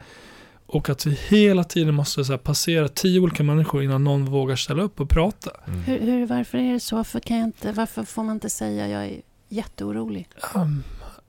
Och 0.66 0.88
att 0.88 1.06
vi 1.06 1.18
hela 1.28 1.64
tiden 1.64 1.94
måste 1.94 2.24
så 2.24 2.32
här, 2.32 2.38
passera 2.38 2.88
tio 2.88 3.20
olika 3.20 3.42
människor 3.42 3.82
innan 3.82 4.04
någon 4.04 4.24
vågar 4.24 4.56
ställa 4.56 4.82
upp 4.82 5.00
och 5.00 5.10
prata. 5.10 5.50
Mm. 5.66 5.80
Hur, 5.80 5.98
hur, 6.00 6.26
varför 6.26 6.58
är 6.58 6.72
det 6.72 6.80
så? 6.80 6.96
Varför, 6.96 7.20
kan 7.20 7.36
jag 7.36 7.44
inte, 7.48 7.72
varför 7.72 8.02
får 8.02 8.22
man 8.22 8.34
inte 8.36 8.50
säga 8.50 8.88
jag 8.88 9.04
är 9.06 9.20
jätteorolig? 9.48 10.28
Um, 10.54 10.82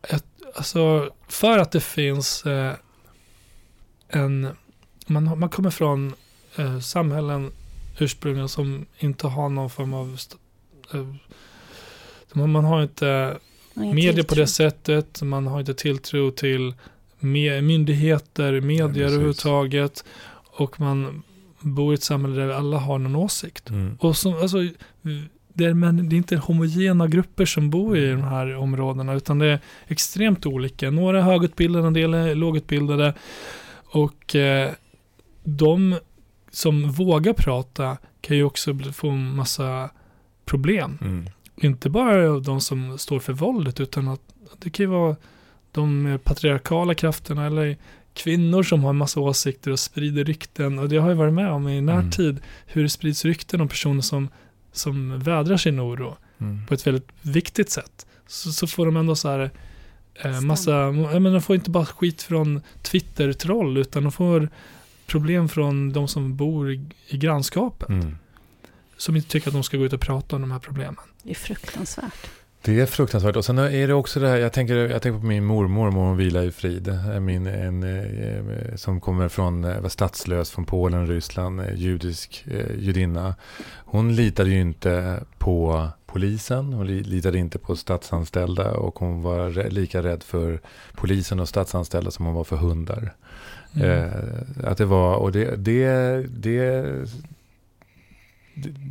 ett, 0.09 0.25
alltså, 0.55 1.09
för 1.27 1.57
att 1.57 1.71
det 1.71 1.79
finns 1.81 2.45
eh, 2.45 2.73
en... 4.09 4.47
Man, 5.07 5.39
man 5.39 5.49
kommer 5.49 5.69
från 5.69 6.13
eh, 6.55 6.79
samhällen 6.79 7.51
ursprungligen 7.99 8.49
som 8.49 8.85
inte 8.99 9.27
har 9.27 9.49
någon 9.49 9.69
form 9.69 9.93
av... 9.93 10.13
st- 10.13 10.35
Eh, 10.93 12.45
man, 12.47 12.65
har 12.65 12.83
inte 12.83 13.37
media 13.73 14.23
på 14.23 14.35
det 14.35 14.47
sättet. 14.47 15.21
Man 15.21 15.47
har 15.47 15.59
inte 15.59 15.73
tilltro 15.73 16.31
till 16.31 16.73
me- 17.19 17.61
myndigheter, 17.61 18.61
medier 18.61 18.87
precis. 18.87 19.01
överhuvudtaget. 19.01 20.03
Och 20.51 20.79
man 20.79 21.23
bor 21.59 21.93
i 21.93 21.95
ett 21.95 22.03
samhälle 22.03 22.35
där 22.41 22.49
alla 22.49 22.77
har 22.77 22.97
någon 22.99 23.15
åsikt. 23.15 23.69
Mm. 23.69 23.97
Och 23.99 24.17
som, 24.17 24.33
alltså, 24.33 24.57
det, 25.57 25.65
är, 25.65 25.73
men 25.73 26.09
det 26.09 26.15
är 26.15 26.17
inte 26.17 26.37
homogena 26.37 27.07
grupper 27.07 27.45
som 27.45 27.69
bor 27.69 27.97
i 27.97 28.11
de 28.11 28.23
här 28.23 28.55
områdena, 28.55 29.13
utan 29.13 29.39
det 29.39 29.47
är 29.47 29.59
extremt 29.87 30.45
olika. 30.45 30.91
Några 30.91 31.17
är 31.17 31.21
högutbildade, 31.21 31.87
en 31.87 31.93
del 31.93 32.13
är 32.13 32.35
lågutbildade. 32.35 33.13
Och 33.85 34.35
eh, 34.35 34.71
de 35.43 35.99
som 36.51 36.91
vågar 36.91 37.33
prata 37.33 37.97
kan 38.21 38.37
ju 38.37 38.43
också 38.43 38.75
få 38.93 39.09
en 39.09 39.35
massa 39.35 39.89
problem. 40.45 40.97
Mm. 41.01 41.25
Inte 41.55 41.89
bara 41.89 42.39
de 42.39 42.61
som 42.61 42.97
står 42.97 43.19
för 43.19 43.33
våldet, 43.33 43.79
utan 43.79 44.07
att 44.07 44.21
det 44.59 44.69
kan 44.69 44.83
ju 44.83 44.89
vara 44.89 45.15
de 45.71 46.19
patriarkala 46.23 46.93
krafterna 46.93 47.45
eller 47.45 47.77
kvinnor 48.13 48.63
som 48.63 48.83
har 48.83 48.89
en 48.89 48.97
massa 48.97 49.19
åsikter 49.19 49.71
och 49.71 49.79
sprider 49.79 50.23
rykten. 50.23 50.79
Och 50.79 50.89
det 50.89 50.97
har 50.97 51.09
jag 51.09 51.15
varit 51.15 51.33
med 51.33 51.51
om 51.51 51.67
i 51.67 51.81
närtid, 51.81 52.39
hur 52.65 52.83
det 52.83 52.89
sprids 52.89 53.25
rykten 53.25 53.61
om 53.61 53.67
personer 53.67 54.01
som, 54.01 54.29
som 54.71 55.19
vädrar 55.19 55.57
sin 55.57 55.79
oro 55.79 56.17
Mm. 56.39 56.65
på 56.65 56.73
ett 56.73 56.87
väldigt 56.87 57.07
viktigt 57.21 57.69
sätt. 57.69 58.05
Så, 58.27 58.51
så 58.51 58.67
får 58.67 58.85
de 58.85 58.97
ändå 58.97 59.15
så 59.15 59.29
här 59.29 59.51
eh, 60.15 60.41
massa, 60.41 60.71
jag 60.71 61.21
menar, 61.21 61.31
de 61.31 61.41
får 61.41 61.55
inte 61.55 61.69
bara 61.69 61.85
skit 61.85 62.21
från 62.21 62.61
Twitter-troll, 62.81 63.77
utan 63.77 64.03
de 64.03 64.11
får 64.11 64.49
problem 65.05 65.49
från 65.49 65.93
de 65.93 66.07
som 66.07 66.35
bor 66.35 66.71
i, 66.71 66.85
i 67.07 67.17
grannskapet. 67.17 67.89
Mm. 67.89 68.17
Som 68.97 69.15
inte 69.15 69.29
tycker 69.29 69.47
att 69.47 69.53
de 69.53 69.63
ska 69.63 69.77
gå 69.77 69.85
ut 69.85 69.93
och 69.93 70.01
prata 70.01 70.35
om 70.35 70.41
de 70.41 70.51
här 70.51 70.59
problemen. 70.59 70.95
Det 71.23 71.29
är 71.29 71.35
fruktansvärt. 71.35 72.29
Det 72.67 72.79
är 72.79 72.85
fruktansvärt. 72.85 73.35
Och 73.35 73.45
sen 73.45 73.57
är 73.57 73.87
det 73.87 73.93
också 73.93 74.19
det 74.19 74.27
här, 74.27 74.37
jag 74.37 74.53
tänker, 74.53 74.75
jag 74.75 75.01
tänker 75.01 75.19
på 75.19 75.25
min 75.25 75.45
mormor, 75.45 75.91
mormor 75.91 76.15
vila 76.15 76.43
i 76.43 76.51
frid, 76.51 76.99
min, 77.21 77.47
en, 77.47 77.83
eh, 77.83 78.75
som 78.75 79.01
kommer 79.01 79.27
från, 79.29 79.63
eh, 79.63 79.79
var 79.79 79.89
statslös 79.89 80.51
från 80.51 80.65
Polen, 80.65 81.07
Ryssland, 81.07 81.59
eh, 81.61 81.75
judisk 81.75 82.45
eh, 82.51 82.75
judinna. 82.79 83.35
Hon 83.75 84.15
litade 84.15 84.49
ju 84.49 84.61
inte 84.61 85.19
på 85.37 85.87
polisen, 86.05 86.73
hon 86.73 86.87
li- 86.87 87.03
litade 87.03 87.37
inte 87.37 87.59
på 87.59 87.75
statsanställda 87.75 88.71
och 88.71 88.99
hon 88.99 89.21
var 89.21 89.69
lika 89.69 90.03
rädd 90.03 90.23
för 90.23 90.59
polisen 90.95 91.39
och 91.39 91.49
statsanställda 91.49 92.11
som 92.11 92.25
hon 92.25 92.35
var 92.35 92.43
för 92.43 92.55
hundar. 92.55 93.13
Mm. 93.75 93.89
Eh, 93.91 94.69
att 94.71 94.77
det 94.77 94.85
var, 94.85 95.15
och 95.15 95.31
det, 95.31 95.55
det, 95.55 95.89
det, 96.29 96.85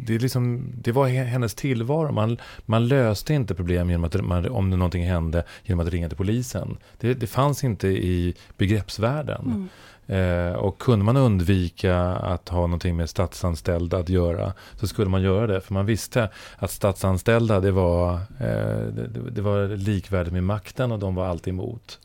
det, 0.06 0.18
liksom, 0.18 0.72
det 0.82 0.92
var 0.92 1.08
he- 1.08 1.24
hennes 1.24 1.54
tillvaro. 1.54 2.12
Man, 2.12 2.38
man 2.66 2.88
löste 2.88 3.34
inte 3.34 3.54
problem 3.54 3.90
genom 3.90 4.04
att, 4.04 4.24
man, 4.24 4.48
om 4.48 4.70
det 4.70 4.76
någonting 4.76 5.06
hände 5.06 5.44
genom 5.64 5.86
att 5.86 5.92
ringa 5.92 6.08
till 6.08 6.16
polisen. 6.18 6.76
Det, 7.00 7.14
det 7.14 7.26
fanns 7.26 7.64
inte 7.64 7.88
i 7.88 8.34
begreppsvärlden. 8.56 9.42
Mm. 9.46 9.68
Eh, 10.08 10.52
och 10.52 10.78
kunde 10.78 11.04
man 11.04 11.16
undvika 11.16 11.98
att 12.06 12.48
ha 12.48 12.60
någonting 12.60 12.96
med 12.96 13.10
statsanställda 13.10 13.96
att 13.98 14.08
göra 14.08 14.52
så 14.74 14.86
skulle 14.86 15.10
man 15.10 15.22
göra 15.22 15.46
det. 15.46 15.60
För 15.60 15.74
man 15.74 15.86
visste 15.86 16.28
att 16.58 16.70
statsanställda 16.70 17.60
det 17.60 17.70
var, 17.70 18.14
eh, 18.14 18.86
det, 18.92 19.30
det- 19.30 19.42
var 19.42 19.76
likvärdigt 19.76 20.32
med 20.32 20.44
makten 20.44 20.92
och 20.92 20.98
de 20.98 21.14
var 21.14 21.26
alltid 21.26 21.52
emot. 21.52 21.98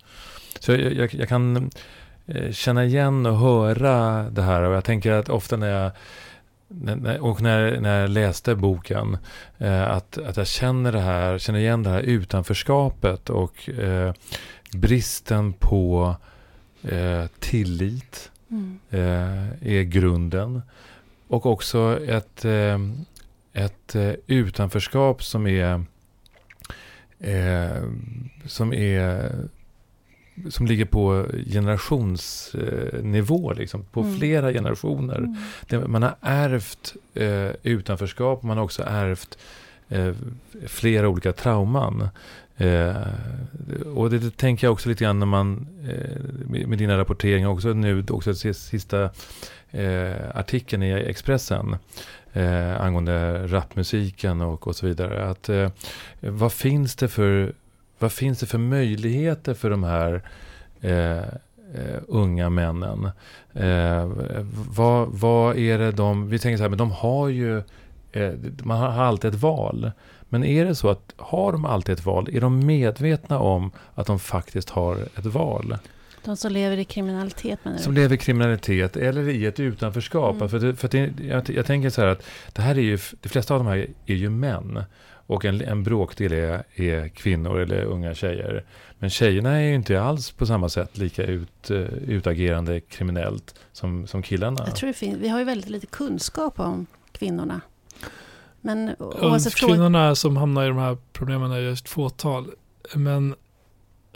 Så 0.59 0.71
jag, 0.71 0.93
jag, 0.93 1.13
jag 1.13 1.29
kan 1.29 1.69
eh, 2.25 2.51
känna 2.51 2.85
igen 2.85 3.25
och 3.25 3.37
höra 3.37 4.23
det 4.29 4.41
här 4.41 4.61
och 4.61 4.75
jag 4.75 4.83
tänker 4.83 5.11
att 5.11 5.29
ofta 5.29 5.57
när 5.57 5.81
jag 5.83 5.91
och 7.19 7.41
när, 7.41 7.79
när 7.79 8.01
jag 8.01 8.09
läste 8.09 8.55
boken, 8.55 9.17
eh, 9.57 9.91
att, 9.91 10.17
att 10.17 10.37
jag 10.37 10.47
känner 10.47 10.91
det 10.91 10.99
här, 10.99 11.37
känner 11.37 11.59
igen 11.59 11.83
det 11.83 11.89
här 11.89 12.01
utanförskapet 12.01 13.29
och 13.29 13.69
eh, 13.69 14.13
bristen 14.73 15.53
på 15.53 16.15
eh, 16.83 17.25
tillit 17.39 18.31
Mm. 18.51 18.79
eh, 18.89 19.77
är 19.77 19.83
grunden. 19.83 20.61
Och 21.27 21.45
också 21.45 21.99
ett, 22.07 22.45
eh, 22.45 22.79
ett 23.53 23.95
eh, 23.95 24.13
utanförskap 24.27 25.23
som 25.23 25.47
är, 25.47 25.85
som 28.45 28.73
är 28.73 29.31
som 30.49 30.65
ligger 30.65 30.85
på 30.85 31.25
generationsnivå, 32.31 33.53
liksom, 33.53 33.83
på 33.91 34.01
Mm. 34.01 34.17
flera 34.17 34.53
generationer. 34.53 35.17
Mm. 35.69 35.91
Man 35.91 36.03
har 36.03 36.15
ärvt 36.21 36.93
eh, 37.13 37.49
utanförskap, 37.63 38.43
man 38.43 38.57
har 38.57 38.63
också 38.63 38.83
ärvt 38.87 39.37
eh, 39.89 40.13
flera 40.67 41.09
olika 41.09 41.31
trauman. 41.33 42.09
Eh, 42.57 42.95
och 43.95 44.09
det, 44.09 44.19
det 44.19 44.37
tänker 44.37 44.67
jag 44.67 44.73
också 44.73 44.89
lite 44.89 45.03
grann 45.03 45.19
när 45.19 45.25
man, 45.25 45.67
eh, 45.89 46.21
med, 46.49 46.67
med 46.67 46.77
dina 46.77 46.97
rapporteringar 46.97 47.47
också 47.49 47.73
nu, 47.73 48.05
också 48.09 48.31
sis- 48.33 48.53
sista 48.69 49.09
eh, 49.71 50.11
artikeln 50.33 50.83
i 50.83 50.91
Expressen 50.91 51.75
eh, 52.33 52.81
angående 52.81 53.47
rapmusiken 53.47 54.41
och, 54.41 54.67
och 54.67 54.75
så 54.75 54.85
vidare. 54.85 55.25
Att, 55.29 55.49
vad, 56.19 56.53
finns 56.53 56.95
det 56.95 57.07
för, 57.07 57.53
vad 58.01 58.11
finns 58.11 58.39
det 58.39 58.45
för 58.45 58.57
möjligheter 58.57 59.53
för 59.53 59.69
de 59.69 59.83
här 59.83 60.21
eh, 60.81 61.17
eh, 61.73 62.01
unga 62.07 62.49
männen? 62.49 63.09
Eh, 63.53 64.11
vad, 64.75 65.07
vad 65.07 65.57
är 65.57 65.77
det 65.77 65.91
de, 65.91 66.29
vi 66.29 66.39
tänker 66.39 66.57
så 66.57 66.63
här, 66.63 66.69
men 66.69 66.77
de 66.77 66.91
har 66.91 67.27
ju, 67.27 67.57
eh, 68.11 68.33
man 68.63 68.77
har 68.77 69.03
alltid 69.03 69.33
ett 69.33 69.41
val. 69.41 69.91
Men 70.29 70.43
är 70.43 70.65
det 70.65 70.75
så 70.75 70.89
att, 70.89 71.13
har 71.17 71.51
de 71.51 71.65
alltid 71.65 71.93
ett 71.93 72.05
val? 72.05 72.29
Är 72.31 72.41
de 72.41 72.65
medvetna 72.65 73.39
om 73.39 73.71
att 73.95 74.07
de 74.07 74.19
faktiskt 74.19 74.69
har 74.69 74.95
ett 74.95 75.25
val? 75.25 75.77
De 76.23 76.37
som 76.37 76.51
lever 76.51 76.77
i 76.77 76.85
kriminalitet 76.85 77.65
menar 77.65 77.77
du? 77.77 77.83
Som 77.83 77.93
lever 77.93 78.15
i 78.15 78.17
kriminalitet 78.17 78.97
eller 78.97 79.29
i 79.29 79.45
ett 79.45 79.59
utanförskap. 79.59 80.35
Mm. 80.35 80.49
För, 80.49 80.59
det, 80.59 80.75
för 80.75 80.87
det, 80.87 81.13
jag, 81.21 81.49
jag 81.49 81.65
tänker 81.65 81.89
så 81.89 82.01
här 82.01 82.07
att 82.07 82.23
det 82.53 82.61
här 82.61 82.77
är 82.77 82.81
ju, 82.81 82.99
de 83.21 83.29
flesta 83.29 83.53
av 83.53 83.59
de 83.59 83.67
här 83.67 83.87
är 84.05 84.15
ju 84.15 84.29
män. 84.29 84.83
Och 85.31 85.45
en, 85.45 85.61
en 85.61 85.83
bråkdel 85.83 86.33
är, 86.33 86.63
är 86.75 87.07
kvinnor 87.07 87.59
eller 87.59 87.83
unga 87.83 88.15
tjejer. 88.15 88.65
Men 88.99 89.09
tjejerna 89.09 89.49
är 89.49 89.61
ju 89.61 89.75
inte 89.75 90.01
alls 90.01 90.31
på 90.31 90.45
samma 90.45 90.69
sätt 90.69 90.97
lika 90.97 91.23
ut, 91.23 91.69
eh, 91.69 91.77
utagerande 92.07 92.79
kriminellt 92.79 93.55
som, 93.71 94.07
som 94.07 94.21
killarna. 94.21 94.63
Jag 94.65 94.75
tror 94.75 94.87
det 94.87 94.93
finns, 94.93 95.17
vi 95.17 95.27
har 95.29 95.39
ju 95.39 95.45
väldigt 95.45 95.69
lite 95.69 95.85
kunskap 95.85 96.59
om 96.59 96.85
kvinnorna. 97.11 97.61
Men 98.61 98.89
Och 98.89 99.23
oavsett 99.23 99.53
fråga... 99.53 99.73
kvinnorna 99.73 100.15
som 100.15 100.37
hamnar 100.37 100.65
i 100.65 100.67
de 100.67 100.77
här 100.77 100.97
problemen 101.13 101.51
är 101.51 101.59
ju 101.59 101.73
ett 101.73 101.89
fåtal. 101.89 102.51
Men 102.95 103.35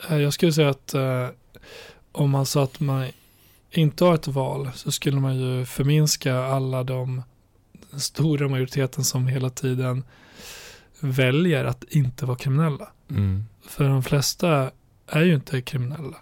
eh, 0.09 0.17
jag 0.17 0.33
skulle 0.33 0.53
säga 0.53 0.69
att 0.69 0.93
eh, 0.93 1.27
om 2.11 2.29
man 2.29 2.45
sa 2.45 2.63
att 2.63 2.79
man 2.79 3.07
inte 3.71 4.05
har 4.05 4.15
ett 4.15 4.27
val 4.27 4.69
så 4.75 4.91
skulle 4.91 5.19
man 5.19 5.37
ju 5.37 5.65
förminska 5.65 6.35
alla 6.35 6.83
de 6.83 7.23
den 7.91 7.99
stora 7.99 8.47
majoriteten 8.47 9.03
som 9.03 9.27
hela 9.27 9.49
tiden 9.49 10.03
väljer 11.11 11.65
att 11.65 11.83
inte 11.83 12.25
vara 12.25 12.37
kriminella. 12.37 12.87
Mm. 13.09 13.45
För 13.67 13.89
de 13.89 14.03
flesta 14.03 14.71
är 15.07 15.21
ju 15.21 15.35
inte 15.35 15.61
kriminella. 15.61 16.17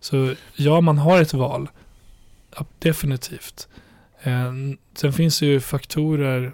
Så 0.00 0.34
ja, 0.56 0.80
man 0.80 0.98
har 0.98 1.22
ett 1.22 1.34
val. 1.34 1.68
Definitivt. 2.78 3.68
Eh, 4.22 4.52
sen 4.94 5.12
finns 5.12 5.40
det 5.40 5.46
ju 5.46 5.60
faktorer 5.60 6.52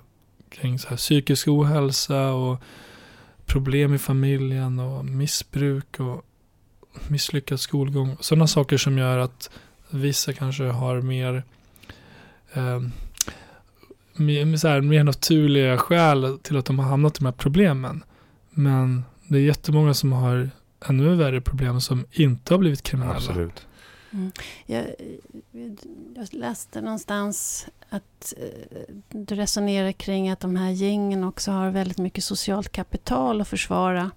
kring 0.48 0.78
så 0.78 0.88
här 0.88 0.96
psykisk 0.96 1.48
ohälsa 1.48 2.32
och 2.32 2.62
problem 3.46 3.94
i 3.94 3.98
familjen 3.98 4.78
och 4.78 5.04
missbruk 5.04 6.00
och 6.00 6.24
misslyckad 7.08 7.60
skolgång. 7.60 8.16
Sådana 8.20 8.46
saker 8.46 8.76
som 8.76 8.98
gör 8.98 9.18
att 9.18 9.50
vissa 9.90 10.32
kanske 10.32 10.64
har 10.64 11.00
mer 11.00 11.44
eh, 12.52 12.80
mer, 14.14 14.56
så 14.56 14.68
här, 14.68 14.80
mer 14.80 15.04
naturliga 15.04 15.78
skäl 15.78 16.38
till 16.42 16.56
att 16.56 16.64
de 16.64 16.78
har 16.78 16.86
hamnat 16.86 17.16
i 17.16 17.18
de 17.18 17.24
här 17.24 17.32
problemen. 17.32 18.04
Men 18.50 19.04
det 19.28 19.38
är 19.38 19.42
jättemånga 19.42 19.94
som 19.94 20.12
har 20.12 20.50
ännu 20.88 21.14
värre 21.14 21.40
problem 21.40 21.80
som 21.80 22.04
inte 22.12 22.54
har 22.54 22.58
blivit 22.58 22.82
kriminella. 22.82 23.16
Absolut. 23.16 23.66
Jag, 24.66 24.84
jag 26.14 26.28
läste 26.30 26.80
någonstans 26.80 27.66
att 27.88 28.34
eh, 28.36 28.94
du 29.10 29.34
resonerar 29.34 29.92
kring 29.92 30.28
att 30.28 30.40
de 30.40 30.56
här 30.56 30.70
gängen 30.70 31.24
också 31.24 31.50
har 31.50 31.70
väldigt 31.70 31.98
mycket 31.98 32.24
socialt 32.24 32.72
kapital 32.72 33.40
att 33.40 33.48
försvara. 33.48 34.10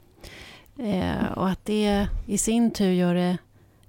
Eh, 0.79 1.31
och 1.35 1.49
att 1.49 1.65
det 1.65 2.07
i 2.25 2.37
sin 2.37 2.71
tur 2.71 2.91
gör 2.91 3.15
det 3.15 3.37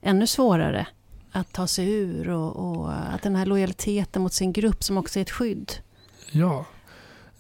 ännu 0.02 0.26
svårare 0.26 0.86
att 1.32 1.52
ta 1.52 1.66
sig 1.66 1.92
ur 1.92 2.30
och, 2.30 2.56
och 2.56 2.92
att 2.92 3.22
den 3.22 3.36
här 3.36 3.46
lojaliteten 3.46 4.22
mot 4.22 4.32
sin 4.32 4.52
grupp 4.52 4.84
som 4.84 4.98
också 4.98 5.18
är 5.18 5.22
ett 5.22 5.30
skydd. 5.30 5.72
Ja, 6.30 6.66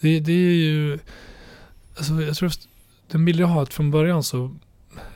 det, 0.00 0.20
det 0.20 0.32
är 0.32 0.54
ju... 0.54 0.98
Alltså 1.98 2.22
jag 2.22 2.36
tror 2.36 2.46
att 2.48 2.68
den 3.10 3.24
bild 3.24 3.40
jag 3.40 3.46
har 3.46 3.62
att 3.62 3.74
från 3.74 3.90
början 3.90 4.22
så 4.22 4.54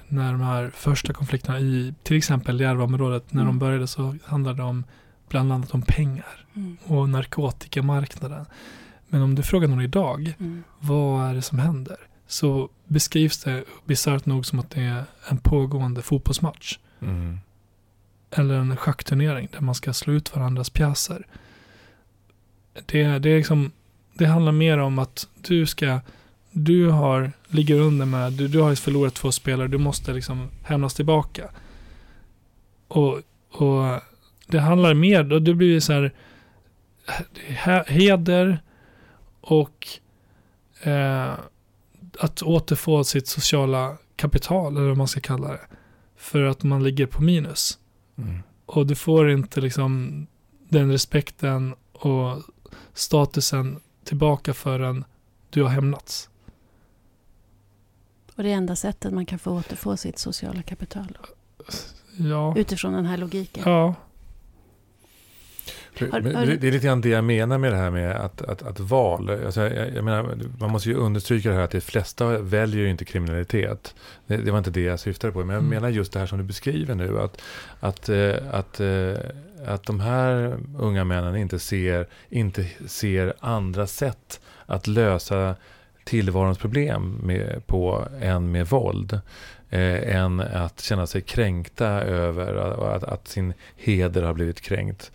när 0.08 0.32
de 0.32 0.40
här 0.40 0.70
första 0.74 1.12
konflikterna 1.12 1.60
i 1.60 1.94
till 2.02 2.16
exempel 2.16 2.60
Järvaområdet, 2.60 3.32
när 3.32 3.42
Mm. 3.42 3.46
de 3.54 3.58
började 3.58 3.86
så 3.86 4.16
handlade 4.24 4.56
det 4.56 4.62
om 4.62 4.84
bland 5.28 5.52
annat 5.52 5.70
om 5.74 5.82
pengar 5.82 6.46
Mm. 6.54 6.76
och 6.84 7.08
narkotikamarknaden. 7.08 8.46
Men 9.08 9.22
om 9.22 9.34
du 9.34 9.42
frågar 9.42 9.68
någon 9.68 9.80
idag, 9.80 10.34
Mm. 10.38 10.64
vad 10.80 11.30
är 11.30 11.34
det 11.34 11.42
som 11.42 11.58
händer? 11.58 11.96
Så 12.26 12.68
beskrivs 12.86 13.42
det 13.44 13.64
bisarrt 13.84 14.26
nog 14.26 14.46
som 14.46 14.58
att 14.58 14.70
det 14.70 14.80
är 14.82 15.04
en 15.28 15.38
pågående 15.38 16.02
fotbollsmatch. 16.02 16.78
Mm. 17.00 17.38
Eller 18.30 18.54
en 18.54 18.76
schackturnering 18.76 19.48
där 19.52 19.60
man 19.60 19.74
ska 19.74 19.92
slå 19.92 20.12
ut 20.12 20.36
varandras 20.36 20.70
pjäser. 20.70 21.26
Det, 22.86 23.18
det, 23.18 23.30
är 23.30 23.36
liksom, 23.36 23.72
det 24.14 24.26
handlar 24.26 24.52
mer 24.52 24.78
om 24.78 24.98
att 24.98 25.28
du 25.40 25.66
ska, 25.66 26.00
du 26.50 26.88
har, 26.88 27.32
ligger 27.48 27.80
under 27.80 28.06
med, 28.06 28.32
du, 28.32 28.48
du 28.48 28.60
har 28.60 28.74
förlorat 28.74 29.14
två 29.14 29.32
spelare, 29.32 29.68
du 29.68 29.78
måste 29.78 30.12
liksom 30.12 30.48
hämnas 30.62 30.94
tillbaka. 30.94 31.50
Och, 32.88 33.20
och 33.50 34.00
det 34.46 34.60
handlar 34.60 34.94
mer, 34.94 35.32
och 35.32 35.42
det 35.42 35.54
blir 35.54 35.80
så 35.80 35.92
här, 35.92 36.12
heder 37.88 38.62
och 39.40 39.88
eh, 40.82 41.34
att 42.18 42.42
återfå 42.42 43.04
sitt 43.04 43.28
sociala 43.28 43.96
kapital, 44.16 44.76
eller 44.76 44.88
vad 44.88 44.96
man 44.96 45.08
ska 45.08 45.20
kalla 45.20 45.48
det. 45.48 45.60
För 46.16 46.42
att 46.42 46.62
man 46.62 46.84
ligger 46.84 47.06
på 47.06 47.22
minus. 47.22 47.78
Mm. 48.18 48.42
Och 48.66 48.86
du 48.86 48.94
får 48.94 49.30
inte 49.30 49.60
liksom 49.60 50.26
den 50.68 50.92
respekten 50.92 51.74
och 51.92 52.42
statusen 52.94 53.80
tillbaka 54.04 54.54
förrän 54.54 55.04
du 55.50 55.62
har 55.62 55.70
hämnats. 55.70 56.28
Och 58.36 58.42
det 58.42 58.52
är 58.52 58.54
enda 58.56 58.76
sättet 58.76 59.12
man 59.12 59.26
kan 59.26 59.38
få 59.38 59.50
återfå 59.50 59.96
sitt 59.96 60.18
sociala 60.18 60.62
kapital. 60.62 61.18
Ja. 62.16 62.54
Utifrån 62.56 62.92
den 62.92 63.06
här 63.06 63.16
logiken. 63.16 63.62
Ja. 63.66 63.94
Det, 65.98 66.04
är 66.68 66.72
lite 66.72 66.86
grann 66.86 67.00
det 67.00 67.08
jag 67.08 67.24
menar 67.24 67.58
med 67.58 67.72
det 67.72 67.76
här 67.76 67.90
med 67.90 68.16
att, 68.16 68.42
att, 68.42 68.62
att 68.62 68.80
val. 68.80 69.30
Alltså 69.30 69.60
jag, 69.60 69.94
jag 69.94 70.04
menar, 70.04 70.38
man 70.60 70.70
måste 70.70 70.88
ju 70.88 70.94
understryka 70.94 71.48
det 71.48 71.54
här 71.54 71.62
att 71.62 71.70
de 71.70 71.80
flesta 71.80 72.38
väljer 72.38 72.80
ju 72.80 72.90
inte 72.90 73.04
kriminalitet. 73.04 73.94
Det, 74.26 74.36
det 74.36 74.50
var 74.50 74.58
inte 74.58 74.70
det 74.70 74.80
jag 74.80 75.00
syftade 75.00 75.32
på. 75.32 75.38
Men 75.38 75.48
jag 75.48 75.58
Mm. 75.58 75.70
menar 75.70 75.88
just 75.88 76.12
det 76.12 76.18
här 76.18 76.26
som 76.26 76.38
du 76.38 76.44
beskriver 76.44 76.94
nu. 76.94 77.20
Att, 77.20 77.42
att, 77.80 78.08
eh, 78.08 78.34
att, 78.52 78.80
eh, 78.80 79.14
att 79.66 79.84
de 79.84 80.00
här 80.00 80.58
unga 80.78 81.04
männen 81.04 81.36
inte 81.36 81.58
ser, 81.58 82.06
inte 82.28 82.66
ser 82.86 83.34
andra 83.40 83.86
sätt 83.86 84.40
att 84.66 84.86
lösa 84.86 85.56
tillvarons 86.04 86.58
problem 86.58 87.20
med, 87.22 87.66
på 87.66 88.08
än 88.20 88.52
med 88.52 88.66
våld. 88.66 89.20
Eh, 89.70 90.16
än 90.16 90.40
att 90.40 90.80
känna 90.80 91.06
sig 91.06 91.20
kränkta 91.20 91.86
över 92.02 92.54
att, 92.94 93.04
att 93.04 93.28
sin 93.28 93.54
heder 93.76 94.22
har 94.22 94.34
blivit 94.34 94.60
kränkt. 94.60 95.12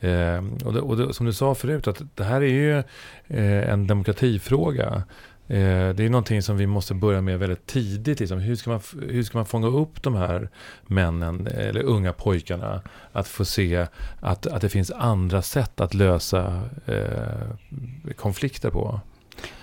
Eh, 0.00 0.44
och 0.64 0.72
det, 0.72 0.80
och 0.80 0.96
det, 0.96 1.14
som 1.14 1.26
du 1.26 1.32
sa 1.32 1.54
förut, 1.54 1.86
att 1.86 2.02
det 2.14 2.24
här 2.24 2.40
är 2.40 2.46
ju 2.46 2.78
eh, 3.26 3.70
en 3.72 3.86
demokratifråga. 3.86 5.02
Eh, 5.48 5.94
det 5.94 6.04
är 6.04 6.08
någonting 6.08 6.42
som 6.42 6.56
vi 6.56 6.66
måste 6.66 6.94
börja 6.94 7.20
med 7.20 7.38
väldigt 7.38 7.66
tidigt. 7.66 8.20
Liksom. 8.20 8.38
Hur, 8.38 8.56
ska 8.56 8.70
man, 8.70 8.80
hur 9.08 9.22
ska 9.22 9.38
man 9.38 9.46
fånga 9.46 9.66
upp 9.66 10.02
de 10.02 10.14
här 10.14 10.48
männen, 10.86 11.46
eller 11.46 11.82
unga 11.82 12.12
pojkarna, 12.12 12.82
att 13.12 13.28
få 13.28 13.44
se 13.44 13.86
att, 14.20 14.46
att 14.46 14.62
det 14.62 14.68
finns 14.68 14.90
andra 14.90 15.42
sätt 15.42 15.80
att 15.80 15.94
lösa 15.94 16.62
eh, 16.86 18.12
konflikter 18.16 18.70
på? 18.70 19.00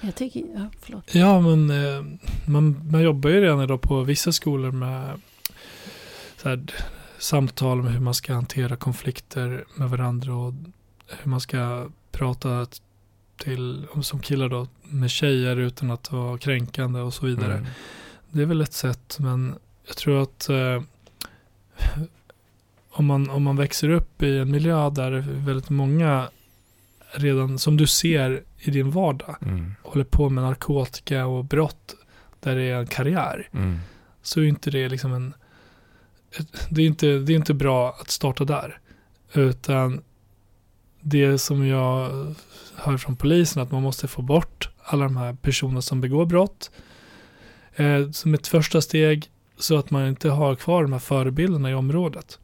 Jag 0.01 0.15
tycker, 0.15 0.43
ja, 0.55 0.69
förlåt. 0.81 1.15
Ja, 1.15 1.39
men 1.41 1.69
eh, 1.69 2.03
man, 2.45 2.89
man 2.91 3.01
jobbar 3.01 3.29
ju 3.29 3.41
redan 3.41 3.61
idag 3.61 3.81
på 3.81 4.01
vissa 4.01 4.31
skolor 4.31 4.71
med 4.71 5.21
så 6.37 6.49
här, 6.49 6.65
samtal 7.17 7.79
om 7.79 7.87
hur 7.87 7.99
man 7.99 8.13
ska 8.13 8.33
hantera 8.33 8.75
konflikter 8.75 9.65
med 9.75 9.89
varandra 9.89 10.35
och 10.35 10.53
hur 11.07 11.29
man 11.31 11.41
ska 11.41 11.89
prata 12.11 12.65
till, 13.37 13.85
som 14.01 14.19
killar 14.19 14.49
då, 14.49 14.67
med 14.83 15.09
tjejer 15.11 15.55
utan 15.57 15.91
att 15.91 16.11
vara 16.11 16.37
kränkande 16.37 16.99
och 16.99 17.13
så 17.13 17.25
vidare. 17.25 17.53
Mm. 17.53 17.65
Det 18.31 18.41
är 18.41 18.45
väl 18.45 18.61
ett 18.61 18.73
sätt, 18.73 19.17
men 19.19 19.55
jag 19.87 19.97
tror 19.97 20.21
att 20.23 20.49
eh, 20.49 20.81
om, 22.89 23.05
man, 23.05 23.29
om 23.29 23.43
man 23.43 23.55
växer 23.57 23.89
upp 23.89 24.23
i 24.23 24.37
en 24.37 24.51
miljö 24.51 24.89
där 24.89 25.11
väldigt 25.45 25.69
många 25.69 26.29
redan, 27.11 27.59
som 27.59 27.77
du 27.77 27.87
ser 27.87 28.43
i 28.59 28.71
din 28.71 28.91
vardag, 28.91 29.35
Mm. 29.41 29.75
håller 29.83 30.03
på 30.05 30.29
med 30.29 30.43
narkotika 30.43 31.25
och 31.25 31.45
brott 31.45 31.95
där 32.39 32.55
det 32.55 32.63
är 32.63 32.79
en 32.79 32.87
karriär, 32.87 33.49
Mm. 33.51 33.79
så 34.21 34.39
är 34.41 34.45
inte 34.45 34.71
det 34.71 34.89
liksom 34.89 35.13
en... 35.13 35.33
Det 36.69 36.81
är 36.81 36.85
inte, 36.85 37.07
det 37.07 37.33
är 37.33 37.35
inte 37.35 37.53
bra 37.53 37.89
att 38.01 38.09
starta 38.09 38.45
där. 38.45 38.79
Utan 39.33 40.01
det 41.01 41.37
som 41.37 41.67
jag 41.67 42.11
hör 42.75 42.97
från 42.97 43.15
polisen, 43.15 43.61
att 43.61 43.71
man 43.71 43.83
måste 43.83 44.07
få 44.07 44.21
bort 44.21 44.69
alla 44.83 45.03
de 45.03 45.17
här 45.17 45.33
personerna 45.33 45.81
som 45.81 46.01
begår 46.01 46.25
brott. 46.25 46.71
Eh, 47.75 48.11
som 48.11 48.33
ett 48.33 48.47
första 48.47 48.81
steg 48.81 49.29
så 49.57 49.77
att 49.77 49.91
man 49.91 50.07
inte 50.07 50.29
har 50.29 50.55
kvar 50.55 50.83
de 50.83 50.91
här 50.91 50.99
förebilderna 50.99 51.71
i 51.71 51.73
området. 51.73 52.39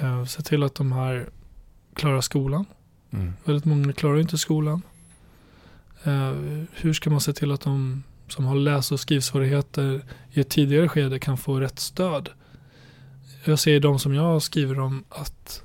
Eh, 0.00 0.24
se 0.24 0.42
till 0.42 0.62
att 0.62 0.74
de 0.74 0.92
här 0.92 1.28
klarar 1.94 2.20
skolan. 2.20 2.64
Mm. 3.10 3.32
Väldigt 3.44 3.64
många 3.64 3.92
klarar 3.92 4.20
inte 4.20 4.38
skolan. 4.38 4.82
Eh, 6.04 6.32
hur 6.72 6.92
ska 6.92 7.10
man 7.10 7.20
se 7.20 7.32
till 7.32 7.52
att 7.52 7.60
de 7.60 8.02
som 8.28 8.44
har 8.44 8.54
läs 8.54 8.92
och 8.92 9.00
skrivsvårigheter 9.00 10.02
i 10.30 10.40
ett 10.40 10.48
tidigare 10.48 10.88
skede 10.88 11.18
kan 11.18 11.38
få 11.38 11.60
rätt 11.60 11.78
stöd? 11.78 12.28
Jag 13.44 13.58
ser 13.58 13.80
de 13.80 13.98
som 13.98 14.14
jag 14.14 14.42
skriver 14.42 14.80
om 14.80 15.04
att 15.08 15.62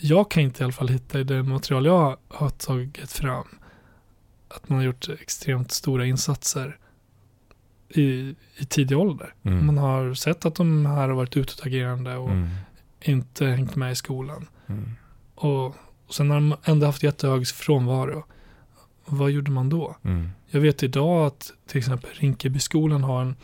jag 0.00 0.30
kan 0.30 0.42
inte 0.42 0.62
i 0.62 0.64
alla 0.64 0.72
fall 0.72 0.88
hitta 0.88 1.20
i 1.20 1.24
det 1.24 1.42
material 1.42 1.86
jag 1.86 2.16
har 2.28 2.50
tagit 2.50 3.12
fram 3.12 3.46
att 4.48 4.68
man 4.68 4.78
har 4.78 4.84
gjort 4.84 5.08
extremt 5.08 5.72
stora 5.72 6.06
insatser 6.06 6.78
i, 7.88 8.34
i 8.56 8.64
tidig 8.68 8.98
ålder. 8.98 9.34
Mm. 9.42 9.66
Man 9.66 9.78
har 9.78 10.14
sett 10.14 10.44
att 10.46 10.54
de 10.54 10.86
här 10.86 11.08
har 11.08 11.14
varit 11.16 11.36
utåtagerande 11.36 12.16
och 12.16 12.30
Mm. 12.30 12.48
inte 13.00 13.46
hängt 13.46 13.76
med 13.76 13.92
i 13.92 13.94
skolan. 13.94 14.48
Mm. 14.66 14.90
Och, 15.34 15.66
och 16.06 16.14
sen 16.14 16.30
har 16.30 16.36
de 16.36 16.54
ändå 16.64 16.86
haft 16.86 17.02
jättehög 17.02 17.46
frånvaro. 17.46 18.24
Vad 19.04 19.30
gjorde 19.30 19.50
man 19.50 19.68
då? 19.68 19.96
Mm. 20.02 20.30
Jag 20.46 20.60
vet 20.60 20.82
idag 20.82 21.26
att 21.26 21.52
till 21.66 21.78
exempel 21.78 22.10
Rinkebyskolan 22.14 23.04
har 23.04 23.22
en, 23.22 23.36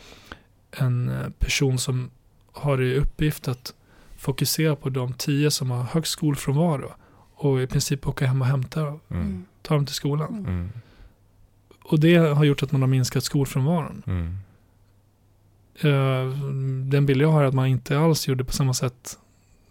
en 0.71 1.33
person 1.39 1.77
som 1.77 2.09
har 2.51 2.81
i 2.81 2.95
uppgift 2.99 3.47
att 3.47 3.73
fokusera 4.17 4.75
på 4.75 4.89
de 4.89 5.13
tio 5.13 5.51
som 5.51 5.71
har 5.71 5.83
högst 5.83 6.11
skolfrånvaro 6.11 6.91
och 7.35 7.61
i 7.61 7.67
princip 7.67 8.07
åka 8.07 8.25
hem 8.27 8.41
och 8.41 8.47
hämta 8.47 8.81
dem, 8.83 8.99
Mm. 9.09 9.45
ta 9.61 9.73
dem 9.75 9.85
till 9.85 9.95
skolan. 9.95 10.29
Mm. 10.29 10.45
Mm. 10.45 10.69
Och 11.83 11.99
det 11.99 12.15
har 12.15 12.43
gjort 12.43 12.63
att 12.63 12.71
man 12.71 12.81
har 12.81 12.87
minskat 12.87 13.23
skolfrånvaron. 13.23 14.03
Mm. 14.07 14.37
Eh, 15.81 16.37
Den 16.89 17.05
bild 17.05 17.21
jag 17.21 17.31
har 17.31 17.43
är 17.43 17.47
att 17.47 17.53
man 17.53 17.67
inte 17.67 17.99
alls 17.99 18.27
gjorde 18.27 18.43
på 18.45 18.53
samma 18.53 18.73
sätt 18.73 19.17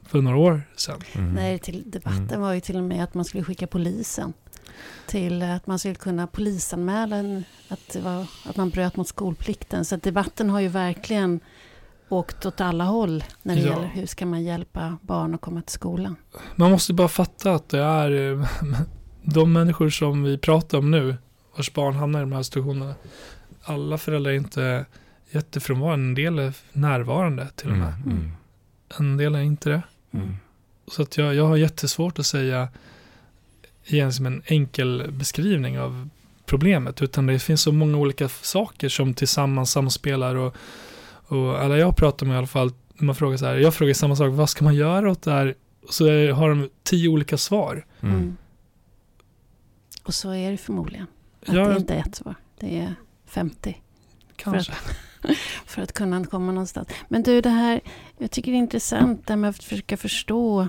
för 0.03 0.23
några 0.23 0.37
år 0.37 0.63
sedan. 0.77 1.01
Mm. 1.15 1.33
Nej, 1.35 1.59
till 1.59 1.91
debatten 1.91 2.29
Mm. 2.29 2.41
var 2.41 2.53
ju 2.53 2.61
till 2.61 2.77
och 2.77 2.85
med 2.85 3.05
att 3.05 3.15
man 3.15 3.25
skulle 3.25 3.45
skicka 3.45 3.67
polisen. 3.67 4.33
Till 5.07 5.43
att 5.43 5.67
man 5.67 5.79
skulle 5.79 5.95
kunna 5.95 6.27
polisanmäla 6.27 7.43
att, 7.69 7.89
det 7.93 8.01
var, 8.01 8.27
att 8.45 8.57
man 8.57 8.71
bröt 8.71 8.97
mot 8.97 9.09
skolplikten. 9.09 9.85
Så 9.85 9.95
att 9.95 10.03
debatten 10.03 10.51
har 10.51 10.61
ju 10.61 10.69
verkligen 10.69 11.41
åkt 12.09 12.47
åt 12.47 12.61
alla 12.61 12.85
håll 12.85 13.25
när 13.43 13.55
det 13.57 13.61
Ja. 13.63 13.69
gäller 13.69 13.87
hur 13.87 14.07
ska 14.07 14.27
man 14.27 14.43
hjälpa 14.45 14.99
barn 15.03 15.35
att 15.35 15.41
komma 15.41 15.63
till 15.63 15.73
skolan. 15.75 16.17
Man 16.57 16.71
måste 16.71 16.93
bara 16.95 17.09
fatta 17.09 17.53
att 17.55 17.69
det 17.69 17.79
är 17.81 18.33
eh, 18.33 18.47
de 19.23 19.53
människor 19.53 19.91
som 19.91 20.23
vi 20.23 20.39
pratar 20.39 20.79
om 20.79 20.91
nu, 20.91 21.17
vars 21.57 21.73
barn 21.73 21.95
hamnar 21.95 22.21
i 22.21 22.23
de 22.23 22.33
här 22.33 22.43
situationerna. 22.43 22.95
Alla 23.63 23.99
föräldrar 23.99 24.33
är 24.33 24.37
inte 24.37 24.87
jättefrånvarande. 25.31 26.05
En 26.09 26.15
del 26.15 26.39
är 26.39 26.53
närvarande 26.73 27.49
till 27.55 27.71
och 27.71 27.77
med. 27.77 27.93
Mm. 28.05 28.11
Mm. 28.19 28.31
En 28.99 29.17
del 29.17 29.35
är 29.35 29.41
inte 29.41 29.69
det. 29.71 29.83
Mm. 30.13 30.37
Så 30.89 31.03
att 31.03 31.17
jag, 31.17 31.35
jag 31.35 31.47
har 31.47 31.57
jättesvårt 31.57 32.19
att 32.19 32.27
säga 32.27 32.69
igen 33.85 34.13
som 34.13 34.27
en 34.27 34.43
enkel 34.47 35.05
beskrivning 35.13 35.79
av 35.81 36.09
problemet. 36.47 37.03
Utan 37.03 37.27
det 37.27 37.39
finns 37.39 37.63
så 37.63 37.73
många 37.73 37.97
olika 37.97 38.29
saker 38.29 38.89
som 38.89 39.15
tillsammans 39.15 39.71
samspelar. 39.71 40.35
Och, 40.35 40.57
och 41.29 41.59
alla 41.63 41.77
jag 41.79 41.97
pratar 41.97 42.27
med 42.27 42.35
i 42.35 42.39
alla 42.39 42.47
fall, 42.47 42.71
när 42.95 43.05
man 43.07 43.15
frågar 43.15 43.37
så 43.37 43.47
här, 43.47 43.55
jag 43.55 43.75
frågar 43.75 43.95
samma 43.95 44.17
sak, 44.17 44.33
vad 44.33 44.51
ska 44.51 44.65
man 44.65 44.75
göra 44.75 45.11
åt 45.11 45.23
det 45.23 45.31
här? 45.31 45.55
Så 45.91 46.07
är- 46.07 46.33
har 46.33 46.49
de 46.49 46.71
tio 46.83 47.09
olika 47.09 47.37
svar. 47.39 47.87
Mm. 48.01 48.15
Mm. 48.15 48.37
Och 50.05 50.15
så 50.15 50.31
är 50.35 50.51
det 50.51 50.57
förmodligen. 50.57 51.07
Att 51.47 51.55
Ja. 51.55 51.69
det 51.69 51.77
inte 51.77 51.95
är 51.95 51.99
ett 52.01 52.15
svar. 52.15 52.35
Det 52.61 52.79
är 52.79 52.95
50 53.27 53.83
Kanske. 54.37 54.73
för 55.67 55.83
att 55.83 55.93
kunna 55.93 56.25
komma 56.25 56.53
någonstans. 56.53 56.89
Men 57.09 57.23
du, 57.23 57.41
det 57.41 57.49
här, 57.51 57.81
jag 58.19 58.31
tycker 58.31 58.51
det 58.53 58.57
är 58.57 58.59
intressant 58.59 59.27
det 59.27 59.33
här 59.33 59.37
med 59.39 59.51
att 59.51 59.65
försöka 59.65 59.97
förstå, 59.97 60.69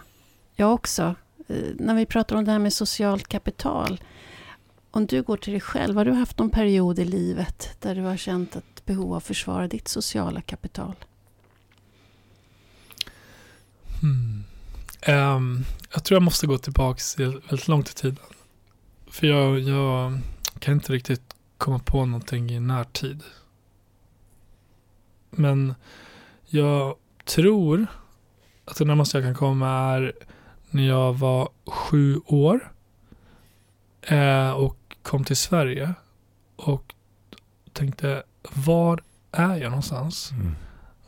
jag 0.55 0.73
också, 0.73 1.15
eh, 1.47 1.55
när 1.75 1.95
vi 1.95 2.05
pratar 2.05 2.35
om 2.35 2.45
det 2.45 2.51
här 2.51 2.59
med 2.59 2.73
socialt 2.73 3.27
kapital. 3.27 4.01
Om 4.91 5.05
du 5.05 5.21
går 5.21 5.37
till 5.37 5.53
dig 5.53 5.61
själv, 5.61 5.97
har 5.97 6.05
du 6.05 6.11
haft 6.11 6.39
någon 6.39 6.49
period 6.49 6.99
i 6.99 7.05
livet 7.05 7.77
där 7.81 7.95
du 7.95 8.01
har 8.01 8.17
känt 8.17 8.55
ett 8.55 8.76
behov 8.87 9.11
av 9.11 9.17
att 9.17 9.23
försvara 9.23 9.67
ditt 9.67 9.87
sociala 9.87 10.41
kapital? 10.41 10.95
Hmm. 14.01 14.43
Um, 15.07 15.65
jag 15.93 16.03
tror 16.03 16.15
jag 16.15 16.23
måste 16.23 16.47
gå 16.47 16.57
tillbaka 16.57 17.01
väldigt 17.17 17.67
långt 17.67 17.89
i 17.89 17.93
tiden. 17.93 18.17
För 19.07 19.27
jag, 19.27 19.59
jag 19.59 20.19
kan 20.59 20.73
inte 20.73 20.93
riktigt 20.93 21.35
komma 21.57 21.79
på 21.79 22.05
någonting 22.05 22.51
i 22.51 22.59
närtid. 22.59 23.23
Men 25.29 25.75
jag 26.45 26.95
tror 27.25 27.87
att 28.65 28.77
det 28.77 28.85
närmaste 28.85 29.17
jag 29.17 29.25
kan 29.25 29.35
komma 29.35 29.69
är 29.69 30.13
när 30.69 30.87
jag 30.87 31.13
var 31.13 31.49
sju 31.65 32.21
år 32.25 32.71
eh, 34.01 34.51
och 34.51 34.77
kom 35.01 35.23
till 35.23 35.35
Sverige 35.37 35.93
och 36.55 36.95
tänkte 37.73 38.23
var 38.53 39.01
är 39.31 39.55
jag 39.55 39.69
någonstans? 39.69 40.31
Mm. 40.31 40.55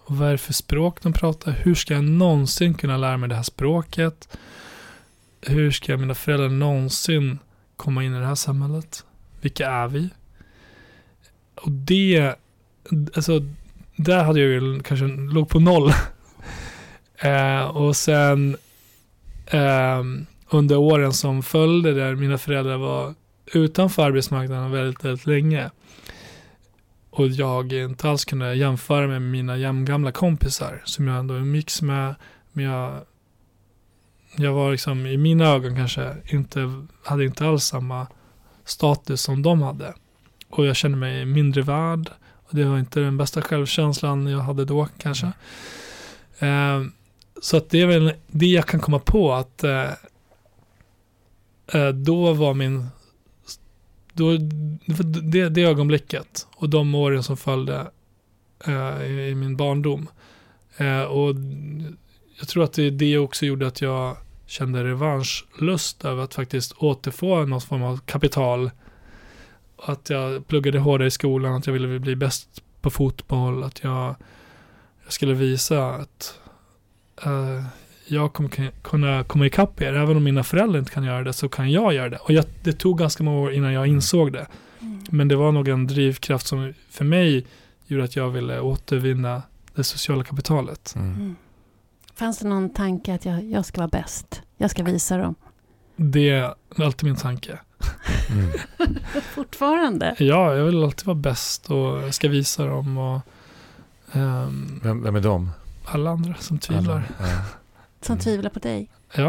Vad 0.07 0.27
är 0.27 0.31
det 0.31 0.37
för 0.37 0.53
språk 0.53 1.01
de 1.01 1.13
pratar? 1.13 1.51
Hur 1.51 1.75
ska 1.75 1.93
jag 1.93 2.03
någonsin 2.03 2.73
kunna 2.73 2.97
lära 2.97 3.17
mig 3.17 3.29
det 3.29 3.35
här 3.35 3.43
språket? 3.43 4.37
Hur 5.41 5.71
ska 5.71 5.97
mina 5.97 6.15
föräldrar 6.15 6.49
någonsin 6.49 7.39
komma 7.77 8.03
in 8.03 8.15
i 8.15 8.19
det 8.19 8.25
här 8.25 8.35
samhället? 8.35 9.05
Vilka 9.41 9.69
är 9.69 9.87
vi? 9.87 10.09
Och 11.55 11.71
det, 11.71 12.35
alltså, 13.15 13.41
där 13.95 14.23
hade 14.23 14.39
jag 14.39 14.49
ju 14.49 14.79
kanske 14.79 15.05
låg 15.07 15.49
på 15.49 15.59
noll. 15.59 15.91
eh, 17.17 17.61
och 17.61 17.95
sen 17.95 18.57
ehm, 19.47 20.25
under 20.49 20.77
åren 20.77 21.13
som 21.13 21.43
följde 21.43 21.93
där 21.93 22.15
mina 22.15 22.37
föräldrar 22.37 22.77
var 22.77 23.13
utanför 23.53 24.05
arbetsmarknaden 24.05 24.71
väldigt, 24.71 25.05
väldigt 25.05 25.25
länge 25.25 25.69
och 27.19 27.27
jag 27.27 27.73
inte 27.73 28.09
alls 28.09 28.25
kunde 28.25 28.53
jämföra 28.53 29.07
med 29.07 29.21
mina 29.21 29.57
jämngamla 29.57 30.11
kompisar 30.11 30.81
som 30.85 31.07
jag 31.07 31.17
ändå 31.17 31.33
umgicks 31.33 31.81
med. 31.81 32.15
Men 32.51 32.65
jag, 32.65 33.01
jag 34.35 34.53
var 34.53 34.71
liksom 34.71 35.05
i 35.05 35.17
mina 35.17 35.45
ögon 35.45 35.75
kanske 35.75 36.15
inte, 36.25 36.85
hade 37.03 37.25
inte 37.25 37.47
alls 37.47 37.63
samma 37.63 38.07
status 38.65 39.21
som 39.21 39.41
de 39.41 39.61
hade. 39.61 39.93
Och 40.49 40.65
jag 40.65 40.75
kände 40.75 40.97
mig 40.97 41.25
mindre 41.25 41.61
värd. 41.61 42.09
Och 42.19 42.55
det 42.55 42.63
var 42.63 42.79
inte 42.79 42.99
den 42.99 43.17
bästa 43.17 43.41
självkänslan 43.41 44.27
jag 44.27 44.39
hade 44.39 44.65
då 44.65 44.87
kanske. 44.97 45.31
Eh, 46.39 46.83
så 47.41 47.57
att 47.57 47.69
det 47.69 47.81
är 47.81 47.87
väl 47.87 48.13
det 48.27 48.45
jag 48.45 48.65
kan 48.65 48.79
komma 48.79 48.99
på 48.99 49.33
att 49.33 49.63
eh, 49.63 49.89
eh, 51.73 51.89
då 51.89 52.33
var 52.33 52.53
min 52.53 52.87
då, 54.19 54.37
det, 55.21 55.49
det 55.49 55.63
ögonblicket 55.63 56.47
och 56.55 56.69
de 56.69 56.95
åren 56.95 57.23
som 57.23 57.37
följde 57.37 57.87
eh, 58.65 59.03
i, 59.03 59.29
i 59.29 59.35
min 59.35 59.57
barndom. 59.57 60.07
Eh, 60.77 61.01
och 61.01 61.35
jag 62.39 62.47
tror 62.47 62.63
att 62.63 62.73
det, 62.73 62.89
det 62.89 63.17
också 63.17 63.45
gjorde 63.45 63.67
att 63.67 63.81
jag 63.81 64.17
kände 64.45 64.83
revanschlust 64.83 66.05
över 66.05 66.23
att 66.23 66.33
faktiskt 66.33 66.73
återfå 66.77 67.45
någon 67.45 67.61
form 67.61 67.83
av 67.83 67.99
kapital. 68.05 68.71
Att 69.77 70.09
jag 70.09 70.47
pluggade 70.47 70.79
hårdare 70.79 71.07
i 71.07 71.11
skolan, 71.11 71.53
att 71.53 71.67
jag 71.67 71.73
ville 71.73 71.99
bli 71.99 72.15
bäst 72.15 72.63
på 72.81 72.89
fotboll, 72.89 73.63
att 73.63 73.83
jag, 73.83 74.15
jag 75.03 75.13
skulle 75.13 75.33
visa 75.33 75.89
att 75.89 76.39
eh, 77.23 77.63
jag 78.11 78.33
kommer 78.33 78.71
kunna 78.81 79.23
komma 79.23 79.45
ikapp 79.45 79.81
er. 79.81 79.93
Även 79.93 80.17
om 80.17 80.23
mina 80.23 80.43
föräldrar 80.43 80.79
inte 80.79 80.91
kan 80.91 81.03
göra 81.03 81.23
det 81.23 81.33
så 81.33 81.49
kan 81.49 81.71
jag 81.71 81.93
göra 81.93 82.09
det. 82.09 82.17
Och 82.17 82.31
jag, 82.31 82.45
det 82.63 82.73
tog 82.73 82.97
ganska 82.97 83.23
många 83.23 83.39
år 83.39 83.53
innan 83.53 83.73
jag 83.73 83.87
insåg 83.87 84.33
det. 84.33 84.47
Mm. 84.79 85.03
Men 85.09 85.27
det 85.27 85.35
var 85.35 85.51
nog 85.51 85.67
en 85.67 85.87
drivkraft 85.87 86.47
som 86.47 86.73
för 86.89 87.05
mig 87.05 87.45
gjorde 87.87 88.03
att 88.03 88.15
jag 88.15 88.29
ville 88.29 88.59
återvinna 88.59 89.41
det 89.75 89.83
sociala 89.83 90.23
kapitalet. 90.23 90.93
Mm. 90.95 91.15
Mm. 91.15 91.35
Fanns 92.15 92.39
det 92.39 92.47
någon 92.47 92.69
tanke 92.69 93.13
att 93.13 93.25
jag, 93.25 93.43
jag 93.43 93.65
ska 93.65 93.81
vara 93.81 93.87
bäst? 93.87 94.41
Jag 94.57 94.71
ska 94.71 94.83
visa 94.83 95.17
dem. 95.17 95.35
Det 95.95 96.29
är 96.29 96.53
alltid 96.77 97.03
min 97.03 97.15
tanke. 97.15 97.59
Mm. 98.29 98.51
Fortfarande? 99.35 100.15
Ja, 100.19 100.55
jag 100.55 100.65
vill 100.65 100.83
alltid 100.83 101.05
vara 101.07 101.15
bäst 101.15 101.71
och 101.71 101.77
jag 101.77 102.13
ska 102.13 102.29
visa 102.29 102.65
dem 102.65 102.97
och 102.97 103.21
ehm, 104.11 104.79
Vem, 104.83 105.03
vem 105.03 105.15
är 105.15 105.21
de? 105.21 105.51
alla 105.85 106.09
andra 106.09 106.33
som 106.39 106.59
tvivlar. 106.59 106.93
Alla. 107.19 107.29
Ja. 107.29 107.41
Som 108.01 108.13
Mm. 108.13 108.23
tvivlar 108.23 108.49
på 108.49 108.59
dig? 108.59 108.89
Ja, 109.13 109.21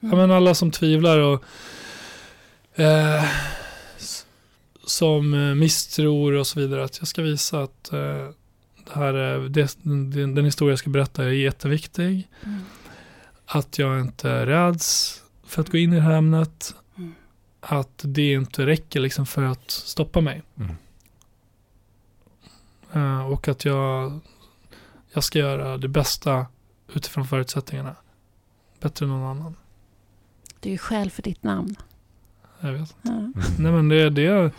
ja 0.00 0.06
Mm. 0.08 0.18
men 0.18 0.30
alla 0.30 0.54
som 0.54 0.70
tvivlar 0.70 1.18
och 1.18 1.44
eh, 2.80 3.24
som 4.86 5.34
eh, 5.34 5.54
misstror 5.54 6.32
och 6.32 6.46
så 6.46 6.60
vidare. 6.60 6.84
Att 6.84 6.98
jag 6.98 7.08
ska 7.08 7.22
visa 7.22 7.62
att 7.62 7.92
eh, 7.92 8.28
det 8.84 8.92
här 8.94 9.14
är, 9.14 9.48
det, 9.48 9.76
den, 9.82 10.34
den 10.34 10.44
historia 10.44 10.72
jag 10.72 10.78
ska 10.78 10.90
berätta 10.90 11.24
är 11.24 11.28
jätteviktig. 11.28 12.28
Mm. 12.44 12.60
Att 13.46 13.78
jag 13.78 14.00
inte 14.00 14.46
räds 14.46 15.20
för 15.46 15.60
att 15.62 15.68
gå 15.70 15.78
in 15.78 15.92
i 15.92 15.96
det 15.96 16.02
här 16.02 16.12
ämnet. 16.16 16.74
Mm. 16.96 17.14
Att 17.60 18.00
det 18.04 18.32
inte 18.32 18.66
räcker 18.66 19.00
liksom 19.00 19.26
för 19.26 19.42
att 19.42 19.70
stoppa 19.70 20.20
mig. 20.20 20.42
Mm. 20.56 20.76
Eh, 22.92 23.26
och 23.26 23.48
att 23.48 23.64
jag, 23.64 24.20
jag 25.12 25.24
ska 25.24 25.38
göra 25.38 25.76
det 25.78 25.88
bästa 25.88 26.46
utifrån 26.94 27.26
förutsättningarna. 27.26 27.96
Bättre 28.84 29.04
än 29.06 29.10
någon 29.10 29.22
annan. 29.38 29.54
Du 30.60 30.68
är 30.68 30.72
ju 30.72 30.78
själv 30.78 31.10
för 31.10 31.22
ditt 31.22 31.42
namn. 31.42 31.76
Jag 32.60 32.72
vet. 32.72 32.96
Ja. 33.02 33.10
Mm. 33.10 33.32
Nej 33.58 33.72
men 33.72 33.88
det, 33.88 34.10
det 34.10 34.22
jag 34.22 34.50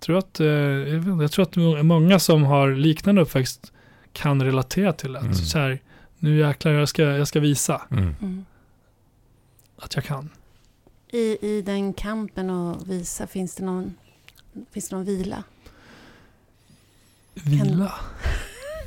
tror 0.00 0.18
att, 0.18 0.40
eh, 0.40 0.46
jag, 0.46 1.04
inte, 1.08 1.28
tror 1.28 1.42
att 1.42 1.56
må- 1.56 1.82
många 1.82 2.18
som 2.18 2.42
har 2.42 2.70
liknande 2.70 3.22
uppväxt 3.22 3.72
kan 4.12 4.42
relatera 4.42 4.92
till 4.92 5.12
det. 5.12 5.18
Mm. 5.18 5.34
Så 5.34 5.58
här, 5.58 5.80
nu 6.18 6.38
jäklar 6.38 6.72
jag 6.72 6.88
ska, 6.88 7.02
jag 7.02 7.28
ska 7.28 7.40
visa 7.40 7.82
Mm. 7.90 8.14
Mm. 8.20 8.44
att 9.76 9.94
jag 9.94 10.04
kan. 10.04 10.28
I, 11.08 11.38
I 11.56 11.62
den 11.62 11.92
kampen 11.92 12.50
och 12.50 12.90
visa, 12.90 13.26
finns 13.26 13.54
det 13.54 13.64
någon, 13.64 13.94
finns 14.70 14.88
det 14.88 14.96
någon 14.96 15.04
vila? 15.04 15.44
Vila. 17.34 17.92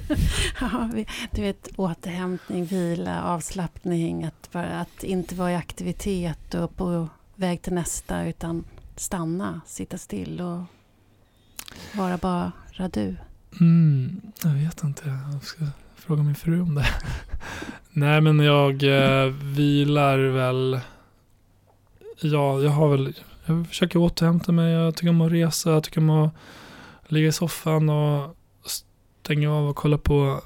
ja, 0.62 0.90
vi, 0.94 1.08
du 1.32 1.42
vet, 1.42 1.70
återhämtning, 1.76 2.66
vila, 2.66 3.24
avslappning, 3.24 4.24
att, 4.24 4.52
bara, 4.52 4.80
att 4.80 5.04
inte 5.04 5.36
vara 5.36 5.52
i 5.52 5.56
aktivitet 5.56 6.54
och 6.54 6.76
på 6.76 7.08
väg 7.36 7.62
till 7.62 7.74
nästa, 7.74 8.26
utan 8.26 8.64
stanna, 8.96 9.62
sitta 9.66 9.98
still 9.98 10.42
och 10.42 10.64
vara 11.94 12.18
bara 12.18 12.52
du. 12.94 13.16
Mm, 13.60 14.22
jag 14.44 14.50
vet 14.50 14.84
inte. 14.84 15.20
Jag 15.32 15.44
ska 15.44 15.66
fråga 15.96 16.24
min 16.24 16.36
fru 16.36 16.62
om 16.62 16.76
det. 16.76 16.88
Nej, 17.92 18.22
men 18.22 18.40
jag 18.40 18.84
eh, 18.84 19.34
vilar 19.34 20.18
väl. 20.18 20.80
Ja, 22.22 22.62
jag 22.62 22.72
har 22.72 22.90
väl. 22.90 23.14
Jag 23.46 23.68
försöker 23.68 24.00
återhämta 24.00 24.52
mig. 24.52 24.74
Jag 24.74 24.96
tycker 24.96 25.10
om 25.10 25.22
att 25.22 25.32
resa. 25.32 25.72
Jag 25.72 25.84
tycker 25.84 26.02
om 26.02 26.10
att 26.10 26.32
ligga 27.08 27.28
i 27.28 27.32
soffan 27.32 27.90
och 27.90 28.35
stänga 29.26 29.52
av 29.54 29.70
och 29.70 29.76
kolla 29.76 29.98
på 29.98 30.42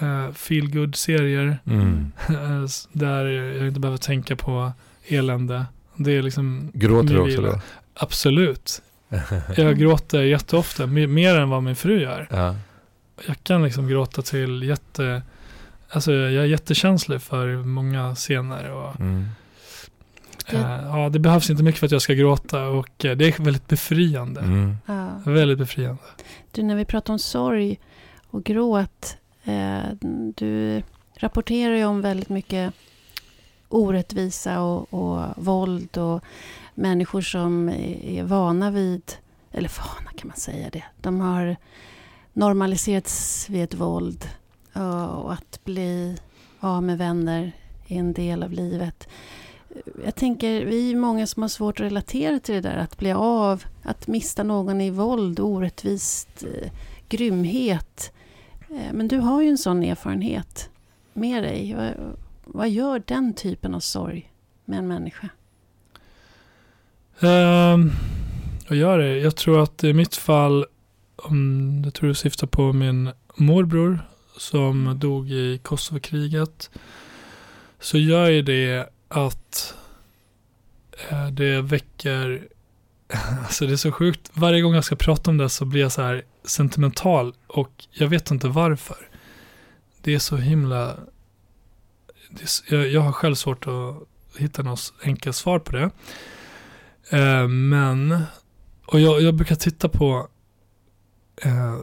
eh, 0.00 0.32
feel 0.32 0.70
good 0.70 0.96
serier 0.96 1.58
Mm. 1.66 2.12
Där 2.92 3.24
jag 3.26 3.66
inte 3.68 3.80
behöver 3.80 3.98
tänka 3.98 4.36
på 4.36 4.72
elände. 5.08 5.66
Det 5.96 6.16
är 6.16 6.22
liksom 6.22 6.70
Gråter 6.74 7.14
du 7.14 7.18
också 7.20 7.40
då? 7.42 7.60
Absolut. 7.94 8.82
Jag 9.56 9.78
gråter 9.78 10.22
jätteofta, 10.22 10.86
mer, 10.86 11.06
mer 11.06 11.38
än 11.38 11.48
vad 11.50 11.62
min 11.62 11.76
fru 11.76 12.00
gör. 12.02 12.28
Ja. 12.30 12.54
Jag 13.26 13.36
kan 13.44 13.62
liksom 13.62 13.88
gråta 13.88 14.22
till 14.22 14.62
jätte... 14.62 15.22
Alltså 15.90 16.12
jag 16.12 16.44
är 16.44 16.48
jättekänslig 16.48 17.22
för 17.22 17.56
många 17.56 18.14
scener 18.14 18.70
och 18.70 19.00
Mm. 19.00 19.24
Det- 20.50 20.56
eh, 20.56 20.80
ja, 20.84 21.08
det 21.08 21.18
behövs 21.18 21.50
inte 21.50 21.62
mycket 21.62 21.78
för 21.78 21.86
att 21.86 21.92
jag 21.92 22.02
ska 22.02 22.14
gråta 22.14 22.62
och 22.64 23.04
eh, 23.04 23.16
det 23.16 23.38
är 23.38 23.42
väldigt 23.42 23.68
befriande. 23.68 24.40
Mm. 24.40 24.76
Ja. 24.86 25.08
Väldigt 25.26 25.58
befriande. 25.58 26.02
Du, 26.52 26.62
när 26.62 26.76
vi 26.76 26.84
pratar 26.84 27.12
om 27.12 27.18
sorg 27.18 27.78
och 28.30 28.44
gråt. 28.44 29.16
Eh, 29.44 29.84
du 30.34 30.82
rapporterar 31.14 31.74
ju 31.74 31.84
om 31.84 32.00
väldigt 32.00 32.28
mycket 32.28 32.74
orättvisa 33.68 34.62
och, 34.62 34.94
och 34.94 35.24
våld 35.36 35.98
och 35.98 36.24
människor 36.74 37.20
som 37.20 37.68
är 37.68 38.22
vana 38.22 38.70
vid, 38.70 39.12
eller 39.52 39.70
vana 39.78 40.10
kan 40.16 40.28
man 40.28 40.36
säga 40.36 40.70
det. 40.72 40.84
De 41.00 41.20
har 41.20 41.56
normaliserats 42.32 43.46
vid 43.50 43.64
ett 43.64 43.74
våld 43.74 44.28
och 45.12 45.32
att 45.32 45.60
bli 45.64 46.16
av 46.60 46.82
med 46.82 46.98
vänner 46.98 47.52
är 47.86 47.98
en 47.98 48.12
del 48.12 48.42
av 48.42 48.52
livet. 48.52 49.08
Jag 50.04 50.14
tänker, 50.14 50.64
vi 50.64 50.92
är 50.92 50.96
många 50.96 51.26
som 51.26 51.42
har 51.42 51.48
svårt 51.48 51.80
att 51.80 51.86
relatera 51.86 52.40
till 52.40 52.54
det 52.54 52.60
där, 52.60 52.76
att 52.76 52.98
bli 52.98 53.12
av, 53.12 53.64
att 53.82 54.06
mista 54.06 54.42
någon 54.42 54.80
i 54.80 54.90
våld, 54.90 55.40
orättvist, 55.40 56.28
eh, 56.42 56.70
grymhet. 57.08 58.12
Eh, 58.70 58.92
men 58.92 59.08
du 59.08 59.18
har 59.18 59.42
ju 59.42 59.48
en 59.48 59.58
sån 59.58 59.82
erfarenhet 59.82 60.70
med 61.12 61.42
dig. 61.42 61.76
Vad, 62.44 62.68
gör 62.68 63.02
den 63.06 63.34
typen 63.34 63.74
av 63.74 63.80
sorg 63.80 64.32
med 64.64 64.78
en 64.78 64.88
människa? 64.88 65.28
Um, 67.20 67.92
gör 68.68 68.98
det? 68.98 69.18
Jag 69.18 69.36
tror 69.36 69.62
att 69.62 69.84
i 69.84 69.92
mitt 69.92 70.16
fall, 70.16 70.66
um, 71.28 71.82
jag 71.84 71.94
tror 71.94 72.08
du 72.08 72.14
syftar 72.14 72.46
på 72.46 72.72
min 72.72 73.10
morbror 73.36 74.00
som 74.36 74.98
dog 74.98 75.30
i 75.30 75.58
Kosovokriget. 75.58 76.70
Så 77.80 77.98
gör 77.98 78.28
ju 78.28 78.42
det 78.42 78.88
att 79.08 79.74
eh, 81.10 81.26
det 81.26 81.62
väcker, 81.62 82.48
alltså 83.44 83.66
det 83.66 83.72
är 83.72 83.76
så 83.76 83.92
sjukt, 83.92 84.30
varje 84.34 84.60
gång 84.60 84.74
jag 84.74 84.84
ska 84.84 84.96
prata 84.96 85.30
om 85.30 85.36
det 85.36 85.48
så 85.48 85.64
blir 85.64 85.80
jag 85.80 85.92
så 85.92 86.02
här 86.02 86.24
sentimental 86.44 87.34
och 87.46 87.86
jag 87.90 88.08
vet 88.08 88.30
inte 88.30 88.48
varför. 88.48 89.08
Det 90.02 90.14
är 90.14 90.18
så 90.18 90.36
himla, 90.36 90.96
det 92.30 92.42
är, 92.42 92.74
jag, 92.74 92.88
jag 92.88 93.00
har 93.00 93.12
själv 93.12 93.34
svårt 93.34 93.66
att 93.66 94.08
hitta 94.40 94.62
något 94.62 94.92
enkelt 95.02 95.36
svar 95.36 95.58
på 95.58 95.72
det. 95.72 95.90
Eh, 97.10 97.48
men, 97.48 98.22
och 98.86 99.00
jag, 99.00 99.22
jag 99.22 99.34
brukar 99.34 99.54
titta 99.54 99.88
på 99.88 100.28
eh, 101.42 101.78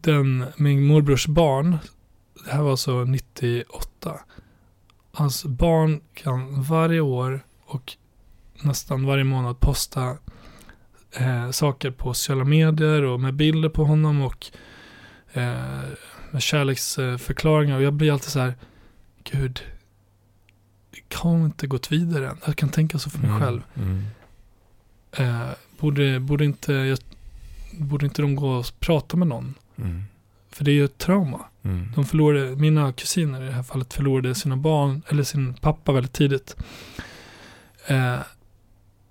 den, 0.00 0.44
min 0.56 0.84
morbrors 0.84 1.26
barn, 1.26 1.78
det 2.44 2.50
här 2.50 2.62
var 2.62 2.70
alltså 2.70 3.04
98. 3.04 4.20
Hans 5.12 5.44
barn 5.44 6.00
kan 6.14 6.62
varje 6.62 7.00
år 7.00 7.46
och 7.66 7.96
nästan 8.62 9.06
varje 9.06 9.24
månad 9.24 9.60
posta 9.60 10.16
eh, 11.12 11.50
saker 11.50 11.90
på 11.90 12.14
sociala 12.14 12.44
medier 12.44 13.02
och 13.02 13.20
med 13.20 13.34
bilder 13.34 13.68
på 13.68 13.84
honom 13.84 14.20
och 14.22 14.46
eh, 15.32 15.80
med 16.30 16.42
kärleksförklaringar. 16.42 17.76
Och 17.76 17.82
jag 17.82 17.92
blir 17.92 18.12
alltid 18.12 18.30
så 18.30 18.40
här, 18.40 18.54
gud, 19.24 19.60
jag 21.08 21.18
har 21.18 21.44
inte 21.44 21.66
gått 21.66 21.92
vidare 21.92 22.28
än. 22.28 22.36
Jag 22.46 22.56
kan 22.56 22.68
tänka 22.68 22.98
så 22.98 23.10
för 23.10 23.18
mig 23.18 23.40
själv. 23.40 23.62
Mm. 23.74 24.04
Eh, 25.12 25.50
borde, 25.78 26.20
borde, 26.20 26.44
inte, 26.44 26.72
jag, 26.72 26.98
borde 27.72 28.06
inte 28.06 28.22
de 28.22 28.36
gå 28.36 28.48
och 28.48 28.66
prata 28.80 29.16
med 29.16 29.28
någon? 29.28 29.54
Mm. 29.76 30.04
För 30.50 30.64
det 30.64 30.70
är 30.70 30.74
ju 30.74 30.84
ett 30.84 30.98
trauma. 30.98 31.40
Mm. 31.62 31.92
De 31.94 32.04
förlorade, 32.04 32.56
mina 32.56 32.92
kusiner 32.92 33.42
i 33.42 33.46
det 33.46 33.52
här 33.52 33.62
fallet 33.62 33.94
förlorade 33.94 34.34
sina 34.34 34.56
barn, 34.56 35.02
eller 35.08 35.22
sin 35.22 35.54
pappa 35.54 35.92
väldigt 35.92 36.12
tidigt. 36.12 36.56
Eh, 37.86 38.18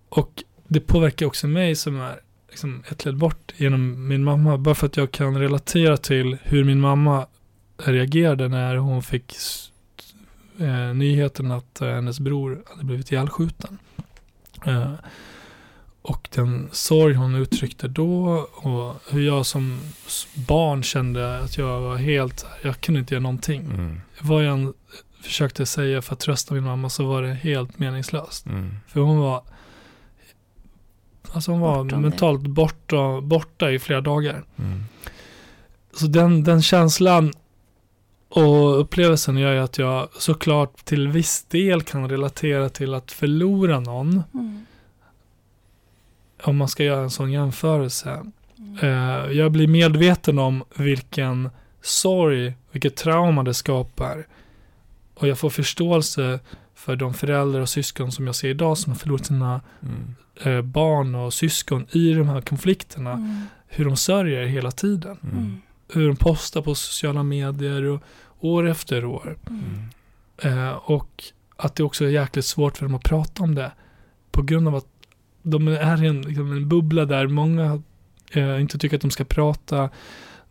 och 0.10 0.44
det 0.68 0.80
påverkar 0.80 1.26
också 1.26 1.48
mig 1.48 1.76
som 1.76 2.02
är 2.02 2.20
liksom 2.50 2.84
ett 2.90 3.06
led 3.06 3.18
bort 3.18 3.54
genom 3.58 4.08
min 4.08 4.24
mamma. 4.24 4.58
Bara 4.58 4.76
för 4.76 4.88
att 4.88 4.98
jag 4.98 5.12
kan 5.12 5.38
relatera 5.40 5.98
till 5.98 6.38
hur 6.44 6.64
min 6.64 6.80
mamma 6.80 7.28
reagerade 7.78 8.48
när 8.48 8.76
hon 8.76 9.04
fick 9.04 9.36
eh, 10.60 10.94
nyheten 10.94 11.52
att 11.52 11.82
eh, 11.82 11.90
hennes 11.90 12.20
bror 12.20 12.64
hade 12.70 12.84
blivit 12.84 13.12
ihjälskjuten. 13.12 13.78
Eh, 14.66 14.94
och 16.02 16.30
den 16.36 16.70
sorg 16.72 17.14
hon 17.14 17.36
uttryckte 17.36 17.88
då 17.88 18.26
och 18.56 18.96
hur 19.12 19.22
jag 19.22 19.46
som 19.46 19.80
barn 20.34 20.84
kände 20.84 21.40
att 21.40 21.58
jag 21.58 21.82
var 21.82 21.96
helt, 21.96 22.46
jag 22.64 22.82
kunde 22.82 23.00
inte 23.00 23.14
göra 23.14 23.22
någonting. 23.22 23.62
Mm. 23.62 24.02
Vad 24.22 24.46
jag 24.46 24.74
försökte 25.22 25.66
säga 25.66 26.02
för 26.02 26.14
att 26.14 26.20
trösta 26.20 26.54
min 26.54 26.64
mamma 26.64 26.90
så 26.90 27.06
var 27.06 27.22
det 27.22 27.34
helt 27.34 27.80
meningslöst. 27.80 28.46
Mm. 28.46 28.76
För 28.88 29.00
hon 29.00 29.18
var, 29.18 29.44
alltså 31.32 31.52
hon 31.52 31.60
var 31.60 31.84
Bortom 31.84 32.02
mentalt 32.02 32.42
borta, 32.42 33.22
borta 33.22 33.72
i 33.72 33.80
flera 33.80 34.02
dagar. 34.02 34.44
Mm. 34.58 34.84
Så 35.94 36.08
den, 36.08 36.44
den 36.44 36.62
känslan 36.62 37.34
och 38.30 38.80
upplevelsen 38.80 39.38
gör 39.38 39.54
ju 39.54 39.60
att 39.60 39.78
jag 39.78 40.10
såklart 40.14 40.86
till 40.86 41.08
viss 41.08 41.44
del 41.44 41.82
kan 41.82 42.10
relatera 42.10 42.70
till 42.70 42.94
att 42.94 43.12
förlora 43.12 43.80
någon. 43.80 44.24
Mm. 44.34 44.66
Om 46.44 46.58
man 46.58 46.68
ska 46.68 46.84
göra 46.84 47.02
en 47.02 47.10
sån 47.10 47.32
jämförelse. 47.32 48.24
Mm. 48.58 48.78
Eh, 48.82 49.32
jag 49.32 49.52
blir 49.52 49.68
medveten 49.68 50.40
om 50.40 50.64
vilken 50.76 51.50
sorg, 51.82 52.54
vilket 52.72 52.96
trauma 52.96 53.44
det 53.44 53.54
skapar. 53.54 54.28
Och 55.16 55.28
jag 55.28 55.40
får 55.40 55.50
förståelse 55.50 56.40
för 56.86 56.96
de 56.96 57.14
föräldrar 57.14 57.62
och 57.62 57.70
syskon 57.70 58.12
som 58.12 58.26
jag 58.26 58.36
ser 58.36 58.50
idag 58.50 58.78
som 58.78 58.92
har 58.92 59.00
förlorat 59.00 59.26
sina 59.26 59.62
Mm. 59.82 60.16
eh, 60.44 60.62
barn 60.62 61.16
och 61.16 61.34
syskon 61.34 61.86
i 61.92 62.14
de 62.14 62.30
här 62.30 62.42
konflikterna. 62.42 63.12
Mm. 63.12 63.42
Hur 63.68 63.86
de 63.86 63.98
sörjer 63.98 64.46
hela 64.46 64.72
tiden. 64.72 65.18
Mm. 65.24 65.38
Mm. 65.38 65.62
Hur 65.94 66.08
de 66.08 66.16
postar 66.16 66.62
på 66.62 66.76
sociala 66.76 67.24
medier 67.24 67.84
och 67.84 68.02
år 68.40 68.68
efter 68.70 69.06
år. 69.06 69.38
Mm. 69.50 69.90
Eh, 70.38 70.70
och 70.72 71.24
att 71.56 71.76
det 71.76 71.84
också 71.84 72.06
är 72.06 72.10
jäkligt 72.10 72.46
svårt 72.46 72.78
för 72.78 72.86
dem 72.86 72.96
att 72.96 73.04
prata 73.04 73.44
om 73.44 73.56
det. 73.56 73.72
På 74.32 74.42
grund 74.42 74.68
av 74.68 74.76
att 74.76 74.88
de 75.42 75.68
är 75.68 76.04
i 76.04 76.08
en, 76.08 76.22
liksom 76.22 76.52
en 76.52 76.70
bubbla 76.70 77.06
där 77.06 77.28
många 77.28 77.82
eh, 78.32 78.62
inte 78.62 78.78
tycker 78.78 78.96
att 78.96 79.02
de 79.02 79.12
ska 79.12 79.24
prata. 79.24 79.90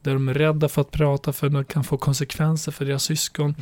Där 0.02 0.12
de 0.14 0.28
är 0.28 0.34
rädda 0.34 0.68
för 0.68 0.80
att 0.80 0.90
prata 0.90 1.32
för 1.32 1.48
det 1.48 1.64
kan 1.64 1.84
få 1.84 1.96
konsekvenser 1.96 2.72
för 2.72 2.84
deras 2.84 3.02
syskon. 3.04 3.54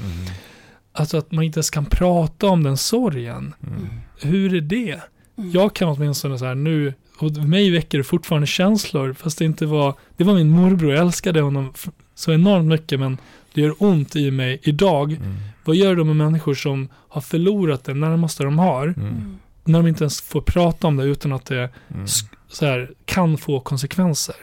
Alltså 0.92 1.16
att 1.18 1.32
man 1.32 1.44
inte 1.44 1.58
ens 1.58 1.70
kan 1.70 1.84
prata 1.86 2.46
om 2.46 2.62
den 2.62 2.76
sorgen. 2.76 3.54
Mm. 3.66 3.86
Hur 4.20 4.54
är 4.54 4.60
det? 4.60 5.00
Mm. 5.38 5.50
Jag 5.50 5.74
kan 5.74 5.88
åtminstone 5.88 6.38
så 6.38 6.44
här 6.44 6.54
nu, 6.54 6.94
och 7.18 7.32
mig 7.32 7.70
väcker 7.70 7.98
det 7.98 8.04
fortfarande 8.04 8.46
känslor, 8.46 9.12
fast 9.12 9.38
det 9.38 9.44
inte 9.44 9.66
var, 9.66 9.94
det 10.16 10.24
var 10.24 10.34
min 10.34 10.50
morbror, 10.50 10.92
jag 10.92 11.00
älskade 11.00 11.40
honom 11.40 11.72
så 12.14 12.32
enormt 12.32 12.66
mycket, 12.68 13.00
men 13.00 13.18
det 13.54 13.60
gör 13.60 13.74
ont 13.78 14.16
i 14.16 14.30
mig 14.30 14.60
idag. 14.62 15.12
Mm. 15.12 15.34
Vad 15.64 15.76
gör 15.76 15.96
de 15.96 16.06
med 16.06 16.16
människor 16.16 16.54
som 16.54 16.88
har 17.08 17.20
förlorat 17.20 17.84
det 17.84 17.94
närmaste 17.94 18.44
de 18.44 18.58
har, 18.58 18.86
Mm. 18.86 19.00
Mm. 19.08 19.38
när 19.64 19.78
de 19.82 19.88
inte 19.88 20.04
ens 20.04 20.20
får 20.20 20.40
prata 20.40 20.86
om 20.86 20.96
det 20.96 21.04
utan 21.04 21.32
att 21.32 21.44
det 21.46 21.70
Mm. 21.94 22.06
så 22.48 22.66
här, 22.66 22.90
kan 23.04 23.38
få 23.38 23.60
konsekvenser? 23.60 24.34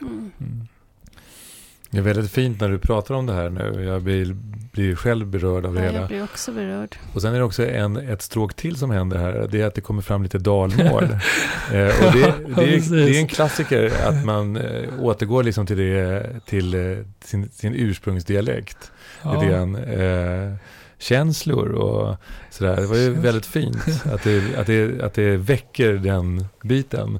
Det 1.91 1.97
är 1.97 2.01
väldigt 2.01 2.31
fint 2.31 2.61
när 2.61 2.69
du 2.69 2.79
pratar 2.79 3.15
om 3.15 3.25
det 3.25 3.33
här 3.33 3.49
nu. 3.49 3.83
Jag 3.83 4.01
blir, 4.01 4.35
blir 4.71 4.95
själv 4.95 5.27
berörd 5.27 5.65
av 5.65 5.73
det 5.73 5.79
Ja, 5.79 5.85
hela. 5.85 5.99
jag 5.99 6.07
blir 6.07 6.23
också 6.23 6.51
berörd. 6.51 6.95
Och 7.13 7.21
sen 7.21 7.33
är 7.33 7.37
det 7.37 7.43
också 7.43 7.67
en, 7.67 7.97
ett 7.97 8.21
stråk 8.21 8.53
till 8.53 8.75
som 8.75 8.91
händer 8.91 9.17
här. 9.17 9.47
Det 9.51 9.61
är 9.61 9.65
att 9.65 9.75
det 9.75 9.81
kommer 9.81 10.01
fram 10.01 10.23
lite 10.23 10.37
dalmål. 10.37 11.03
eh, 11.73 12.05
och 12.05 12.13
det, 12.13 12.33
det, 12.55 12.75
är, 12.75 12.95
det 13.05 13.15
är 13.17 13.19
en 13.19 13.27
klassiker 13.27 13.91
att 14.07 14.25
man 14.25 14.57
eh, 14.57 14.99
återgår 14.99 15.43
liksom 15.43 15.65
till, 15.65 15.77
det, 15.77 16.25
till 16.45 16.73
eh, 16.73 16.97
sin, 17.23 17.49
sin 17.49 17.73
ursprungsdialekt. 17.75 18.91
Ja. 19.23 19.33
Lite 19.33 19.45
grann. 19.45 19.75
Eh, 19.75 20.53
känslor 20.97 21.69
och 21.69 22.17
sådär. 22.49 22.75
Det 22.75 22.87
var 22.87 22.97
ju 22.97 23.13
väldigt 23.13 23.45
fint 23.45 23.77
att 24.13 24.23
det, 24.23 24.57
att, 24.57 24.67
det, 24.67 25.01
att 25.01 25.13
det 25.13 25.37
väcker 25.37 25.93
den 25.93 26.45
biten. 26.63 27.19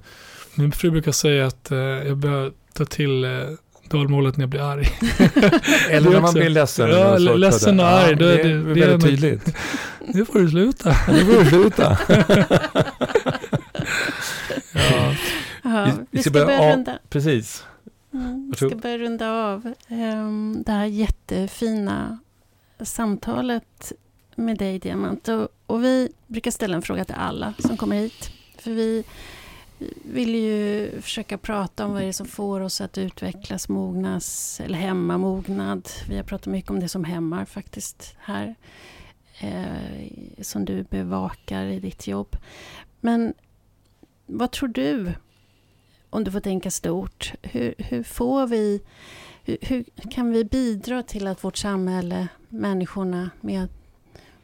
Min 0.55 0.72
fru 0.72 0.91
brukar 0.91 1.11
säga 1.11 1.45
att 1.47 1.72
eh, 1.72 1.78
jag 1.78 2.17
bör 2.17 2.51
ta 2.74 2.86
till 2.86 3.24
eh, 3.24 3.32
dalmålet 3.89 4.37
när 4.37 4.43
jag 4.43 4.49
blir 4.49 4.61
arg. 4.71 4.87
Eller 5.89 6.07
Det 6.09 6.13
när 6.15 6.21
man 6.21 6.33
blir 6.33 6.49
ledsen. 6.49 6.89
Ja, 6.89 7.15
eller 7.15 7.31
så- 7.31 7.37
ledsen 7.37 7.79
och 7.79 7.85
Ja, 7.85 7.89
arg, 7.89 8.15
Det 8.15 8.25
är 8.33 8.37
det- 8.37 8.43
det 8.43 8.49
är 8.49 8.57
väldigt 8.57 8.89
nog- 8.89 9.01
tydligt. 9.01 9.55
Nu 10.13 10.25
får 10.25 10.39
du 10.39 10.49
sluta. 10.49 10.89
Nu 11.11 11.25
får 11.25 11.43
du 11.43 11.49
sluta. 11.49 11.97
Ja. 15.63 15.91
Vi- 16.11 16.21
ska 16.21 16.31
börja 16.31 16.45
börja 16.45 16.59
av- 16.59 16.71
runda. 16.71 16.99
Precis. 17.09 17.63
Mm, 18.13 18.49
vi 18.51 18.67
ska 18.67 18.75
börja 18.75 18.97
runda 18.97 19.31
av 19.31 19.73
ehm, 19.87 20.63
det 20.65 20.71
här 20.71 20.85
jättefina 20.85 22.17
samtalet 22.81 23.91
med 24.35 24.57
dig, 24.57 24.79
Diamant. 24.79 25.27
Och, 25.27 25.47
och 25.65 25.83
vi 25.83 26.09
brukar 26.27 26.51
ställa 26.51 26.75
en 26.75 26.81
fråga 26.81 27.05
till 27.05 27.15
alla 27.17 27.53
som 27.59 27.77
kommer 27.77 27.95
hit. 27.95 28.31
För 28.59 28.71
vi 28.71 29.03
vill 30.03 30.36
ju 30.36 30.91
försöka 31.01 31.38
prata 31.38 31.86
om 31.86 31.93
vad 31.93 32.01
det 32.01 32.07
är 32.07 32.11
som 32.11 32.25
får 32.25 32.59
oss 32.59 32.82
att 32.82 32.97
utvecklas, 32.97 33.69
mognas 33.69 34.59
eller 34.59 34.77
hämma 34.77 35.17
mognad. 35.17 35.89
Vi 36.09 36.15
har 36.15 36.23
pratat 36.23 36.47
mycket 36.47 36.71
om 36.71 36.80
det 36.80 36.89
som 36.89 37.03
hämmar 37.03 37.45
faktiskt 37.45 38.15
här. 38.19 38.55
Eh, 39.39 40.41
som 40.41 40.65
du 40.65 40.84
bevakar 40.84 41.65
i 41.65 41.80
ditt 41.80 42.07
jobb. 42.07 42.38
Men 42.99 43.34
vad 44.25 44.51
tror 44.51 44.69
du 44.69 45.13
om 46.09 46.23
du 46.23 46.32
får 46.32 46.39
tänka 46.39 46.71
stort, 46.71 47.34
hur, 47.41 47.75
hur 47.77 48.03
får 48.03 48.47
vi, 48.47 48.82
hur, 49.43 49.57
hur 49.61 49.86
kan 50.11 50.32
vi 50.32 50.43
bidra 50.43 51.03
till 51.03 51.27
att 51.27 51.43
vårt 51.43 51.57
samhälle, 51.57 52.27
människorna, 52.49 53.30
med 53.41 53.67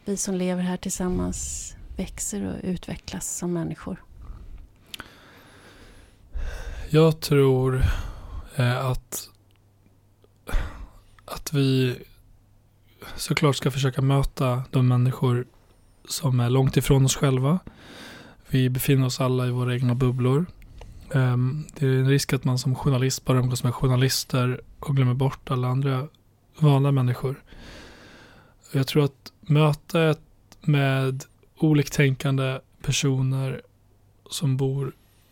vi 0.05 0.17
som 0.17 0.35
lever 0.35 0.63
här 0.63 0.77
tillsammans 0.77 1.71
växer 1.97 2.45
och 2.45 2.59
utvecklas 2.63 3.37
som 3.37 3.53
människor? 3.53 4.04
Jag 6.95 7.19
tror 7.19 7.83
eh, 8.55 8.85
att, 8.85 9.29
att 11.25 11.53
vi 11.53 11.95
såklart 13.15 13.55
ska 13.55 13.71
försöka 13.71 14.01
möta 14.01 14.63
de 14.71 14.87
människor 14.87 15.45
som 16.09 16.39
är 16.39 16.49
långt 16.49 16.77
ifrån 16.77 17.05
oss 17.05 17.15
själva. 17.15 17.59
Vi 18.49 18.69
befinner 18.69 19.05
oss 19.05 19.21
alla 19.21 19.47
i 19.47 19.51
våra 19.51 19.73
egna 19.73 19.95
bubblor. 19.95 20.45
Ehm, 21.13 21.65
det 21.79 21.85
är 21.85 21.89
en 21.89 22.09
risk 22.09 22.33
att 22.33 22.43
man 22.43 22.59
som 22.59 22.75
journalist 22.75 23.25
bara 23.25 23.39
umgås 23.39 23.63
med 23.63 23.73
journalister 23.73 24.61
och 24.79 24.95
glömmer 24.95 25.13
bort 25.13 25.51
alla 25.51 25.67
andra 25.67 26.07
vanliga 26.59 26.91
människor. 26.91 27.43
Jag 28.71 28.87
tror 28.87 29.03
att 29.03 29.31
mötet 29.41 30.19
med 30.61 31.23
oliktänkande 31.57 32.59
personer 32.81 33.61
som 34.29 34.57
bor 34.57 34.91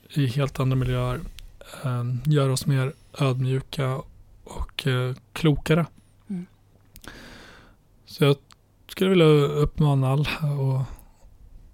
i 0.10 0.26
helt 0.26 0.60
andra 0.60 0.76
miljöer 0.76 1.20
gör 2.26 2.50
oss 2.50 2.66
mer 2.66 2.94
ödmjuka 3.20 4.02
och 4.44 4.88
eh, 4.88 5.16
klokare. 5.34 5.86
Mm. 6.30 6.46
Så 8.06 8.24
jag 8.24 8.36
skulle 8.88 9.10
vilja 9.10 9.26
uppmana 9.46 10.12
alla 10.12 10.30
och 10.60 10.82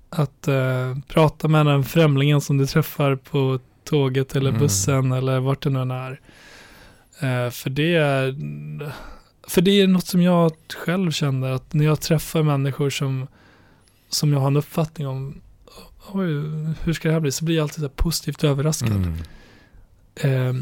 att 0.10 0.48
eh, 0.48 0.98
prata 1.08 1.48
med 1.48 1.66
den 1.66 1.84
främlingen 1.84 2.42
som 2.42 2.58
du 2.58 2.66
träffar 2.66 3.16
på 3.16 3.60
tåget 3.84 4.36
eller 4.36 4.50
Mm. 4.50 4.62
bussen 4.62 5.12
eller 5.12 5.40
vart 5.40 5.64
det 5.64 5.70
nu 5.70 5.82
än 5.82 5.92
är. 5.92 6.12
Eh, 7.20 7.50
för 7.52 7.70
det 7.70 7.96
är 7.96 8.36
för 9.48 9.62
det 9.62 9.72
är 9.82 9.88
något 9.88 10.06
som 10.08 10.22
jag 10.22 10.52
själv 10.86 11.12
känner 11.12 11.52
att 11.52 11.74
när 11.74 11.86
jag 11.86 12.02
träffar 12.02 12.44
människor 12.44 12.90
som, 12.90 13.28
som 14.10 14.34
jag 14.34 14.40
har 14.40 14.48
en 14.48 14.58
uppfattning 14.58 15.08
om 15.08 15.42
oj, 16.12 16.28
hur 16.84 16.94
ska 16.94 17.08
det 17.08 17.14
här 17.14 17.20
bli? 17.22 17.32
Så 17.32 17.46
blir 17.46 17.56
jag 17.56 17.64
alltid 17.64 17.84
så 17.84 17.90
positivt 17.90 18.44
överraskad. 18.44 18.92
Mm. 18.92 19.14
Eh, 20.24 20.54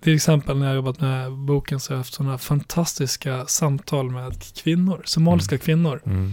till 0.00 0.14
exempel 0.14 0.58
när 0.58 0.66
jag 0.66 0.74
jobbat 0.74 1.00
med 1.00 1.32
boken 1.32 1.80
så 1.80 1.90
har 1.92 1.94
jag 1.94 2.00
haft 2.00 2.14
sådana 2.14 2.38
fantastiska 2.38 3.46
samtal 3.46 4.10
med 4.10 4.54
kvinnor, 4.54 5.02
somaliska 5.04 5.58
kvinnor, 5.58 6.02
Mm. 6.06 6.32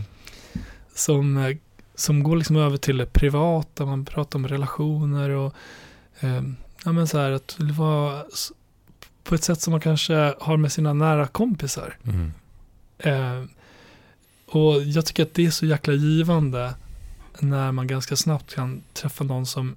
som, 0.96 1.38
eh, 1.38 1.58
som 1.96 2.24
går 2.24 2.38
liksom 2.38 2.56
över 2.56 2.78
till 2.78 2.98
det 2.98 3.06
privata, 3.06 3.86
man 3.86 4.06
pratar 4.06 4.40
om 4.40 4.48
relationer 4.48 5.30
och 5.30 5.54
eh, 6.20 6.42
ja, 6.86 6.92
men 6.92 7.08
så 7.08 7.18
här 7.18 7.32
att 7.32 7.56
det 7.60 7.74
var 7.74 8.26
på 9.24 9.36
ett 9.36 9.44
sätt 9.44 9.62
som 9.62 9.72
man 9.72 9.82
kanske 9.82 10.34
har 10.40 10.58
med 10.58 10.72
sina 10.72 10.94
nära 10.94 11.28
kompisar. 11.28 11.98
Mm. 12.04 12.32
Eh, 12.98 13.44
och 14.46 14.84
jag 14.84 15.06
tycker 15.06 15.24
att 15.24 15.34
det 15.34 15.46
är 15.46 15.52
så 15.52 15.66
jäkla 15.66 15.94
givande 15.94 16.74
när 17.40 17.72
man 17.72 17.88
ganska 17.88 18.16
snabbt 18.16 18.56
kan 18.56 18.82
träffa 18.94 19.24
någon 19.24 19.46
som 19.46 19.76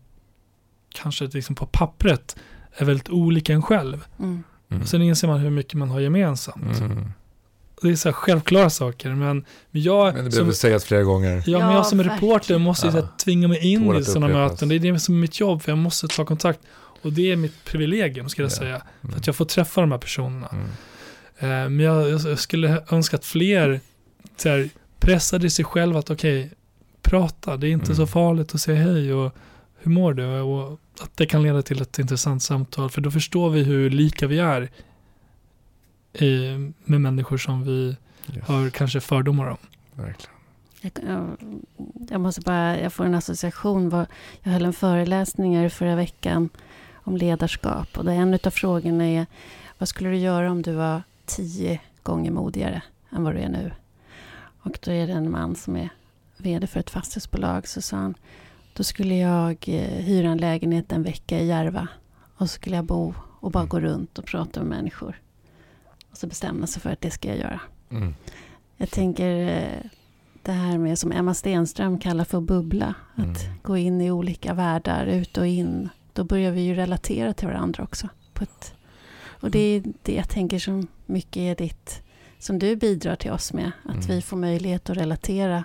kanske 0.95 1.25
liksom 1.27 1.55
på 1.55 1.67
pappret 1.67 2.37
är 2.77 2.85
väldigt 2.85 3.09
olika 3.09 3.53
en 3.53 3.63
själv. 3.63 4.05
Mm. 4.19 4.43
Mm. 4.71 4.87
Sen 4.87 5.03
inser 5.03 5.29
man 5.29 5.41
hur 5.41 5.51
mycket 5.51 5.75
man 5.75 5.91
har 5.91 6.01
gemensamt. 6.01 6.81
Mm. 6.81 7.05
Det 7.83 7.89
är 7.91 7.97
så 7.97 8.09
här 8.09 8.13
självklara 8.13 8.71
saker, 8.71 9.11
men 9.15 9.45
jag, 9.71 10.15
Men 10.15 10.25
det 10.25 10.31
som, 10.31 10.39
behöver 10.39 10.53
sägas 10.53 10.85
flera 10.85 11.03
gånger. 11.03 11.43
ja, 11.47 11.59
men 11.59 11.69
Ja, 11.69 11.75
jag 11.75 11.87
som 11.87 11.99
verkligen. 11.99 12.17
reporter 12.21 12.59
måste 12.59 12.87
ju 12.87 12.97
Ja. 12.97 13.09
tvinga 13.25 13.49
mig 13.49 13.67
in 13.73 13.97
i 13.97 14.05
sådana 14.05 14.27
upprepas. 14.27 14.51
möten. 14.53 14.69
Det 14.69 14.75
är 14.75 14.79
det 14.93 15.01
som 15.01 15.15
är 15.15 15.19
mitt 15.19 15.41
jobb, 15.41 15.63
för 15.63 15.73
jag 15.73 15.79
måste 15.79 16.09
ta 16.09 16.25
kontakt. 16.25 16.61
Och 17.03 17.13
det 17.13 17.33
är 17.33 17.37
mitt 17.37 17.65
privilegium, 17.65 18.29
ska 18.29 18.43
jag 18.43 18.51
Ja. 18.51 18.55
säga. 18.57 18.75
Mm. 19.03 19.13
För 19.13 19.17
att 19.21 19.27
jag 19.27 19.37
får 19.37 19.45
träffa 19.45 19.81
de 19.81 19.91
här 19.93 19.99
personerna. 19.99 20.49
Mm. 20.53 20.67
Eh, 21.39 21.69
Men 21.71 21.81
jag, 21.81 22.11
jag 22.11 22.39
skulle 22.39 22.83
önska 22.91 23.17
att 23.17 23.25
fler 23.25 23.81
så 24.37 24.49
här, 24.49 24.69
pressade 24.99 25.51
sig 25.51 25.65
själva 25.65 25.99
att 25.99 26.11
okej, 26.11 26.51
prata, 27.03 27.57
det 27.57 27.67
är 27.67 27.71
inte 27.71 27.85
Mm. 27.87 27.97
så 27.97 28.07
farligt 28.07 28.55
att 28.55 28.61
säga 28.61 28.83
hej 28.83 29.13
och 29.15 29.35
hur 29.83 29.91
mår 29.91 30.15
du? 30.15 30.41
Och 30.41 30.81
att 31.01 31.17
det 31.17 31.27
kan 31.27 31.43
leda 31.43 31.63
till 31.63 31.83
ett 31.83 31.99
intressant 31.99 32.43
samtal, 32.43 32.91
för 32.91 33.01
då 33.01 33.11
förstår 33.11 33.51
vi 33.51 33.63
hur 33.63 33.91
lika 33.91 34.27
vi 34.27 34.39
är 34.39 34.71
i, 36.13 36.57
med 36.85 37.01
människor 37.01 37.39
som 37.39 37.63
vi 37.65 37.97
Yes. 38.37 38.45
har 38.49 38.71
kanske 38.71 39.01
fördomar 39.01 39.47
om. 39.47 39.57
Verkligen. 39.95 40.37
Jag, 40.81 41.37
jag, 42.11 42.21
måste 42.21 42.41
bara, 42.41 42.81
jag 42.81 42.93
får 42.93 43.05
en 43.05 43.15
association. 43.15 44.07
Jag 44.43 44.53
höll 44.53 44.65
en 44.65 44.73
föreläsning 44.73 45.57
här 45.57 45.69
förra 45.69 45.97
veckan 45.97 46.49
om 46.95 47.17
ledarskap. 47.17 47.99
Och 47.99 48.05
där 48.05 48.13
en 48.13 48.39
av 48.45 48.51
frågorna 48.51 49.05
är, 49.05 49.27
vad 49.79 49.89
skulle 49.89 50.11
du 50.11 50.17
göra 50.17 50.51
om 50.51 50.63
du 50.63 50.73
var 50.73 51.03
tio 51.27 51.81
gånger 52.03 52.31
modigare 52.31 52.83
än 53.11 53.25
vad 53.25 53.35
du 53.35 53.39
är 53.39 53.49
nu? 53.49 53.73
Och 54.63 54.79
då 54.85 54.93
är 54.93 55.07
det 55.07 55.13
en 55.13 55.31
man 55.31 55.57
som 55.57 55.77
är 55.77 55.89
vd 56.37 56.67
för 56.67 56.81
ett 56.81 56.91
fastighetsbolag. 56.91 57.69
Så 57.69 57.83
sa 57.83 57.97
han, 57.97 58.15
då 58.81 58.85
skulle 58.85 59.15
jag 59.17 59.57
eh, 59.69 60.05
hyra 60.05 60.29
en 60.29 60.39
lägenhet 60.39 60.93
en 60.93 61.03
vecka 61.03 61.39
i 61.41 61.47
Järva. 61.47 61.89
Och 62.37 62.51
så 62.51 62.55
skulle 62.55 62.77
jag 62.77 62.85
bo 62.85 63.15
och 63.41 63.51
bara 63.51 63.65
gå 63.65 63.81
runt 63.81 64.19
och 64.19 64.25
prata 64.25 64.61
med 64.61 64.69
människor. 64.69 65.21
Och 66.11 66.17
så 66.17 66.27
bestämma 66.27 66.67
sig 66.67 66.83
för 66.83 66.91
att 66.91 67.01
det 67.01 67.11
ska 67.11 67.29
jag 67.29 67.39
göra. 67.39 67.61
Mm. 67.91 68.15
Jag 68.77 68.91
tänker 68.91 69.49
eh, 69.49 69.91
det 70.43 70.53
här 70.53 70.79
med 70.79 70.99
som 70.99 71.13
Emma 71.13 71.35
Stenström 71.35 71.99
kallar 71.99 72.25
för 72.25 72.41
bubbla. 72.41 72.95
Att 73.15 73.25
Mm. 73.45 73.59
gå 73.63 73.77
in 73.77 74.01
i 74.01 74.11
olika 74.11 74.55
världar, 74.55 75.07
ut 75.07 75.39
och 75.39 75.47
in. 75.47 75.89
Då 76.13 76.25
börjar 76.25 76.51
vi 76.53 76.61
ju 76.61 76.75
relatera 76.75 77.33
till 77.33 77.49
varandra 77.49 77.83
också. 77.85 78.09
Ett, 78.41 78.75
och 79.27 79.51
det 79.51 79.59
är 79.59 79.83
det 80.03 80.15
jag 80.15 80.29
tänker 80.29 80.59
som 80.59 80.87
mycket 81.07 81.37
är 81.37 81.55
ditt, 81.65 82.03
som 82.39 82.59
du 82.59 82.77
bidrar 82.77 83.17
till 83.17 83.31
oss 83.31 83.53
med. 83.53 83.73
Att 83.85 83.95
Mm. 83.95 84.07
vi 84.07 84.23
får 84.23 84.37
möjlighet 84.37 84.91
att 84.91 84.97
relatera 84.97 85.65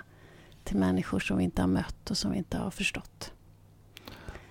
till 0.66 0.76
människor 0.76 1.20
som 1.20 1.38
vi 1.38 1.44
inte 1.44 1.62
har 1.62 1.68
mött 1.68 2.10
och 2.10 2.16
som 2.16 2.30
vi 2.30 2.38
inte 2.38 2.58
har 2.58 2.70
förstått. 2.70 3.32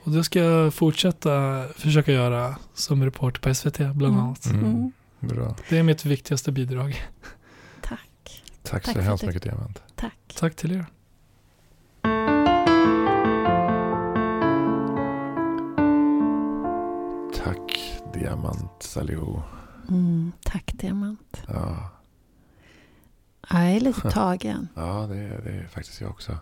Och 0.03 0.11
det 0.11 0.23
ska 0.23 0.39
jag 0.39 0.73
fortsätta 0.73 1.63
försöka 1.75 2.11
göra 2.11 2.55
som 2.73 3.03
reporter 3.05 3.41
på 3.41 3.55
SVT 3.55 3.77
bland 3.77 4.13
Mm. 4.15 4.19
annat. 4.25 4.45
Mm. 4.45 4.65
Mm. 4.65 4.91
Bra. 5.19 5.55
Det 5.69 5.77
är 5.77 5.83
mitt 5.83 6.05
viktigaste 6.05 6.51
bidrag. 6.51 7.01
Tack. 7.81 8.43
Tack, 8.63 8.83
Tack 8.83 8.85
så 8.85 8.91
för 8.93 9.01
hemskt 9.01 9.25
mycket 9.25 9.43
Diamant. 9.43 9.81
Tack. 9.95 10.35
Tack 10.39 10.55
till 10.55 10.71
er. 10.71 10.85
Tack 17.33 17.93
Diamant 18.13 18.71
Salihu. 18.83 19.41
Mm, 19.89 20.31
tack 20.43 20.73
Diamant. 20.73 21.43
Ja, 21.47 21.89
Jag 23.49 23.71
är 23.71 23.79
lite 23.79 24.11
tagen. 24.11 24.67
ja 24.75 25.07
det, 25.09 25.17
är, 25.17 25.41
det 25.43 25.49
är 25.51 25.67
faktiskt 25.67 26.01
jag 26.01 26.09
också. 26.09 26.37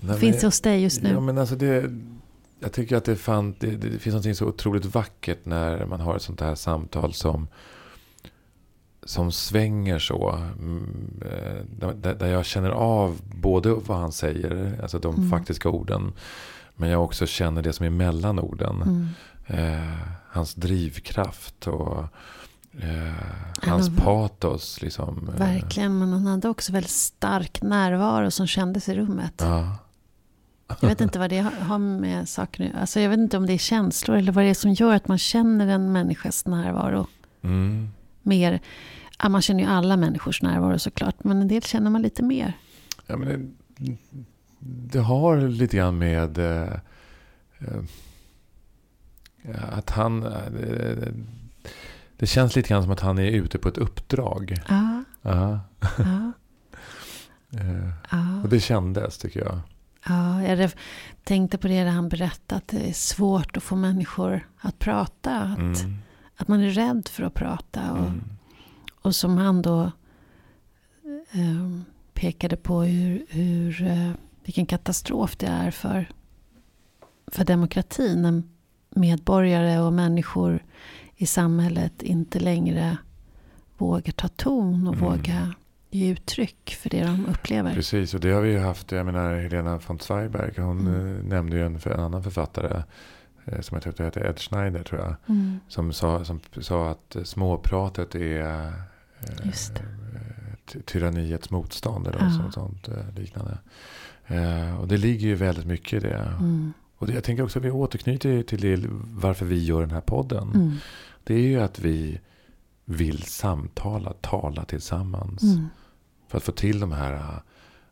Nej, 0.00 0.18
Finns 0.18 0.40
det 0.40 0.46
hos 0.46 0.60
dig 0.60 0.82
just 0.82 1.02
nu? 1.02 1.10
Ja, 1.12 1.20
men 1.20 1.38
alltså 1.38 1.56
det, 1.56 1.90
jag 2.60 2.72
tycker 2.72 2.96
att 2.96 3.04
det, 3.04 3.16
fan, 3.16 3.54
det, 3.58 3.76
det 3.76 3.98
finns 3.98 4.26
något 4.26 4.36
så 4.36 4.46
otroligt 4.46 4.84
vackert 4.84 5.38
när 5.44 5.86
man 5.86 6.00
har 6.00 6.16
ett 6.16 6.22
sånt 6.22 6.40
här 6.40 6.54
samtal 6.54 7.12
som, 7.14 7.48
som 9.02 9.32
svänger 9.32 9.98
så. 9.98 10.30
mm, 10.58 11.20
eh, 11.24 11.64
Där, 11.94 12.14
där 12.14 12.26
jag 12.26 12.44
känner 12.44 12.70
av 12.70 13.20
både 13.34 13.74
vad 13.74 13.98
han 13.98 14.12
säger, 14.12 14.78
alltså 14.82 14.98
de 14.98 15.14
Mm. 15.14 15.30
faktiska 15.30 15.68
orden. 15.68 16.12
Men 16.76 16.88
jag 16.90 17.04
också 17.04 17.26
känner 17.26 17.62
det 17.62 17.72
som 17.72 17.86
är 17.86 17.90
mellan 17.90 18.38
orden. 18.38 18.82
Mm. 18.82 19.06
Eh, 19.46 19.96
hans 20.28 20.54
drivkraft 20.54 21.66
och 21.66 22.04
hans 23.62 23.88
men- 23.88 23.96
patos. 23.98 24.82
Liksom. 24.82 25.28
Eh, 25.28 25.34
Verkligen, 25.38 25.98
men 25.98 26.12
han 26.12 26.26
hade 26.26 26.48
också 26.48 26.72
väldigt 26.72 26.90
stark 26.90 27.62
närvaro 27.62 28.30
som 28.30 28.46
kändes 28.46 28.88
i 28.88 28.94
rummet. 28.94 29.34
Ja. 29.36 29.76
Jag 30.80 30.88
vet 30.88 31.00
inte 31.00 31.18
vad 31.18 31.30
det 31.30 31.38
har- 31.38 31.50
har 31.50 31.78
med 31.78 32.28
saker 32.28 32.70
att 32.74 32.80
alltså 32.80 33.00
Jag 33.00 33.10
vet 33.10 33.18
inte 33.18 33.36
om 33.36 33.46
det 33.46 33.52
är 33.52 33.58
känslor 33.58 34.16
eller 34.16 34.32
vad 34.32 34.44
det 34.44 34.50
är 34.50 34.54
som 34.54 34.72
gör 34.72 34.94
att 34.94 35.08
man 35.08 35.18
känner 35.18 35.66
en 35.66 35.92
människas 35.92 36.46
närvaro 36.46 37.06
Mm. 37.42 37.88
mer. 38.22 38.60
Ja, 39.22 39.28
man 39.28 39.42
känner 39.42 39.62
ju 39.64 39.68
alla 39.70 39.96
människors 39.96 40.42
närvaro 40.42 40.78
såklart, 40.78 41.24
men 41.24 41.40
en 41.42 41.48
del 41.48 41.62
känner 41.62 41.90
man 41.90 42.02
lite 42.02 42.22
mer. 42.22 42.52
Ja, 43.06 43.16
men 43.16 43.56
det, 43.76 43.96
det 44.92 44.98
har 44.98 45.40
lite 45.48 45.76
grann 45.76 45.98
med 45.98 46.38
eh, 46.38 46.72
eh, 47.58 47.82
att 49.78 49.90
han... 49.90 50.22
eh, 50.22 50.32
Det, 52.20 52.26
känns 52.26 52.56
lite 52.56 52.68
grann 52.68 52.82
som 52.82 52.92
att 52.92 53.00
han 53.00 53.18
är 53.18 53.30
ute 53.30 53.58
på 53.58 53.68
ett 53.68 53.78
uppdrag. 53.78 54.58
Ja, 54.68 55.04
Ja. 55.22 55.60
ja, 55.98 56.32
Eh, 57.52 57.90
ja. 58.10 58.42
Och 58.42 58.48
det 58.48 58.60
kändes 58.60 59.18
tycker 59.18 59.40
jag. 59.40 59.60
ja 60.08 60.42
jag 60.42 60.70
tänkte 61.24 61.58
på 61.58 61.68
det 61.68 61.84
där 61.84 61.90
han 61.90 62.08
berättade, 62.08 62.56
att 62.58 62.68
det 62.68 62.88
är 62.88 62.92
svårt 62.92 63.56
att 63.56 63.62
få 63.62 63.76
människor 63.76 64.48
att 64.60 64.78
prata. 64.78 65.36
Att, 65.40 65.58
Mm. 65.58 65.94
att 66.36 66.48
man 66.48 66.60
är 66.60 66.70
rädd 66.70 67.08
för 67.08 67.22
att 67.22 67.34
prata. 67.34 67.92
Och, 67.92 67.98
Mm. 68.06 68.20
och 69.02 69.14
som 69.14 69.36
han 69.38 69.62
då 69.62 69.82
eh, 71.32 71.80
pekade 72.14 72.56
på 72.56 72.82
hur, 72.82 73.26
hur, 73.28 73.82
eh, 73.86 74.10
vilken 74.44 74.66
katastrof 74.66 75.36
det 75.36 75.46
är 75.46 75.70
för, 75.70 76.08
för 77.26 77.44
demokratin. 77.44 78.22
När 78.22 78.42
medborgare 79.00 79.78
och 79.80 79.92
människor 79.92 80.62
i 81.22 81.26
samhället 81.26 82.02
inte 82.02 82.40
längre 82.40 82.96
vågar 83.78 84.12
ta 84.12 84.28
ton 84.28 84.86
och 84.88 84.94
Mm. 84.94 85.04
vågar 85.10 85.54
ge 85.90 86.10
uttryck 86.12 86.76
för 86.82 86.90
det 86.90 87.04
de 87.04 87.26
upplever. 87.26 87.74
Precis, 87.74 88.14
och 88.14 88.20
det 88.20 88.30
har 88.30 88.40
vi 88.40 88.50
ju 88.50 88.58
haft. 88.58 88.92
Jag 88.92 89.06
menar 89.06 89.34
Helena 89.36 89.80
von 89.86 89.98
Zweigbergk. 89.98 90.58
Hon 90.58 90.80
Mm. 90.80 91.16
eh, 91.18 91.24
nämnde 91.24 91.56
ju 91.56 91.66
en, 91.66 91.78
för 91.80 91.90
en 91.90 92.00
annan 92.00 92.22
författare. 92.22 92.82
eh, 93.44 93.60
Som 93.60 93.74
jag 93.76 93.82
tyckte 93.82 94.04
hette 94.04 94.20
Ed 94.20 94.38
Schneider 94.38 94.82
tror 94.82 95.00
jag. 95.00 95.14
Mm. 95.26 95.60
Som 95.68 95.92
sa, 95.92 96.24
som 96.24 96.40
sa 96.60 96.90
att 96.90 97.16
eh, 97.16 97.22
småpratet 97.22 98.14
är 98.14 98.72
Just 99.44 99.70
eh, 99.80 100.80
tyranniets 100.84 101.50
motstånd 101.50 102.06
eller 102.08 102.18
Ja. 102.18 102.24
något 102.24 102.54
sånt, 102.54 102.86
sånt 102.86 103.18
liknande. 103.18 103.58
Eh, 104.26 104.80
och 104.80 104.88
det 104.88 104.96
ligger 104.96 105.28
ju 105.28 105.34
väldigt 105.34 105.66
mycket 105.66 106.04
i 106.04 106.08
det. 106.08 106.34
Mm. 106.38 106.72
Och 106.98 107.06
det, 107.06 107.12
jag 107.12 107.24
tänker 107.24 107.42
också 107.44 107.58
att 107.58 107.64
vi 107.64 107.70
återknyter 107.70 108.42
till 108.42 108.60
det, 108.60 108.88
varför 109.04 109.46
vi 109.46 109.64
gör 109.64 109.80
den 109.80 109.90
här 109.90 110.00
podden. 110.00 110.78
Det 111.30 111.34
är 111.34 111.48
ju 111.48 111.60
att 111.60 111.78
vi 111.78 112.20
vill 112.84 113.22
samtala, 113.22 114.12
tala 114.20 114.64
tillsammans. 114.64 115.42
Mm. 115.42 115.66
För 116.28 116.38
att 116.38 116.44
få 116.44 116.52
till 116.52 116.80
de 116.80 116.92
här, 116.92 117.42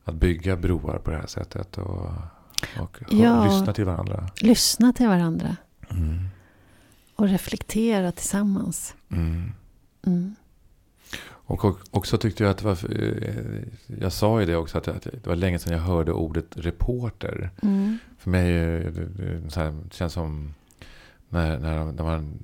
att 0.05 0.15
bygga 0.15 0.57
broar 0.57 0.99
på 0.99 1.11
det 1.11 1.17
här 1.17 1.27
sättet. 1.27 1.79
Och, 1.79 2.07
och 2.81 2.99
Ja. 3.11 3.45
lyssna 3.45 3.73
till 3.73 3.85
varandra. 3.85 4.29
Lyssna 4.41 4.93
till 4.93 5.07
varandra 5.09 5.57
Mm. 5.91 6.29
och 7.17 7.29
reflektera 7.29 8.13
tillsammans. 8.13 8.95
Mm. 9.09 9.53
Mm. 10.07 10.35
Och 11.25 11.65
också 11.91 12.19
tyckte 12.19 12.43
jag 12.45 12.51
att 12.51 12.59
det 12.59 12.65
var, 12.65 13.03
eh, 13.03 13.63
jag 13.87 14.13
sa 14.13 14.41
ju 14.41 14.47
det 14.47 14.57
också, 14.57 14.79
att 14.79 14.85
det 14.85 15.27
var 15.27 15.37
länge 15.37 15.59
sedan 15.59 15.73
jag 15.73 15.81
hörde 15.81 16.13
ordet 16.13 16.47
reporter. 16.57 17.51
Mm. 17.63 17.99
För 18.19 18.31
mig 18.31 18.53
så 19.51 19.61
här, 19.61 19.71
det 19.71 19.95
känns 19.95 20.13
som 20.13 20.55
när, 21.29 21.59
när, 21.59 21.85
när, 21.93 22.05
man, 22.05 22.39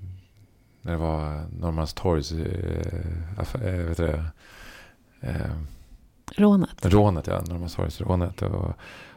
när 0.85 0.93
det 0.93 0.99
var 0.99 1.45
Norrmalmstorgs 1.61 2.33
eh, 2.33 2.39
aff- 3.37 3.65
eh, 3.69 3.87
vet 3.89 3.97
du 3.97 4.07
det, 4.07 4.25
eh, 5.21 5.51
Rånet. 6.37 6.87
rånet, 6.87 7.27
ja, 7.27 7.41
Norrmalmstorgsrånet. 7.49 8.43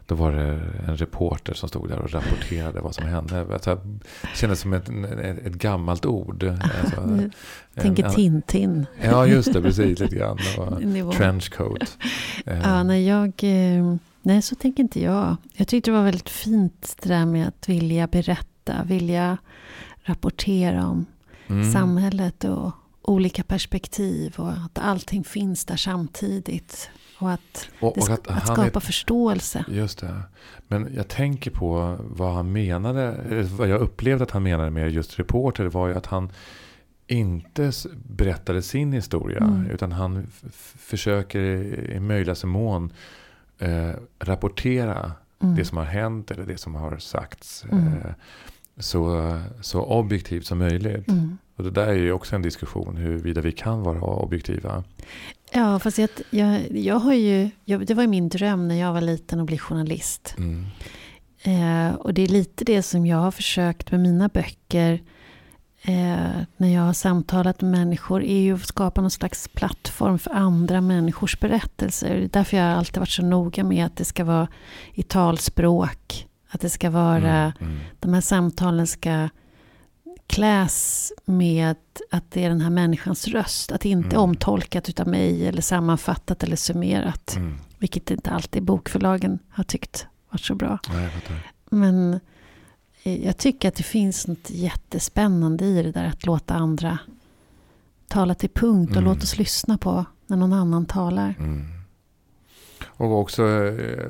Då 0.06 0.16
var 0.16 0.32
det 0.32 0.60
en 0.88 0.98
reporter 0.98 1.54
som 1.54 1.70
stod 1.70 1.90
där 1.90 2.00
och 2.00 2.12
rapporterade 2.12 2.80
vad 2.82 2.96
som 2.96 3.06
hände. 3.06 3.46
Alltså, 3.54 3.76
det 4.22 4.28
kändes 4.36 4.60
som 4.60 4.74
ett, 4.74 4.90
ett, 4.90 5.46
ett 5.46 5.54
gammalt 5.54 6.06
ord. 6.06 6.44
Alltså, 6.84 7.02
Nu 7.06 7.32
tänker 7.76 8.06
en- 8.06 8.14
Tintin. 8.14 8.86
Ja, 9.02 9.26
just 9.28 9.54
det, 9.54 9.62
precis 9.62 10.00
lite 10.00 10.16
grann. 10.16 10.38
Och 10.58 11.14
trenchcoat. 11.14 11.98
Eh, 12.46 12.60
Ja, 12.64 12.84
nej, 12.84 13.08
jag, 13.08 13.28
eh, 13.44 13.96
nej, 14.22 14.42
så 14.42 14.56
tänker 14.56 14.84
inte 14.84 15.02
jag. 15.04 15.36
Jag 15.54 15.68
tyckte 15.68 15.92
det 15.92 15.98
var 15.98 16.04
väldigt 16.04 16.30
fint 16.30 16.96
det 17.02 17.10
där 17.10 17.26
med 17.26 17.48
att 17.48 17.70
vilja 17.70 18.08
berätta, 18.08 18.84
vilja 18.86 19.38
rapportera 20.04 20.88
om 20.88 21.06
mm. 21.48 21.72
samhället 21.72 22.44
och 22.44 22.72
olika 23.02 23.44
perspektiv 23.44 24.34
och 24.38 24.52
att 24.52 24.80
allting 24.80 25.24
finns 25.24 25.66
där 25.66 25.76
samtidigt. 25.76 26.90
Och 27.20 27.32
att, 27.32 27.70
och, 27.80 27.98
och 27.98 28.10
att 28.10 28.28
att 28.28 28.48
skapa 28.48 28.64
är, 28.64 28.80
förståelse. 28.80 29.66
Just 29.68 30.00
det. 30.00 30.22
Men 30.68 30.94
jag 30.96 31.08
tänker 31.08 31.52
på 31.52 31.98
vad 32.00 32.34
han 32.34 32.52
menade, 32.52 33.16
vad 33.58 33.68
jag 33.68 33.82
upplevde 33.82 34.24
att 34.24 34.32
han 34.32 34.44
menade 34.44 34.70
med 34.70 34.92
just 34.92 35.20
reporter 35.20 35.66
var 35.66 35.88
ju 35.88 35.96
att 35.96 36.06
han 36.06 36.32
inte 37.08 37.72
berättade 38.08 38.62
sin 38.62 38.94
historia. 38.94 39.38
Mm. 39.38 39.66
Utan 39.66 39.92
han 39.92 40.28
försöker 40.78 41.40
i 41.40 41.92
i 41.96 42.00
möjligaste 42.00 42.48
mån 42.48 42.94
eh, 43.60 43.92
rapportera 44.20 45.12
Mm. 45.40 45.56
det 45.56 45.66
som 45.66 45.78
har 45.78 45.86
hänt 45.86 46.32
eller 46.32 46.46
det 46.46 46.58
som 46.58 46.76
har 46.76 46.98
sagts. 46.98 47.66
Mm. 47.72 47.88
Eh, 47.88 48.12
så, 48.80 49.34
så 49.62 49.82
objektivt 49.82 50.46
som 50.46 50.58
möjligt. 50.58 51.08
Mm. 51.08 51.38
Och 51.56 51.64
det 51.64 51.72
där 51.72 51.88
är 51.88 51.94
ju 51.94 52.12
också 52.12 52.36
en 52.36 52.42
diskussion 52.42 52.98
huruvida 52.98 53.42
vi 53.42 53.52
kan 53.52 53.84
vara 53.84 54.02
objektiva. 54.02 54.84
Ja, 55.52 55.80
fast 55.80 55.98
jag, 55.98 56.10
jag, 56.30 56.78
jag 56.78 56.96
har 56.96 57.14
ju, 57.14 57.50
jag, 57.66 57.86
det 57.88 57.94
var 57.94 58.04
ju 58.04 58.10
min 58.10 58.30
dröm 58.30 58.68
när 58.68 58.76
jag 58.76 58.94
var 58.94 59.02
liten 59.02 59.40
att 59.40 59.46
bli 59.46 59.58
journalist. 59.58 60.36
Mm. 60.38 60.66
Eh, 61.44 61.96
och 61.96 62.14
det 62.14 62.22
är 62.22 62.28
lite 62.28 62.66
det 62.66 62.84
som 62.84 63.06
jag 63.06 63.18
har 63.18 63.32
försökt 63.32 63.92
med 63.92 64.00
mina 64.00 64.28
böcker. 64.28 65.02
Eh, 65.82 66.42
när 66.58 66.74
jag 66.74 66.82
har 66.82 66.94
samtalat 66.94 67.62
med 67.62 67.72
människor. 67.72 68.24
Är 68.24 68.40
ju 68.40 68.56
att 68.56 68.66
skapa 68.66 69.02
någon 69.02 69.12
slags 69.12 69.48
plattform 69.48 70.20
för 70.20 70.32
andra 70.32 70.82
människors 70.82 71.40
berättelser. 71.40 72.30
Därför 72.32 72.58
jag 72.58 72.64
har 72.64 72.72
alltid 72.72 72.98
varit 72.98 73.10
så 73.10 73.24
noga 73.24 73.64
med 73.64 73.86
att 73.86 73.96
det 73.96 74.06
ska 74.06 74.24
vara 74.24 74.48
i 74.94 75.04
talspråk. 75.04 76.27
Att 76.50 76.62
det 76.62 76.70
ska 76.70 76.90
vara, 76.90 77.38
Mm. 77.44 77.54
Mm. 77.72 77.80
de 78.00 78.14
här 78.14 78.22
samtalen 78.22 78.88
ska 78.88 79.30
kläs 80.28 81.12
med 81.26 81.76
att 82.12 82.32
det 82.32 82.44
är 82.44 82.50
den 82.50 82.62
här 82.62 82.70
människans 82.70 83.28
röst. 83.28 83.72
Att 83.72 83.82
det 83.82 83.90
inte 83.90 84.10
Mm. 84.16 84.22
omtolkat 84.22 84.90
utav 84.90 85.08
mig 85.08 85.48
eller 85.48 85.62
sammanfattat 85.62 86.44
eller 86.44 86.56
summerat. 86.56 87.36
Mm. 87.36 87.58
Vilket 87.78 88.12
inte 88.12 88.32
alltid 88.32 88.64
bokförlagen 88.64 89.40
har 89.50 89.64
tyckt 89.64 90.08
varit 90.30 90.42
så 90.42 90.56
bra. 90.56 90.80
Nej, 90.94 91.10
jag. 91.28 91.38
Men 91.70 92.20
eh, 93.04 93.26
jag 93.26 93.38
tycker 93.38 93.68
att 93.68 93.76
det 93.76 93.84
finns 93.84 94.28
något 94.28 94.50
jättespännande 94.50 95.66
i 95.66 95.84
det 95.84 95.92
där 95.92 96.06
att 96.06 96.26
låta 96.26 96.54
andra 96.56 97.00
tala 98.08 98.36
till 98.36 98.50
punkt 98.50 98.90
och 98.92 98.98
Mm. 98.98 99.10
låta 99.10 99.22
oss 99.22 99.38
lyssna 99.38 99.78
på 99.78 100.06
när 100.28 100.38
någon 100.38 100.54
annan 100.54 100.86
talar. 100.86 101.36
Mm. 101.40 101.66
Och 102.88 103.20
också 103.20 103.44
eh, 103.48 104.08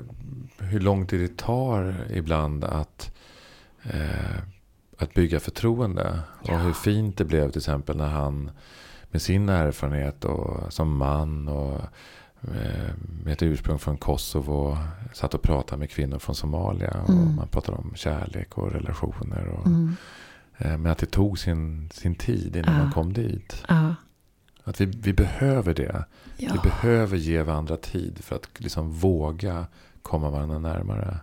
hur 0.58 0.80
lång 0.80 1.08
tid 1.08 1.20
det 1.20 1.38
tar 1.38 1.95
ibland 2.10 2.64
att, 2.64 3.16
eh, 3.84 4.38
att 4.97 5.14
bygga 5.14 5.39
förtroende. 5.39 6.20
Ja. 6.45 6.53
Och 6.53 6.60
hur 6.60 6.74
fint 6.74 7.18
det 7.18 7.26
blev 7.26 7.49
till 7.51 7.60
exempel 7.60 7.97
när 7.97 8.08
han 8.10 8.51
med 9.12 9.22
sin 9.22 9.49
erfarenhet 9.49 10.26
och, 10.26 10.74
som 10.74 10.97
man 10.97 11.47
och 11.47 11.82
eh, 12.41 12.93
med 13.24 13.34
ett 13.34 13.43
ursprung 13.43 13.80
från 13.80 13.97
Kosovo 13.97 14.78
satt 15.14 15.34
och 15.34 15.41
pratade 15.41 15.80
med 15.80 15.89
kvinnor 15.89 16.20
från 16.20 16.36
Somalia. 16.36 17.01
Och 17.03 17.10
Mm. 17.10 17.36
man 17.36 17.47
pratade 17.47 17.78
om 17.78 17.91
kärlek 17.95 18.58
och 18.58 18.72
relationer. 18.72 19.47
Och, 19.47 19.68
Mm. 19.68 19.95
eh, 20.58 20.78
men 20.78 20.91
att 20.91 20.97
det 20.97 21.05
tog 21.05 21.39
sin, 21.39 21.89
sin 21.93 22.16
tid 22.16 22.55
innan 22.55 22.74
Ja. 22.78 22.84
man 22.84 22.91
kom 22.91 23.14
dit. 23.14 23.64
Ja. 23.68 23.95
Att 24.64 24.82
vi, 24.82 24.86
vi 24.86 25.14
behöver 25.14 25.74
det. 25.74 26.05
Ja. 26.38 26.51
Vi 26.53 26.60
behöver 26.70 27.18
ge 27.18 27.41
varandra 27.43 27.78
tid 27.78 28.18
för 28.24 28.36
att 28.36 28.49
liksom 28.58 28.91
våga 28.91 29.66
komma 30.08 30.30
varandra 30.30 30.60
närmare. 30.60 31.20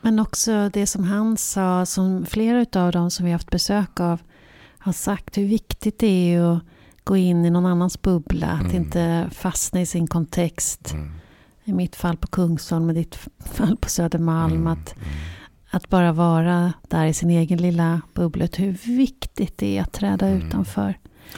Men 0.00 0.18
också 0.18 0.68
det 0.72 0.86
som 0.86 1.04
han 1.04 1.36
sa, 1.36 1.86
som 1.86 2.26
flera 2.26 2.80
av 2.84 2.92
dem 2.92 3.10
som 3.10 3.26
vi 3.26 3.32
haft 3.32 3.50
besök 3.50 4.00
av 4.00 4.20
har 4.78 4.92
sagt, 4.92 5.38
hur 5.38 5.46
viktigt 5.46 5.98
det 5.98 6.34
är 6.34 6.40
att 6.56 6.62
gå 7.04 7.16
in 7.16 7.44
i 7.44 7.50
någon 7.50 7.66
annans 7.66 8.02
bubbla. 8.02 8.46
Att 8.46 8.60
Mm. 8.60 8.76
inte 8.76 9.28
fastna 9.32 9.80
i 9.80 9.86
sin 9.86 10.06
kontext. 10.06 10.92
Mm. 10.92 11.12
I 11.64 11.72
mitt 11.72 11.96
fall 11.96 12.16
på 12.16 12.26
Kungsholm, 12.26 12.86
med 12.86 12.94
ditt 12.94 13.18
fall 13.44 13.76
på 13.76 13.88
Södermalm. 13.88 14.52
Mm. 14.52 14.66
Att, 14.66 14.94
Mm. 14.96 15.08
att 15.70 15.88
bara 15.88 16.12
vara 16.12 16.72
där 16.88 17.06
i 17.06 17.12
sin 17.12 17.30
egen 17.30 17.58
lilla 17.58 18.00
bubblet. 18.14 18.58
Hur 18.58 18.72
viktigt 18.96 19.58
det 19.58 19.78
är 19.78 19.82
att 19.82 19.92
träda 19.92 20.26
Mm. 20.28 20.46
utanför. 20.48 20.94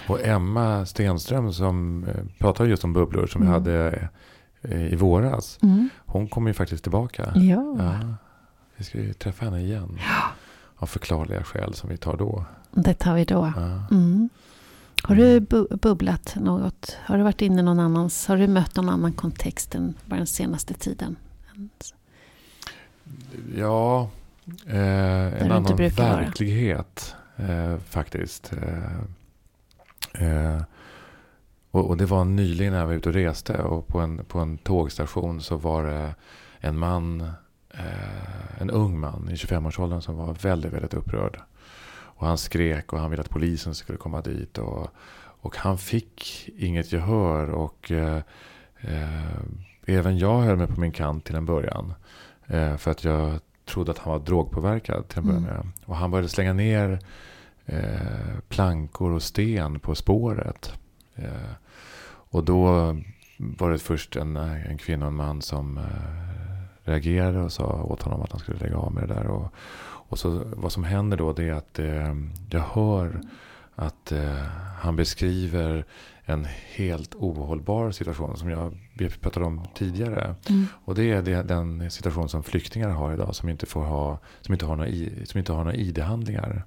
Och 0.09 0.27
Emma 0.27 0.87
Stenström 0.87 1.53
som 1.53 2.05
eh, 2.05 2.25
pratade 2.39 2.69
just 2.69 2.85
om 2.85 2.93
bubblor 2.93 3.27
som 3.27 3.41
vi 3.41 3.47
Mm. 3.47 3.55
hade 3.61 4.09
i 4.71 4.97
våras. 4.97 5.59
Mm. 5.63 5.89
Hon 5.99 6.29
kommer 6.29 6.51
ju 6.51 6.55
faktiskt 6.55 6.83
tillbaka. 6.83 7.33
Ja, 7.35 7.77
Ja, 7.79 8.15
vi 8.77 8.85
ska 8.85 8.99
ju 8.99 9.13
träffa 9.13 9.45
henne 9.45 9.61
igen. 9.61 9.99
Av 10.77 10.87
förklarliga 10.87 11.43
skäl 11.45 11.75
som 11.75 11.91
vi 11.91 11.97
tar 11.97 12.17
då. 12.17 12.45
det 12.71 12.95
tar 12.95 13.15
vi 13.15 13.25
då. 13.25 13.53
Ja. 13.57 13.87
Mm. 13.91 14.29
Har 15.03 15.15
du 15.15 15.41
bu- 15.41 15.77
bubblat 15.77 16.37
något? 16.41 16.97
Har 17.05 17.17
du 17.19 17.23
varit 17.23 17.43
inne 17.43 17.63
någon 17.63 17.81
annans? 17.81 18.27
Har 18.27 18.37
du 18.37 18.47
mött 18.47 18.77
någon 18.77 18.89
annan 18.89 19.13
kontext 19.13 19.75
än 19.75 19.95
bara 20.07 20.17
den 20.17 20.27
senaste 20.27 20.75
tiden? 20.75 21.17
Ja, 23.57 24.11
eh, 24.67 25.43
en 25.43 25.53
annan 25.53 25.77
verklighet 25.77 27.15
eh, 27.37 27.77
faktiskt. 27.79 28.53
Eh, 28.53 28.93
eh, 30.29 30.63
och, 31.77 31.89
och 31.89 31.97
det 31.97 32.07
var 32.07 32.25
nyligen 32.25 32.73
när 32.73 32.81
jag 32.81 32.87
var 32.87 32.95
ute 32.95 33.09
och 33.09 33.15
reste 33.15 33.59
och 33.59 33.87
på 33.87 34.01
en, 34.01 34.25
på 34.25 34.39
en 34.39 34.59
tågstation 34.59 35.41
så 35.41 35.57
var 35.57 35.85
det 35.85 36.15
en 36.61 36.79
man, 36.79 37.21
eh, 37.71 38.61
en 38.61 38.71
ung 38.71 39.01
man 39.01 39.29
i 39.31 39.35
25-årsåldern 39.35 40.01
som 40.01 40.17
var 40.17 40.35
väldigt, 40.35 40.73
väldigt 40.73 40.95
upprörd. 40.95 41.41
Och 41.89 42.27
han 42.27 42.39
skrek 42.39 42.93
och 42.93 42.99
han 42.99 43.11
ville 43.11 43.23
att 43.23 43.31
polisen 43.31 43.75
skulle 43.75 43.99
komma 43.99 44.21
dit. 44.21 44.59
Och, 44.59 44.89
och 45.41 45.57
han 45.57 45.79
fick 45.79 46.49
inget 46.57 46.93
gehör 46.93 47.51
och 47.51 47.93
eh, 47.93 48.21
eh, 48.81 49.41
även 49.87 50.19
jag 50.19 50.41
höll 50.41 50.57
mig 50.57 50.67
på 50.67 50.81
min 50.81 50.93
kant 50.93 51.25
till 51.25 51.35
en 51.35 51.47
början. 51.47 51.95
Eh, 52.47 52.77
för 52.77 52.91
att 52.91 53.05
jag 53.05 53.41
trodde 53.65 53.91
att 53.91 53.99
han 53.99 54.13
var 54.13 54.21
drogpåverkad 54.21 55.09
till 55.09 55.19
en 55.19 55.27
början 55.27 55.47
Mm. 55.47 55.73
Och 55.85 55.97
han 55.97 56.11
började 56.11 56.29
slänga 56.29 56.53
ner 56.53 56.99
eh, 57.67 58.39
plankor 58.49 59.13
och 59.13 59.23
sten 59.23 59.81
på 59.81 59.95
spåret. 59.95 60.73
Eh, 61.15 61.51
och 62.31 62.45
då 62.45 62.65
var 63.39 63.71
det 63.71 63.79
först 63.79 64.17
en, 64.17 64.37
en 64.37 64.79
kvinna 64.79 65.07
och 65.07 65.11
en 65.13 65.17
man 65.17 65.43
som 65.43 65.79
eh, 65.79 65.85
reagerade 66.91 67.39
och 67.41 67.53
sa 67.53 67.83
åt 67.83 68.03
honom 68.03 68.23
att 68.23 68.31
han 68.33 68.41
skulle 68.41 68.59
lägga 68.59 68.77
av 68.77 68.93
med 68.95 69.09
det 69.09 69.15
där. 69.15 69.27
Och, 69.27 69.53
och 70.09 70.19
så, 70.19 70.43
vad 70.57 70.73
som 70.73 70.85
händer 70.85 71.17
då 71.17 71.33
det 71.33 71.45
är 71.45 71.53
att 71.53 71.79
eh, 71.79 72.15
jag 72.51 72.61
hör 72.61 73.21
att 73.75 74.13
eh, 74.13 74.35
han 74.81 74.97
beskriver 74.97 75.85
en 76.25 76.47
helt 76.75 77.15
ohållbar 77.15 77.91
situation 77.91 78.37
som 78.37 78.51
jag 78.51 78.75
pratade 79.21 79.47
om 79.47 79.61
tidigare. 79.75 80.35
Mm. 80.49 80.67
Och 80.85 80.95
det 80.95 81.13
är 81.13 81.23
det, 81.23 81.43
den 81.43 81.91
situation 81.91 82.29
som 82.29 82.43
flyktingar 82.43 82.89
har 82.91 83.13
idag 83.15 83.35
som 83.35 83.49
inte, 83.49 83.67
får 83.67 83.83
ha, 83.85 84.19
som 84.41 84.53
inte 84.55 84.67
har 84.67 84.77
några, 84.77 84.89
i- 84.89 85.27
som 85.27 85.39
inte 85.39 85.53
har 85.53 85.65
några 85.65 85.77
ID-handlingar. 85.77 86.65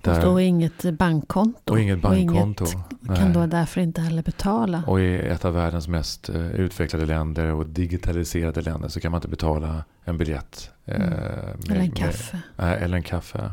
Och 0.00 0.12
Där- 0.12 0.22
då 0.22 0.40
inget 0.40 0.98
bankkonto. 0.98 1.72
och 1.72 1.80
inget 1.80 2.02
bankkonto. 2.02 2.64
Och 2.64 3.06
kan 3.16 3.24
Nej. 3.24 3.32
då 3.32 3.46
därför 3.46 3.80
inte 3.80 4.00
heller 4.00 4.22
betala. 4.22 4.82
Och 4.86 5.00
i 5.00 5.16
ett 5.16 5.44
av 5.44 5.54
världens 5.54 5.88
mest 5.88 6.28
eh, 6.28 6.46
utvecklade 6.50 7.06
länder 7.06 7.52
och 7.52 7.66
digitaliserade 7.66 8.60
länder 8.62 8.88
så 8.88 9.00
kan 9.00 9.10
man 9.12 9.18
inte 9.18 9.28
betala 9.28 9.84
en 10.04 10.18
biljett. 10.18 10.70
eh, 10.84 10.94
Mm. 10.96 11.08
med- 11.10 11.56
Eller 11.66 11.74
en 11.74 11.78
med- 11.88 11.96
kaffe. 11.96 12.38
Nej, 12.56 12.78
eller 12.82 12.96
en 12.96 13.02
kaffe. 13.02 13.50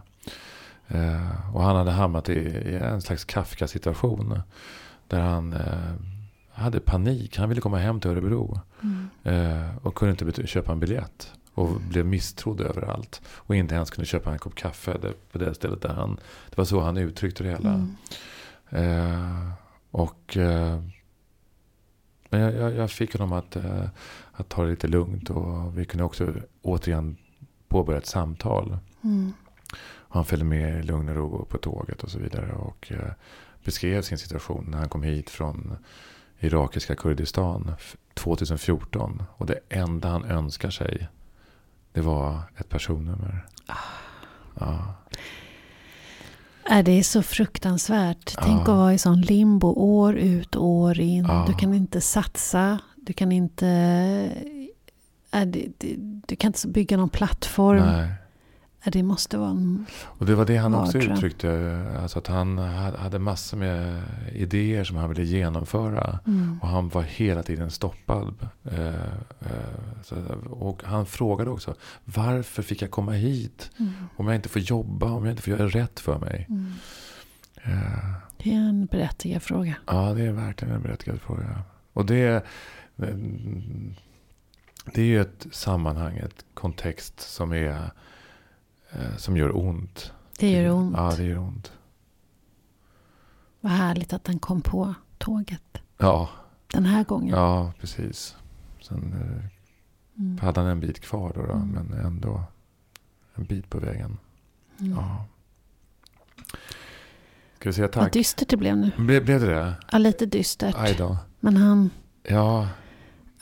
Eh, 0.88 1.56
och 1.56 1.62
han 1.64 1.76
hade 1.76 1.92
hamnat 1.92 2.30
i, 2.30 2.34
i 2.34 2.76
en 2.76 3.02
slags 3.02 3.26
Kafka-situation. 3.26 4.42
Där 5.08 5.20
han 5.20 5.54
eh, 5.54 5.94
hade 6.52 6.80
panik. 6.80 7.38
Han 7.38 7.50
ville 7.50 7.62
komma 7.62 7.78
hem 7.78 8.00
till 8.00 8.12
Örebro. 8.12 8.60
Mm. 8.84 9.10
Eh, 9.24 9.78
och 9.82 9.96
kunde 9.96 10.26
inte 10.26 10.48
köpa 10.48 10.72
en 10.72 10.80
biljett. 10.80 11.34
Och 11.54 11.82
blev 11.82 12.06
misstrodd 12.06 12.62
överallt. 12.62 13.22
Och 13.28 13.56
inte 13.56 13.76
ens 13.76 13.90
kunde 13.90 14.06
köpa 14.06 14.32
en 14.32 14.40
kopp 14.40 14.56
kaffe 14.56 14.98
på 15.32 15.38
det 15.38 15.54
stället 15.54 15.82
där 15.82 15.94
han... 15.94 16.20
Det 16.50 16.58
var 16.58 16.66
så 16.66 16.80
han 16.80 16.98
uttryckte 16.98 17.44
det 17.44 17.50
hela. 17.50 17.70
Mm. 17.70 17.96
Eh, 18.70 19.50
och... 19.92 20.38
Eh, 20.38 20.82
men 22.30 22.42
jag, 22.42 22.54
jag, 22.54 22.76
jag 22.76 22.92
fick 22.92 23.14
honom 23.14 23.34
att, 23.34 23.56
eh, 23.56 23.86
att 24.32 24.50
ta 24.50 24.64
det 24.64 24.70
lite 24.70 24.88
lugnt. 24.88 25.30
Och 25.30 25.78
vi 25.78 25.86
kunde 25.86 26.04
också 26.04 26.34
återigen 26.62 27.18
påbörja 27.68 28.00
ett 28.00 28.06
samtal. 28.06 28.78
Mm. 29.04 29.34
Han 29.86 30.26
följde 30.26 30.46
med 30.46 30.80
i 30.80 30.84
lugn 30.84 31.10
och 31.10 31.16
ro 31.16 31.46
på 31.46 31.58
tåget 31.58 32.04
och 32.04 32.12
så 32.12 32.20
vidare. 32.20 32.52
Och 32.54 32.92
eh, 32.92 33.12
beskrev 33.64 34.02
sin 34.02 34.18
situation 34.18 34.66
när 34.70 34.78
han 34.78 34.90
kom 34.90 35.04
hit 35.04 35.30
från 35.30 35.78
irakiska 36.40 36.96
Kurdistan 36.96 37.72
f- 37.78 37.96
2014. 38.14 39.24
Och 39.38 39.46
det 39.46 39.60
enda 39.70 40.10
han 40.10 40.26
önskar 40.26 40.70
sig, 40.70 41.08
det 41.94 42.02
var 42.02 42.40
ett 42.58 42.70
personnummer. 42.70 43.46
Ja. 44.60 44.96
Är 46.66 46.84
det 46.84 47.04
så 47.04 47.24
fruktansvärt? 47.24 48.34
Ja. 48.38 48.44
Tänk 48.44 48.62
att 48.62 48.68
vara 48.68 48.94
i 48.94 48.98
sån 48.98 49.22
limbo 49.22 49.68
år 49.68 50.16
ut 50.16 50.56
och 50.56 50.66
år 50.66 51.00
in. 51.00 51.26
Ja. 51.26 51.46
Du 51.48 51.54
kan 51.54 51.74
inte 51.74 52.02
satsa. 52.02 52.80
Du 52.96 53.14
kan 53.14 53.32
inte... 53.32 53.68
Är 55.32 55.46
det, 55.46 55.68
du 56.28 56.36
kan 56.36 56.50
inte 56.50 56.68
bygga 56.68 56.98
någon 56.98 57.10
plattform. 57.10 57.86
Nej. 57.86 58.12
Det 58.86 59.04
måste 59.04 59.38
vara 59.38 59.50
en... 59.50 59.86
Och 60.04 60.26
det 60.26 60.36
var 60.36 60.46
det 60.46 60.58
han 60.58 60.76
också 60.76 60.98
uttryckte. 60.98 61.82
Alltså 62.02 62.20
att 62.20 62.28
han 62.28 62.58
ha- 62.58 62.98
hade 62.98 63.20
massor 63.20 63.58
med 63.58 64.02
idéer 64.34 64.84
som 64.84 64.98
han 64.98 65.10
ville 65.10 65.24
genomföra. 65.24 66.20
Mm. 66.28 66.60
Och 66.62 66.68
han 66.68 66.90
var 66.90 67.02
hela 67.02 67.44
tiden 67.44 67.72
stoppad. 67.72 68.48
Eh, 68.64 68.88
eh, 69.40 70.30
och 70.50 70.84
han 70.86 71.06
frågade 71.06 71.50
också, 71.50 71.76
varför 72.06 72.64
fick 72.64 72.82
jag 72.82 72.92
komma 72.92 73.12
hit? 73.12 73.72
Mm. 73.80 73.92
Om 74.16 74.28
jag 74.28 74.36
inte 74.36 74.50
får 74.50 74.62
jobba, 74.62 75.12
om 75.12 75.26
jag 75.26 75.32
inte 75.34 75.42
får 75.44 75.52
göra 75.54 75.68
rätt 75.68 76.00
för 76.00 76.20
mig. 76.20 76.46
Mm. 76.50 76.74
Eh, 77.64 78.14
Det 78.38 78.54
är 78.54 78.58
en 78.60 78.86
berättigad 78.86 79.42
fråga. 79.44 79.76
ja, 79.88 80.14
det 80.14 80.22
är 80.24 80.32
verkligen 80.32 80.74
en 80.76 80.82
berättigad 80.82 81.22
fråga. 81.22 81.62
Och 81.94 82.06
det, 82.06 82.46
det 84.94 85.02
är 85.02 85.06
ju 85.06 85.22
ett 85.22 85.48
sammanhang, 85.52 86.18
ett 86.18 86.46
kontext 86.54 87.20
som 87.20 87.54
är 87.54 87.92
som 89.18 89.38
gör 89.38 89.58
ont. 89.58 90.12
Det 90.40 90.50
gör 90.52 90.72
ont. 90.72 90.96
Ja, 90.98 91.14
det 91.18 91.24
gör 91.24 91.38
ont. 91.38 91.72
Vad 93.62 93.72
härligt 93.72 94.14
att 94.14 94.24
den 94.24 94.40
kom 94.40 94.62
på 94.62 94.94
tåget. 95.18 95.78
Ja, 95.98 96.30
Den 96.74 96.86
här 96.86 97.04
gången. 97.04 97.36
ja 97.36 97.74
precis. 97.80 98.36
Sen 98.82 99.14
eh, 99.14 99.46
Mm. 100.18 100.38
hade 100.38 100.60
han 100.62 100.70
en 100.70 100.80
bit 100.80 101.00
kvar 101.00 101.32
då, 101.36 101.46
då 101.46 101.54
Mm. 101.54 101.70
men 101.70 101.94
ändå 102.06 102.44
en 103.36 103.44
bit 103.44 103.70
på 103.70 103.80
vägen. 103.80 104.18
Mm. 104.80 104.92
Ja. 104.92 105.26
Ska 107.60 107.70
vi 107.70 107.74
säga 107.74 107.86
Vad 107.88 107.94
tack? 107.94 108.14
dystert 108.14 108.50
det 108.50 108.58
blev 108.58 108.78
nu. 108.78 108.92
Ble, 108.98 109.22
blev 109.22 109.40
det 109.40 109.46
det? 109.54 109.74
Ja, 109.92 109.98
lite 109.98 110.26
dystert. 110.26 111.00
Men 111.40 111.58
han... 111.58 111.90
Ja, 112.24 112.68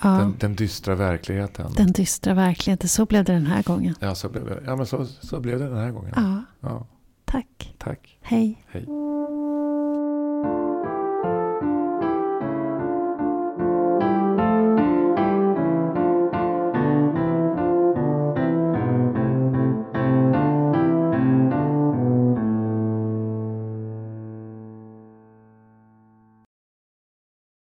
Ja, 0.04 0.10
den, 0.10 0.20
den, 0.20 0.36
den 0.40 0.56
dystra 0.56 0.96
verkligheten. 0.96 1.94
dystra 1.94 2.34
verkligheten. 2.34 2.90
Så 2.90 3.06
blev 3.06 3.24
det 3.24 3.34
den 3.34 3.46
här 3.46 3.64
gången. 3.64 3.96
Ja, 4.00 4.16
så 4.16 4.30
blev 4.30 4.46
det. 4.46 4.64
Ja, 4.66 4.76
men 4.76 4.86
så, 4.86 5.06
så 5.06 5.40
blev 5.40 5.60
det 5.60 5.66
den 5.68 5.78
här 5.78 5.92
gången. 5.92 6.14
Ja, 6.16 6.42
Ja, 6.62 6.88
tack. 7.26 7.74
tack. 7.78 8.18
Hej. 8.22 8.64
Hej. 8.68 8.86